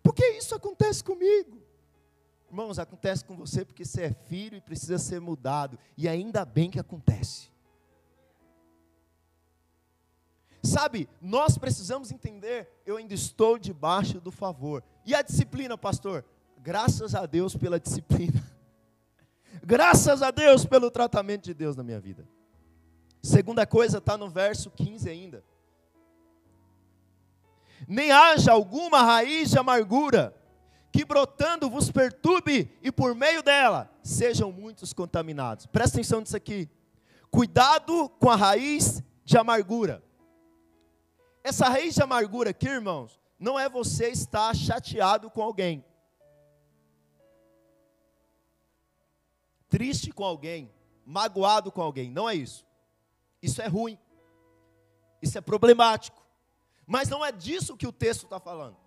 Por 0.02 0.14
que 0.14 0.24
isso 0.30 0.54
acontece 0.54 1.04
comigo? 1.04 1.61
Irmãos, 2.52 2.78
acontece 2.78 3.24
com 3.24 3.34
você 3.34 3.64
porque 3.64 3.82
você 3.82 4.02
é 4.02 4.12
filho 4.12 4.58
e 4.58 4.60
precisa 4.60 4.98
ser 4.98 5.22
mudado, 5.22 5.78
e 5.96 6.06
ainda 6.06 6.44
bem 6.44 6.70
que 6.70 6.78
acontece. 6.78 7.50
Sabe, 10.62 11.08
nós 11.18 11.56
precisamos 11.56 12.12
entender, 12.12 12.70
eu 12.84 12.98
ainda 12.98 13.14
estou 13.14 13.58
debaixo 13.58 14.20
do 14.20 14.30
favor. 14.30 14.84
E 15.06 15.14
a 15.14 15.22
disciplina, 15.22 15.78
pastor? 15.78 16.26
Graças 16.58 17.14
a 17.14 17.24
Deus 17.24 17.56
pela 17.56 17.80
disciplina. 17.80 18.46
Graças 19.64 20.20
a 20.20 20.30
Deus 20.30 20.66
pelo 20.66 20.90
tratamento 20.90 21.44
de 21.44 21.54
Deus 21.54 21.74
na 21.74 21.82
minha 21.82 22.00
vida. 22.00 22.28
Segunda 23.22 23.66
coisa 23.66 23.96
está 23.96 24.18
no 24.18 24.28
verso 24.28 24.70
15 24.70 25.08
ainda. 25.08 25.42
Nem 27.88 28.12
haja 28.12 28.52
alguma 28.52 29.02
raiz 29.02 29.48
de 29.48 29.58
amargura 29.58 30.41
que 30.92 31.04
brotando 31.06 31.70
vos 31.70 31.90
perturbe 31.90 32.70
e 32.82 32.92
por 32.92 33.14
meio 33.14 33.42
dela 33.42 33.90
sejam 34.02 34.52
muitos 34.52 34.92
contaminados. 34.92 35.64
Presta 35.66 35.96
atenção 35.96 36.20
nisso 36.20 36.36
aqui. 36.36 36.68
Cuidado 37.30 38.10
com 38.20 38.28
a 38.28 38.36
raiz 38.36 39.02
de 39.24 39.38
amargura. 39.38 40.04
Essa 41.42 41.68
raiz 41.68 41.94
de 41.94 42.02
amargura 42.02 42.50
aqui, 42.50 42.68
irmãos, 42.68 43.18
não 43.38 43.58
é 43.58 43.68
você 43.68 44.10
estar 44.10 44.54
chateado 44.54 45.30
com 45.30 45.42
alguém, 45.42 45.84
triste 49.68 50.12
com 50.12 50.22
alguém, 50.22 50.70
magoado 51.04 51.72
com 51.72 51.80
alguém. 51.80 52.10
Não 52.10 52.28
é 52.28 52.34
isso. 52.34 52.66
Isso 53.40 53.62
é 53.62 53.66
ruim. 53.66 53.98
Isso 55.22 55.38
é 55.38 55.40
problemático. 55.40 56.22
Mas 56.86 57.08
não 57.08 57.24
é 57.24 57.32
disso 57.32 57.76
que 57.76 57.86
o 57.86 57.92
texto 57.92 58.24
está 58.24 58.38
falando. 58.38 58.81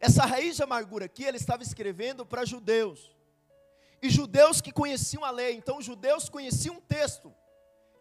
Essa 0.00 0.24
raiz 0.24 0.56
de 0.56 0.62
amargura 0.62 1.06
aqui, 1.06 1.24
ele 1.24 1.36
estava 1.36 1.62
escrevendo 1.62 2.24
para 2.24 2.44
judeus. 2.44 3.16
E 4.00 4.08
judeus 4.08 4.60
que 4.60 4.72
conheciam 4.72 5.24
a 5.24 5.30
lei. 5.30 5.54
Então, 5.54 5.82
judeus 5.82 6.28
conheciam 6.28 6.76
um 6.76 6.80
texto 6.80 7.34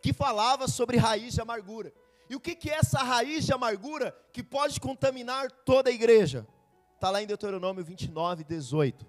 que 0.02 0.14
falava 0.14 0.68
sobre 0.68 0.98
raiz 0.98 1.34
de 1.34 1.42
amargura. 1.42 1.92
E 2.30 2.36
o 2.36 2.40
que, 2.40 2.56
que 2.56 2.70
é 2.70 2.76
essa 2.76 3.00
raiz 3.00 3.46
de 3.46 3.54
amargura 3.54 4.16
que 4.32 4.44
pode 4.44 4.80
contaminar 4.80 5.50
toda 5.52 5.90
a 5.90 5.94
igreja? 5.94 6.46
Está 6.94 7.10
lá 7.10 7.22
em 7.22 7.28
Deuteronômio 7.28 7.84
29, 7.84 8.44
18. 8.44 9.06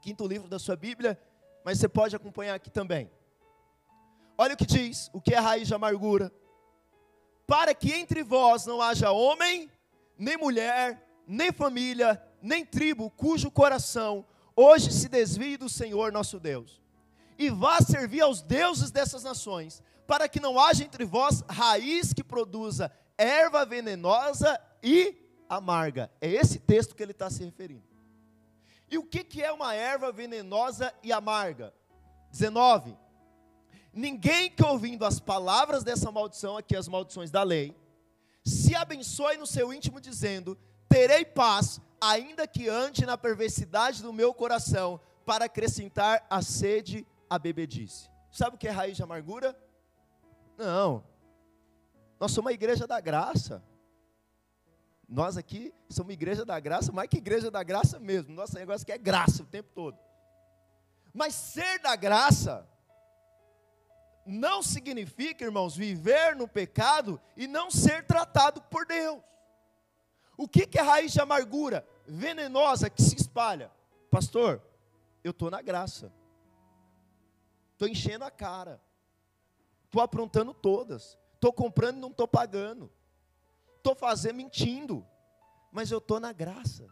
Quinto 0.00 0.26
livro 0.26 0.48
da 0.48 0.58
sua 0.58 0.76
Bíblia, 0.76 1.20
mas 1.64 1.78
você 1.78 1.88
pode 1.88 2.16
acompanhar 2.16 2.54
aqui 2.54 2.70
também. 2.70 3.10
Olha 4.38 4.54
o 4.54 4.56
que 4.56 4.66
diz: 4.66 5.10
o 5.12 5.20
que 5.20 5.34
é 5.34 5.38
raiz 5.38 5.68
de 5.68 5.74
amargura? 5.74 6.32
Para 7.46 7.74
que 7.74 7.92
entre 7.92 8.22
vós 8.22 8.66
não 8.66 8.80
haja 8.80 9.10
homem, 9.10 9.70
nem 10.16 10.36
mulher, 10.36 11.11
nem 11.32 11.50
família, 11.50 12.22
nem 12.42 12.64
tribo 12.64 13.10
cujo 13.10 13.50
coração 13.50 14.24
hoje 14.54 14.92
se 14.92 15.08
desvie 15.08 15.56
do 15.56 15.68
Senhor 15.68 16.12
nosso 16.12 16.38
Deus, 16.38 16.82
e 17.38 17.48
vá 17.48 17.80
servir 17.80 18.20
aos 18.20 18.42
deuses 18.42 18.90
dessas 18.90 19.24
nações, 19.24 19.82
para 20.06 20.28
que 20.28 20.38
não 20.38 20.60
haja 20.60 20.84
entre 20.84 21.04
vós 21.04 21.42
raiz 21.48 22.12
que 22.12 22.22
produza 22.22 22.92
erva 23.16 23.64
venenosa 23.64 24.60
e 24.82 25.16
amarga. 25.48 26.10
É 26.20 26.28
esse 26.28 26.58
texto 26.58 26.94
que 26.94 27.02
ele 27.02 27.12
está 27.12 27.30
se 27.30 27.42
referindo. 27.42 27.84
E 28.90 28.98
o 28.98 29.04
que, 29.04 29.24
que 29.24 29.42
é 29.42 29.50
uma 29.50 29.74
erva 29.74 30.12
venenosa 30.12 30.92
e 31.02 31.12
amarga? 31.12 31.72
19. 32.30 32.94
Ninguém 33.90 34.50
que 34.50 34.64
ouvindo 34.64 35.06
as 35.06 35.18
palavras 35.18 35.82
dessa 35.82 36.10
maldição, 36.10 36.58
aqui 36.58 36.76
as 36.76 36.88
maldições 36.88 37.30
da 37.30 37.42
lei, 37.42 37.74
se 38.44 38.74
abençoe 38.74 39.38
no 39.38 39.46
seu 39.46 39.72
íntimo, 39.72 40.00
dizendo: 40.00 40.58
Terei 40.92 41.24
paz, 41.24 41.80
ainda 41.98 42.46
que 42.46 42.68
ande 42.68 43.06
na 43.06 43.16
perversidade 43.16 44.02
do 44.02 44.12
meu 44.12 44.34
coração, 44.34 45.00
para 45.24 45.46
acrescentar 45.46 46.26
a 46.28 46.42
sede 46.42 47.06
à 47.30 47.38
bebedice. 47.38 48.10
Sabe 48.30 48.56
o 48.56 48.58
que 48.58 48.68
é 48.68 48.70
raiz 48.70 48.98
de 48.98 49.02
amargura? 49.02 49.56
Não. 50.58 51.02
Nós 52.20 52.32
somos 52.32 52.50
uma 52.50 52.52
igreja 52.52 52.86
da 52.86 53.00
graça. 53.00 53.64
Nós 55.08 55.38
aqui 55.38 55.72
somos 55.88 56.08
uma 56.08 56.12
igreja 56.12 56.44
da 56.44 56.60
graça, 56.60 56.92
mais 56.92 57.08
que 57.08 57.16
igreja 57.16 57.50
da 57.50 57.62
graça 57.62 57.98
mesmo. 57.98 58.34
Nosso 58.34 58.54
negócio 58.54 58.82
aqui 58.82 58.92
é 58.92 58.98
graça 58.98 59.42
o 59.42 59.46
tempo 59.46 59.70
todo. 59.74 59.98
Mas 61.14 61.34
ser 61.34 61.78
da 61.78 61.96
graça 61.96 62.68
não 64.26 64.62
significa, 64.62 65.42
irmãos, 65.42 65.74
viver 65.74 66.36
no 66.36 66.46
pecado 66.46 67.18
e 67.34 67.46
não 67.46 67.70
ser 67.70 68.04
tratado 68.04 68.60
por 68.60 68.84
Deus. 68.84 69.22
O 70.42 70.48
que, 70.48 70.66
que 70.66 70.76
é 70.76 70.82
raiz 70.82 71.12
de 71.12 71.20
amargura? 71.20 71.86
Venenosa 72.04 72.90
que 72.90 73.00
se 73.00 73.14
espalha. 73.14 73.70
Pastor, 74.10 74.60
eu 75.22 75.30
estou 75.30 75.48
na 75.48 75.62
graça. 75.62 76.12
Estou 77.74 77.86
enchendo 77.86 78.24
a 78.24 78.30
cara. 78.30 78.82
Estou 79.84 80.02
aprontando 80.02 80.52
todas. 80.52 81.16
Estou 81.34 81.52
comprando 81.52 81.98
e 81.98 82.00
não 82.00 82.08
estou 82.08 82.26
pagando. 82.26 82.90
Estou 83.76 83.94
fazendo 83.94 84.34
mentindo. 84.34 85.06
Mas 85.70 85.92
eu 85.92 85.98
estou 85.98 86.18
na 86.18 86.32
graça. 86.32 86.88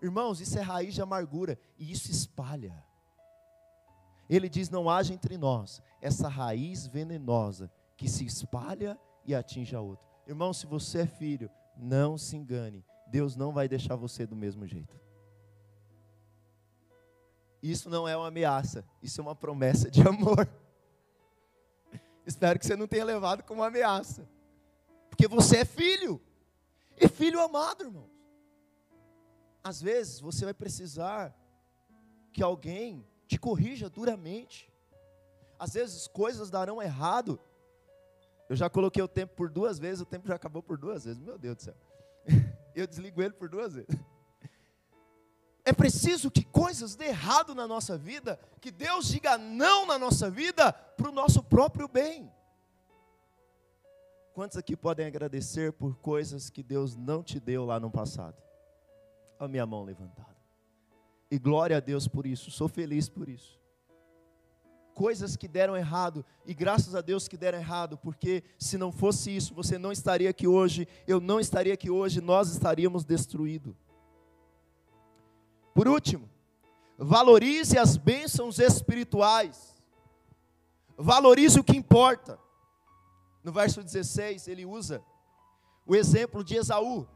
Irmãos, 0.00 0.40
isso 0.40 0.58
é 0.58 0.62
raiz 0.62 0.94
de 0.94 1.02
amargura. 1.02 1.58
E 1.76 1.92
isso 1.92 2.10
espalha. 2.10 2.82
Ele 4.30 4.48
diz: 4.48 4.70
não 4.70 4.88
haja 4.88 5.12
entre 5.12 5.36
nós 5.36 5.82
essa 6.00 6.26
raiz 6.26 6.86
venenosa 6.86 7.70
que 7.98 8.08
se 8.08 8.24
espalha 8.24 8.98
e 9.26 9.34
atinge 9.34 9.76
a 9.76 9.80
outra. 9.82 10.08
Irmão, 10.26 10.54
se 10.54 10.66
você 10.66 11.00
é 11.00 11.06
filho, 11.06 11.50
não 11.80 12.18
se 12.18 12.36
engane. 12.36 12.84
Deus 13.06 13.34
não 13.34 13.52
vai 13.52 13.68
deixar 13.68 13.96
você 13.96 14.26
do 14.26 14.36
mesmo 14.36 14.66
jeito. 14.66 15.00
Isso 17.62 17.90
não 17.90 18.08
é 18.08 18.16
uma 18.16 18.28
ameaça, 18.28 18.84
isso 19.02 19.20
é 19.20 19.22
uma 19.22 19.34
promessa 19.34 19.90
de 19.90 20.00
amor. 20.06 20.48
Espero 22.24 22.58
que 22.58 22.66
você 22.66 22.76
não 22.76 22.86
tenha 22.86 23.04
levado 23.04 23.42
como 23.42 23.62
ameaça. 23.62 24.28
Porque 25.08 25.26
você 25.26 25.58
é 25.58 25.64
filho. 25.64 26.20
E 26.96 27.08
filho 27.08 27.40
amado, 27.40 27.84
irmãos. 27.84 28.10
Às 29.62 29.80
vezes 29.82 30.20
você 30.20 30.44
vai 30.44 30.54
precisar 30.54 31.36
que 32.32 32.42
alguém 32.42 33.06
te 33.26 33.38
corrija 33.38 33.90
duramente. 33.90 34.72
Às 35.58 35.74
vezes 35.74 36.06
coisas 36.06 36.50
darão 36.50 36.80
errado. 36.80 37.38
Eu 38.50 38.56
já 38.56 38.68
coloquei 38.68 39.00
o 39.00 39.06
tempo 39.06 39.36
por 39.36 39.48
duas 39.48 39.78
vezes, 39.78 40.00
o 40.00 40.04
tempo 40.04 40.26
já 40.26 40.34
acabou 40.34 40.60
por 40.60 40.76
duas 40.76 41.04
vezes. 41.04 41.20
Meu 41.20 41.38
Deus 41.38 41.54
do 41.54 41.62
céu. 41.62 41.76
Eu 42.74 42.84
desligo 42.84 43.22
ele 43.22 43.32
por 43.32 43.48
duas 43.48 43.74
vezes. 43.74 43.96
É 45.64 45.72
preciso 45.72 46.32
que 46.32 46.42
coisas 46.42 46.96
dê 46.96 47.04
errado 47.04 47.54
na 47.54 47.64
nossa 47.68 47.96
vida, 47.96 48.40
que 48.60 48.72
Deus 48.72 49.06
diga 49.06 49.38
não 49.38 49.86
na 49.86 49.96
nossa 49.96 50.28
vida, 50.28 50.72
para 50.72 51.08
o 51.08 51.12
nosso 51.12 51.44
próprio 51.44 51.86
bem. 51.86 52.28
Quantos 54.32 54.58
aqui 54.58 54.76
podem 54.76 55.06
agradecer 55.06 55.72
por 55.72 55.94
coisas 55.98 56.50
que 56.50 56.64
Deus 56.64 56.96
não 56.96 57.22
te 57.22 57.38
deu 57.38 57.64
lá 57.64 57.78
no 57.78 57.88
passado? 57.88 58.42
A 59.38 59.46
minha 59.46 59.64
mão 59.64 59.84
levantada. 59.84 60.36
E 61.30 61.38
glória 61.38 61.76
a 61.76 61.80
Deus 61.80 62.08
por 62.08 62.26
isso, 62.26 62.50
sou 62.50 62.66
feliz 62.66 63.08
por 63.08 63.28
isso. 63.28 63.59
Coisas 64.94 65.36
que 65.36 65.48
deram 65.48 65.76
errado, 65.76 66.24
e 66.44 66.52
graças 66.52 66.94
a 66.94 67.00
Deus 67.00 67.26
que 67.26 67.36
deram 67.36 67.58
errado, 67.58 67.96
porque 67.96 68.42
se 68.58 68.76
não 68.76 68.92
fosse 68.92 69.34
isso, 69.34 69.54
você 69.54 69.78
não 69.78 69.92
estaria 69.92 70.28
aqui 70.28 70.46
hoje, 70.46 70.86
eu 71.06 71.20
não 71.20 71.40
estaria 71.40 71.74
aqui 71.74 71.88
hoje, 71.90 72.20
nós 72.20 72.50
estaríamos 72.50 73.04
destruídos. 73.04 73.74
Por 75.74 75.88
último, 75.88 76.28
valorize 76.98 77.78
as 77.78 77.96
bênçãos 77.96 78.58
espirituais, 78.58 79.74
valorize 80.96 81.58
o 81.58 81.64
que 81.64 81.76
importa. 81.76 82.38
No 83.42 83.52
verso 83.52 83.82
16, 83.82 84.48
ele 84.48 84.66
usa 84.66 85.02
o 85.86 85.96
exemplo 85.96 86.44
de 86.44 86.56
Esaú. 86.56 87.08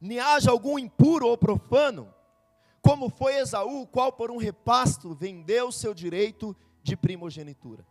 Nem 0.00 0.20
haja 0.20 0.50
algum 0.50 0.78
impuro 0.78 1.26
ou 1.26 1.38
profano 1.38 2.12
como 2.82 3.08
foi 3.08 3.36
Esaú, 3.36 3.86
qual 3.86 4.12
por 4.12 4.30
um 4.30 4.36
repasto 4.36 5.14
vendeu 5.14 5.70
seu 5.70 5.92
direito 5.94 6.56
de 6.82 6.96
primogenitura. 6.96 7.86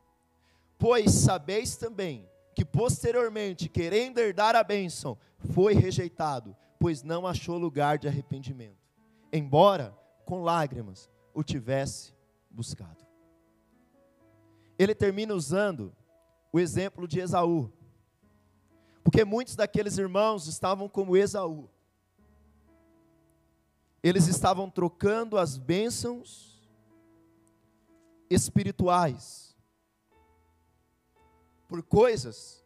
Pois 0.77 1.11
sabeis 1.11 1.75
também 1.75 2.27
que 2.55 2.65
posteriormente, 2.65 3.69
querendo 3.69 4.17
herdar 4.17 4.55
a 4.55 4.63
bênção, 4.63 5.17
foi 5.53 5.73
rejeitado, 5.73 6.55
pois 6.79 7.03
não 7.03 7.25
achou 7.25 7.57
lugar 7.57 7.97
de 7.97 8.07
arrependimento, 8.07 8.85
embora 9.31 9.97
com 10.25 10.41
lágrimas 10.41 11.09
o 11.33 11.43
tivesse 11.43 12.13
buscado. 12.49 13.05
Ele 14.77 14.95
termina 14.95 15.33
usando 15.33 15.95
o 16.51 16.59
exemplo 16.59 17.07
de 17.07 17.19
Esaú, 17.19 17.71
porque 19.03 19.23
muitos 19.23 19.55
daqueles 19.55 19.97
irmãos 19.97 20.47
estavam 20.47 20.89
como 20.89 21.15
Esaú 21.15 21.69
eles 24.01 24.27
estavam 24.27 24.69
trocando 24.69 25.37
as 25.37 25.57
bênçãos 25.57 26.59
espirituais 28.29 29.55
por 31.67 31.83
coisas 31.83 32.63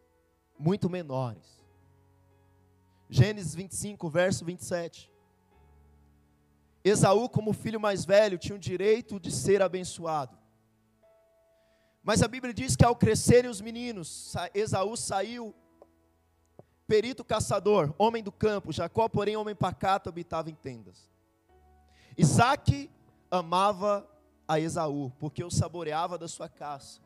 muito 0.58 0.88
menores. 0.88 1.62
Gênesis 3.10 3.54
25, 3.54 4.08
verso 4.08 4.44
27. 4.44 5.12
Esaú, 6.82 7.28
como 7.28 7.52
filho 7.52 7.80
mais 7.80 8.04
velho, 8.04 8.38
tinha 8.38 8.56
o 8.56 8.58
direito 8.58 9.18
de 9.18 9.30
ser 9.30 9.62
abençoado. 9.62 10.36
Mas 12.02 12.22
a 12.22 12.28
Bíblia 12.28 12.52
diz 12.52 12.76
que 12.76 12.84
ao 12.84 12.94
crescerem 12.94 13.50
os 13.50 13.60
meninos, 13.60 14.34
Esaú 14.54 14.96
saiu 14.96 15.54
perito 16.86 17.24
caçador, 17.24 17.94
homem 17.98 18.22
do 18.22 18.30
campo, 18.30 18.72
Jacó, 18.72 19.08
porém, 19.08 19.36
homem 19.36 19.54
pacato, 19.54 20.10
habitava 20.10 20.50
em 20.50 20.54
tendas. 20.54 21.13
Isaac 22.16 22.90
amava 23.30 24.08
a 24.46 24.60
Esaú, 24.60 25.10
porque 25.18 25.42
o 25.42 25.50
saboreava 25.50 26.16
da 26.16 26.28
sua 26.28 26.48
caça. 26.48 27.00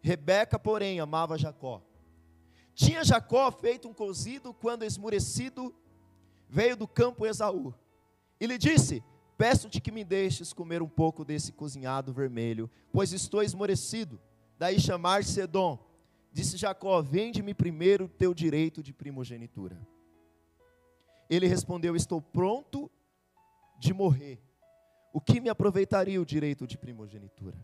Rebeca, 0.00 0.58
porém, 0.58 1.00
amava 1.00 1.36
Jacó. 1.36 1.82
Tinha 2.74 3.04
Jacó 3.04 3.50
feito 3.50 3.88
um 3.88 3.92
cozido 3.92 4.54
quando 4.54 4.84
esmurecido 4.84 5.74
veio 6.48 6.76
do 6.76 6.86
campo 6.86 7.26
Esaú. 7.26 7.74
E 8.40 8.46
lhe 8.46 8.56
disse: 8.56 9.02
Peço-te 9.36 9.80
que 9.80 9.90
me 9.90 10.04
deixes 10.04 10.52
comer 10.52 10.82
um 10.82 10.88
pouco 10.88 11.24
desse 11.24 11.52
cozinhado 11.52 12.12
vermelho, 12.12 12.70
pois 12.92 13.12
estou 13.12 13.42
esmorecido. 13.42 14.20
Daí 14.58 14.80
chamar-se 14.80 15.40
Edom. 15.40 15.78
Disse 16.32 16.56
Jacó: 16.56 17.02
Vende-me 17.02 17.52
primeiro 17.52 18.04
o 18.04 18.08
teu 18.08 18.32
direito 18.32 18.82
de 18.82 18.92
primogenitura. 18.92 19.76
Ele 21.28 21.46
respondeu: 21.46 21.96
Estou 21.96 22.22
pronto 22.22 22.90
de 23.78 23.94
morrer, 23.94 24.40
o 25.12 25.20
que 25.20 25.40
me 25.40 25.48
aproveitaria 25.48 26.20
o 26.20 26.26
direito 26.26 26.66
de 26.66 26.76
primogenitura? 26.76 27.56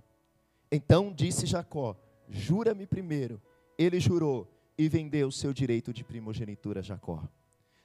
Então 0.71 1.13
disse 1.13 1.47
Jacó: 1.47 1.97
Jura-me 2.29 2.87
primeiro. 2.87 3.41
Ele 3.77 3.99
jurou 3.99 4.49
e 4.79 4.89
vendeu 4.89 5.31
seu 5.31 5.53
direito 5.53 5.93
de 5.93 6.05
primogenitura 6.05 6.81
a 6.81 6.83
Jacó. 6.83 7.29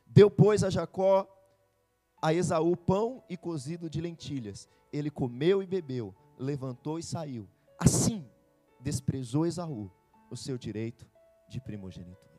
Deu, 0.06 0.30
pois, 0.30 0.64
a 0.64 0.70
Jacó 0.70 1.28
a 2.22 2.34
Esaú 2.34 2.76
pão 2.76 3.24
e 3.30 3.38
cozido 3.38 3.90
de 3.90 4.02
lentilhas. 4.02 4.68
Ele 4.92 5.10
comeu 5.10 5.64
e 5.64 5.68
bebeu, 5.68 6.14
levantou 6.38 7.00
e 7.00 7.04
saiu. 7.04 7.48
Assim, 7.78 8.26
desprezou 8.80 9.46
Esaú 9.46 9.92
o 10.30 10.36
seu 10.36 10.58
direito 10.58 11.08
de 11.48 11.60
primogenitura. 11.62 12.30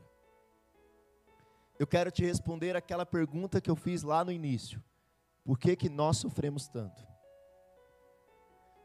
Eu 1.79 1.87
quero 1.87 2.11
te 2.11 2.25
responder 2.25 2.77
aquela 2.77 3.07
pergunta 3.07 3.61
que 3.61 3.71
eu 3.71 3.77
fiz 3.77 4.03
lá 4.03 4.25
no 4.25 4.31
início. 4.31 4.83
Por 5.51 5.59
que, 5.59 5.75
que 5.75 5.89
nós 5.89 6.19
sofremos 6.19 6.69
tanto? 6.69 7.05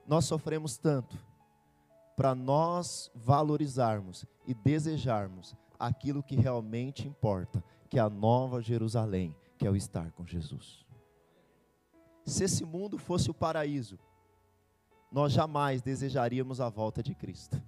Nós 0.08 0.26
sofremos 0.26 0.80
tanto 0.80 1.16
para 2.16 2.34
nós 2.34 3.12
valorizarmos 3.14 4.26
e 4.48 4.56
desejarmos 4.56 5.56
aquilo 5.78 6.24
que 6.24 6.36
realmente 6.36 7.08
importa, 7.08 7.64
que 7.88 8.00
é 8.00 8.02
a 8.02 8.10
nova 8.10 8.64
Jerusalém, 8.64 9.36
que 9.60 9.68
é 9.68 9.70
o 9.70 9.76
estar 9.76 10.12
com 10.14 10.26
Jesus. 10.26 10.84
Se 12.26 12.46
esse 12.46 12.66
mundo 12.66 12.98
fosse 12.98 13.30
o 13.30 13.34
paraíso, 13.36 14.00
nós 15.12 15.34
jamais 15.34 15.84
desejaríamos 15.84 16.60
a 16.60 16.68
volta 16.68 17.04
de 17.04 17.14
Cristo. 17.14 17.62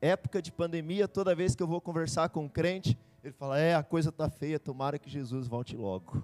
Época 0.00 0.40
de 0.40 0.52
pandemia, 0.52 1.08
toda 1.08 1.34
vez 1.34 1.56
que 1.56 1.62
eu 1.64 1.66
vou 1.66 1.80
conversar 1.80 2.28
com 2.28 2.44
um 2.44 2.48
crente, 2.48 2.96
ele 3.24 3.32
fala: 3.32 3.58
É, 3.58 3.74
a 3.74 3.82
coisa 3.82 4.10
está 4.10 4.30
feia, 4.30 4.60
tomara 4.60 4.96
que 4.96 5.10
Jesus 5.10 5.48
volte 5.48 5.76
logo. 5.76 6.22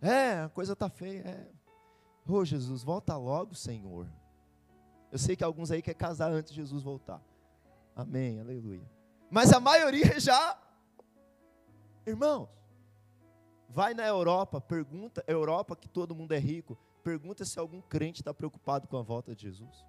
É, 0.00 0.40
a 0.40 0.48
coisa 0.48 0.72
está 0.72 0.88
feia. 0.88 1.20
É. 1.20 1.48
Oh, 2.26 2.44
Jesus, 2.44 2.82
volta 2.82 3.16
logo, 3.16 3.54
Senhor. 3.54 4.06
Eu 5.10 5.18
sei 5.18 5.34
que 5.34 5.44
alguns 5.44 5.70
aí 5.70 5.82
querem 5.82 5.98
casar 5.98 6.30
antes 6.30 6.52
de 6.52 6.60
Jesus 6.60 6.82
voltar. 6.82 7.22
Amém, 7.94 8.38
aleluia. 8.40 8.88
Mas 9.30 9.52
a 9.52 9.60
maioria 9.60 10.18
já. 10.20 10.58
Irmãos, 12.06 12.48
vai 13.68 13.94
na 13.94 14.06
Europa, 14.06 14.60
pergunta, 14.60 15.24
Europa 15.26 15.76
que 15.76 15.88
todo 15.88 16.14
mundo 16.14 16.32
é 16.32 16.38
rico, 16.38 16.78
pergunta 17.02 17.44
se 17.44 17.58
algum 17.58 17.80
crente 17.80 18.20
está 18.20 18.32
preocupado 18.32 18.88
com 18.88 18.96
a 18.96 19.02
volta 19.02 19.34
de 19.34 19.42
Jesus. 19.42 19.84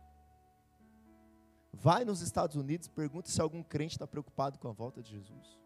Vai 1.74 2.04
nos 2.04 2.22
Estados 2.22 2.56
Unidos, 2.56 2.88
pergunta 2.88 3.30
se 3.30 3.42
algum 3.42 3.64
crente 3.64 3.96
está 3.96 4.06
preocupado 4.06 4.60
com 4.60 4.68
a 4.68 4.74
volta 4.74 5.02
de 5.02 5.12
Jesus. 5.12 5.58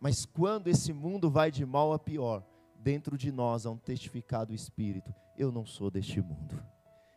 Mas 0.00 0.24
quando 0.24 0.68
esse 0.68 0.92
mundo 0.92 1.28
vai 1.30 1.50
de 1.50 1.66
mal 1.66 1.92
a 1.92 1.98
pior, 1.98 2.44
dentro 2.78 3.18
de 3.18 3.32
nós 3.32 3.66
há 3.66 3.70
um 3.70 3.76
testificado 3.76 4.54
espírito: 4.54 5.12
eu 5.36 5.52
não 5.52 5.66
sou 5.66 5.90
deste 5.90 6.20
mundo. 6.20 6.62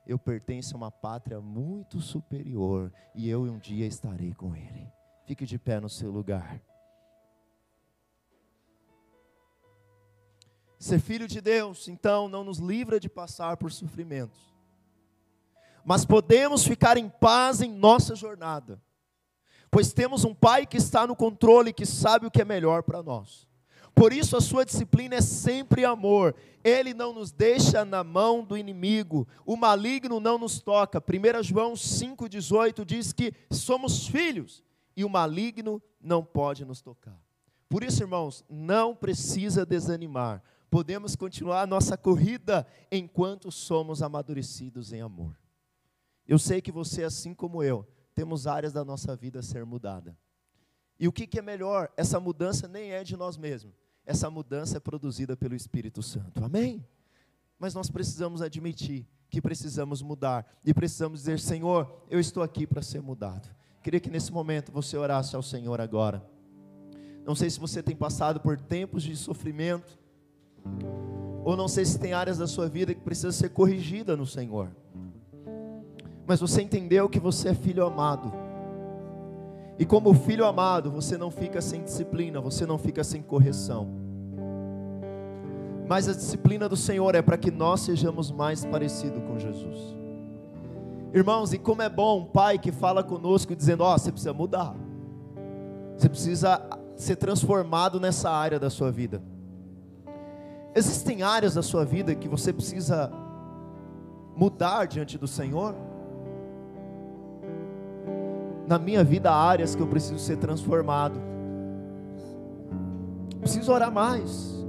Eu 0.06 0.18
pertenço 0.18 0.74
a 0.74 0.78
uma 0.78 0.92
pátria 0.92 1.40
muito 1.40 2.02
superior 2.02 2.92
e 3.14 3.30
eu 3.30 3.44
um 3.44 3.60
dia 3.60 3.86
estarei 3.86 4.34
com 4.34 4.56
ele. 4.56 4.92
Fique 5.26 5.46
de 5.46 5.58
pé 5.58 5.80
no 5.80 5.88
seu 5.88 6.12
lugar. 6.12 6.62
Ser 10.80 11.00
filho 11.00 11.28
de 11.28 11.40
Deus, 11.40 11.88
então, 11.88 12.28
não 12.28 12.44
nos 12.44 12.58
livra 12.58 13.00
de 13.00 13.08
passar 13.08 13.56
por 13.56 13.72
sofrimentos, 13.72 14.52
mas 15.86 16.04
podemos 16.06 16.66
ficar 16.66 16.98
em 16.98 17.08
paz 17.08 17.62
em 17.62 17.72
nossa 17.72 18.16
jornada, 18.16 18.82
pois 19.70 19.94
temos 19.94 20.26
um 20.26 20.34
Pai 20.34 20.66
que 20.66 20.78
está 20.78 21.06
no 21.06 21.16
controle 21.16 21.72
que 21.72 21.86
sabe 21.86 22.26
o 22.26 22.32
que 22.32 22.42
é 22.42 22.46
melhor 22.46 22.82
para 22.82 23.04
nós. 23.04 23.48
Por 23.94 24.14
isso 24.14 24.36
a 24.36 24.42
sua 24.42 24.66
disciplina 24.66 25.16
é 25.16 25.22
sempre 25.22 25.86
amor. 25.86 26.36
Ele 26.64 26.94
não 26.94 27.14
nos 27.14 27.32
deixa 27.32 27.84
na 27.84 28.04
mão 28.04 28.44
do 28.44 28.58
inimigo. 28.58 29.28
O 29.46 29.56
maligno 29.56 30.20
não 30.20 30.38
nos 30.38 30.60
toca. 30.60 31.00
1 31.00 31.44
João 31.44 31.74
5,18 31.74 32.86
diz 32.86 33.14
que 33.14 33.34
somos 33.52 34.08
filhos 34.08 34.64
e 34.96 35.04
o 35.04 35.10
maligno 35.10 35.82
não 36.02 36.24
pode 36.24 36.66
nos 36.66 36.82
tocar. 36.82 37.20
Por 37.70 37.84
isso, 37.84 38.04
irmãos, 38.04 38.44
não 38.50 38.96
precisa 38.96 39.66
desanimar. 39.66 40.44
Podemos 40.70 41.16
continuar 41.16 41.62
a 41.62 41.68
nossa 41.68 41.98
corrida 41.98 42.66
enquanto 42.92 43.52
somos 43.52 44.02
amadurecidos 44.02 44.94
em 44.94 45.02
amor. 45.02 45.38
Eu 46.28 46.40
sei 46.40 46.62
que 46.62 46.72
você, 46.72 47.04
assim 47.04 47.34
como 47.34 47.62
eu, 47.62 47.86
temos 48.14 48.48
áreas 48.48 48.72
da 48.72 48.86
nossa 48.86 49.16
vida 49.16 49.40
a 49.40 49.44
ser 49.44 49.66
mudada. 49.66 50.18
E 51.00 51.08
o 51.08 51.12
que, 51.12 51.26
que 51.26 51.40
é 51.40 51.42
melhor? 51.42 51.92
Essa 51.98 52.20
mudança 52.20 52.68
nem 52.68 52.92
é 52.92 53.04
de 53.04 53.18
nós 53.18 53.36
mesmos. 53.36 53.74
Essa 54.06 54.30
mudança 54.30 54.78
é 54.78 54.80
produzida 54.80 55.38
pelo 55.38 55.56
Espírito 55.56 56.02
Santo. 56.02 56.44
Amém? 56.44 56.86
Mas 57.60 57.74
nós 57.74 57.90
precisamos 57.90 58.42
admitir 58.42 59.08
que 59.30 59.42
precisamos 59.42 60.02
mudar. 60.02 60.46
E 60.66 60.74
precisamos 60.74 61.20
dizer: 61.20 61.40
Senhor, 61.40 62.04
eu 62.10 62.20
estou 62.20 62.44
aqui 62.44 62.68
para 62.68 62.82
ser 62.82 63.02
mudado. 63.02 63.50
Queria 63.82 64.00
que 64.00 64.10
nesse 64.10 64.32
momento 64.32 64.72
você 64.72 64.98
orasse 64.98 65.36
ao 65.36 65.42
Senhor 65.42 65.80
agora. 65.80 66.24
Não 67.26 67.36
sei 67.36 67.50
se 67.50 67.60
você 67.60 67.82
tem 67.82 67.96
passado 67.96 68.40
por 68.40 68.60
tempos 68.60 69.04
de 69.04 69.16
sofrimento, 69.16 69.98
ou 71.44 71.56
não 71.56 71.68
sei 71.68 71.86
se 71.86 72.00
tem 72.00 72.14
áreas 72.14 72.38
da 72.38 72.48
sua 72.48 72.68
vida 72.68 72.94
que 72.94 73.02
precisa 73.02 73.32
ser 73.32 73.50
corrigida 73.50 74.18
no 74.18 74.26
Senhor. 74.26 74.76
Mas 76.26 76.40
você 76.40 76.62
entendeu 76.62 77.10
que 77.10 77.20
você 77.20 77.50
é 77.50 77.54
filho 77.54 77.86
amado. 77.86 78.32
E 79.82 79.86
como 79.86 80.14
filho 80.14 80.46
amado, 80.46 80.92
você 80.92 81.18
não 81.18 81.32
fica 81.32 81.60
sem 81.60 81.82
disciplina, 81.82 82.40
você 82.40 82.68
não 82.68 82.78
fica 82.78 83.04
sem 83.04 83.20
correção. 83.20 83.88
Mas 85.90 86.08
a 86.08 86.14
disciplina 86.14 86.70
do 86.70 86.78
Senhor 86.78 87.16
é 87.16 87.22
para 87.24 87.36
que 87.36 87.50
nós 87.50 87.82
sejamos 87.82 88.30
mais 88.30 88.64
parecidos 88.64 89.24
com 89.24 89.40
Jesus. 89.40 89.98
Irmãos, 91.12 91.52
e 91.52 91.58
como 91.58 91.82
é 91.82 91.90
bom 91.90 92.20
um 92.20 92.26
pai 92.26 92.60
que 92.60 92.72
fala 92.72 93.04
conosco 93.04 93.56
dizendo: 93.56 93.82
Ó, 93.82 93.92
oh, 93.92 93.98
você 93.98 94.12
precisa 94.12 94.34
mudar, 94.34 94.76
você 95.98 96.08
precisa 96.08 96.62
ser 96.96 97.16
transformado 97.16 98.00
nessa 98.00 98.30
área 98.30 98.60
da 98.60 98.70
sua 98.70 98.92
vida. 98.92 99.20
Existem 100.76 101.24
áreas 101.24 101.56
da 101.56 101.64
sua 101.64 101.84
vida 101.84 102.14
que 102.14 102.30
você 102.30 102.54
precisa 102.54 103.12
mudar 104.36 104.86
diante 104.86 105.18
do 105.18 105.28
Senhor? 105.28 105.74
Na 108.72 108.80
minha 108.80 109.04
vida 109.04 109.30
há 109.30 109.36
áreas 109.36 109.76
que 109.76 109.82
eu 109.82 109.88
preciso 109.88 110.18
ser 110.18 110.38
transformado. 110.38 111.20
Preciso 113.42 113.70
orar 113.70 113.92
mais. 113.92 114.66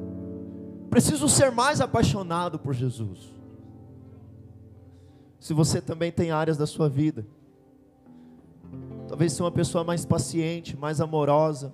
Preciso 0.90 1.28
ser 1.28 1.52
mais 1.52 1.80
apaixonado 1.80 2.58
por 2.58 2.74
Jesus. 2.74 3.32
Se 5.38 5.54
você 5.54 5.80
também 5.80 6.10
tem 6.10 6.32
áreas 6.32 6.56
da 6.56 6.66
sua 6.66 6.88
vida, 6.88 7.24
talvez 9.06 9.30
seja 9.30 9.44
uma 9.44 9.52
pessoa 9.52 9.84
mais 9.84 10.04
paciente, 10.04 10.76
mais 10.76 11.00
amorosa, 11.00 11.72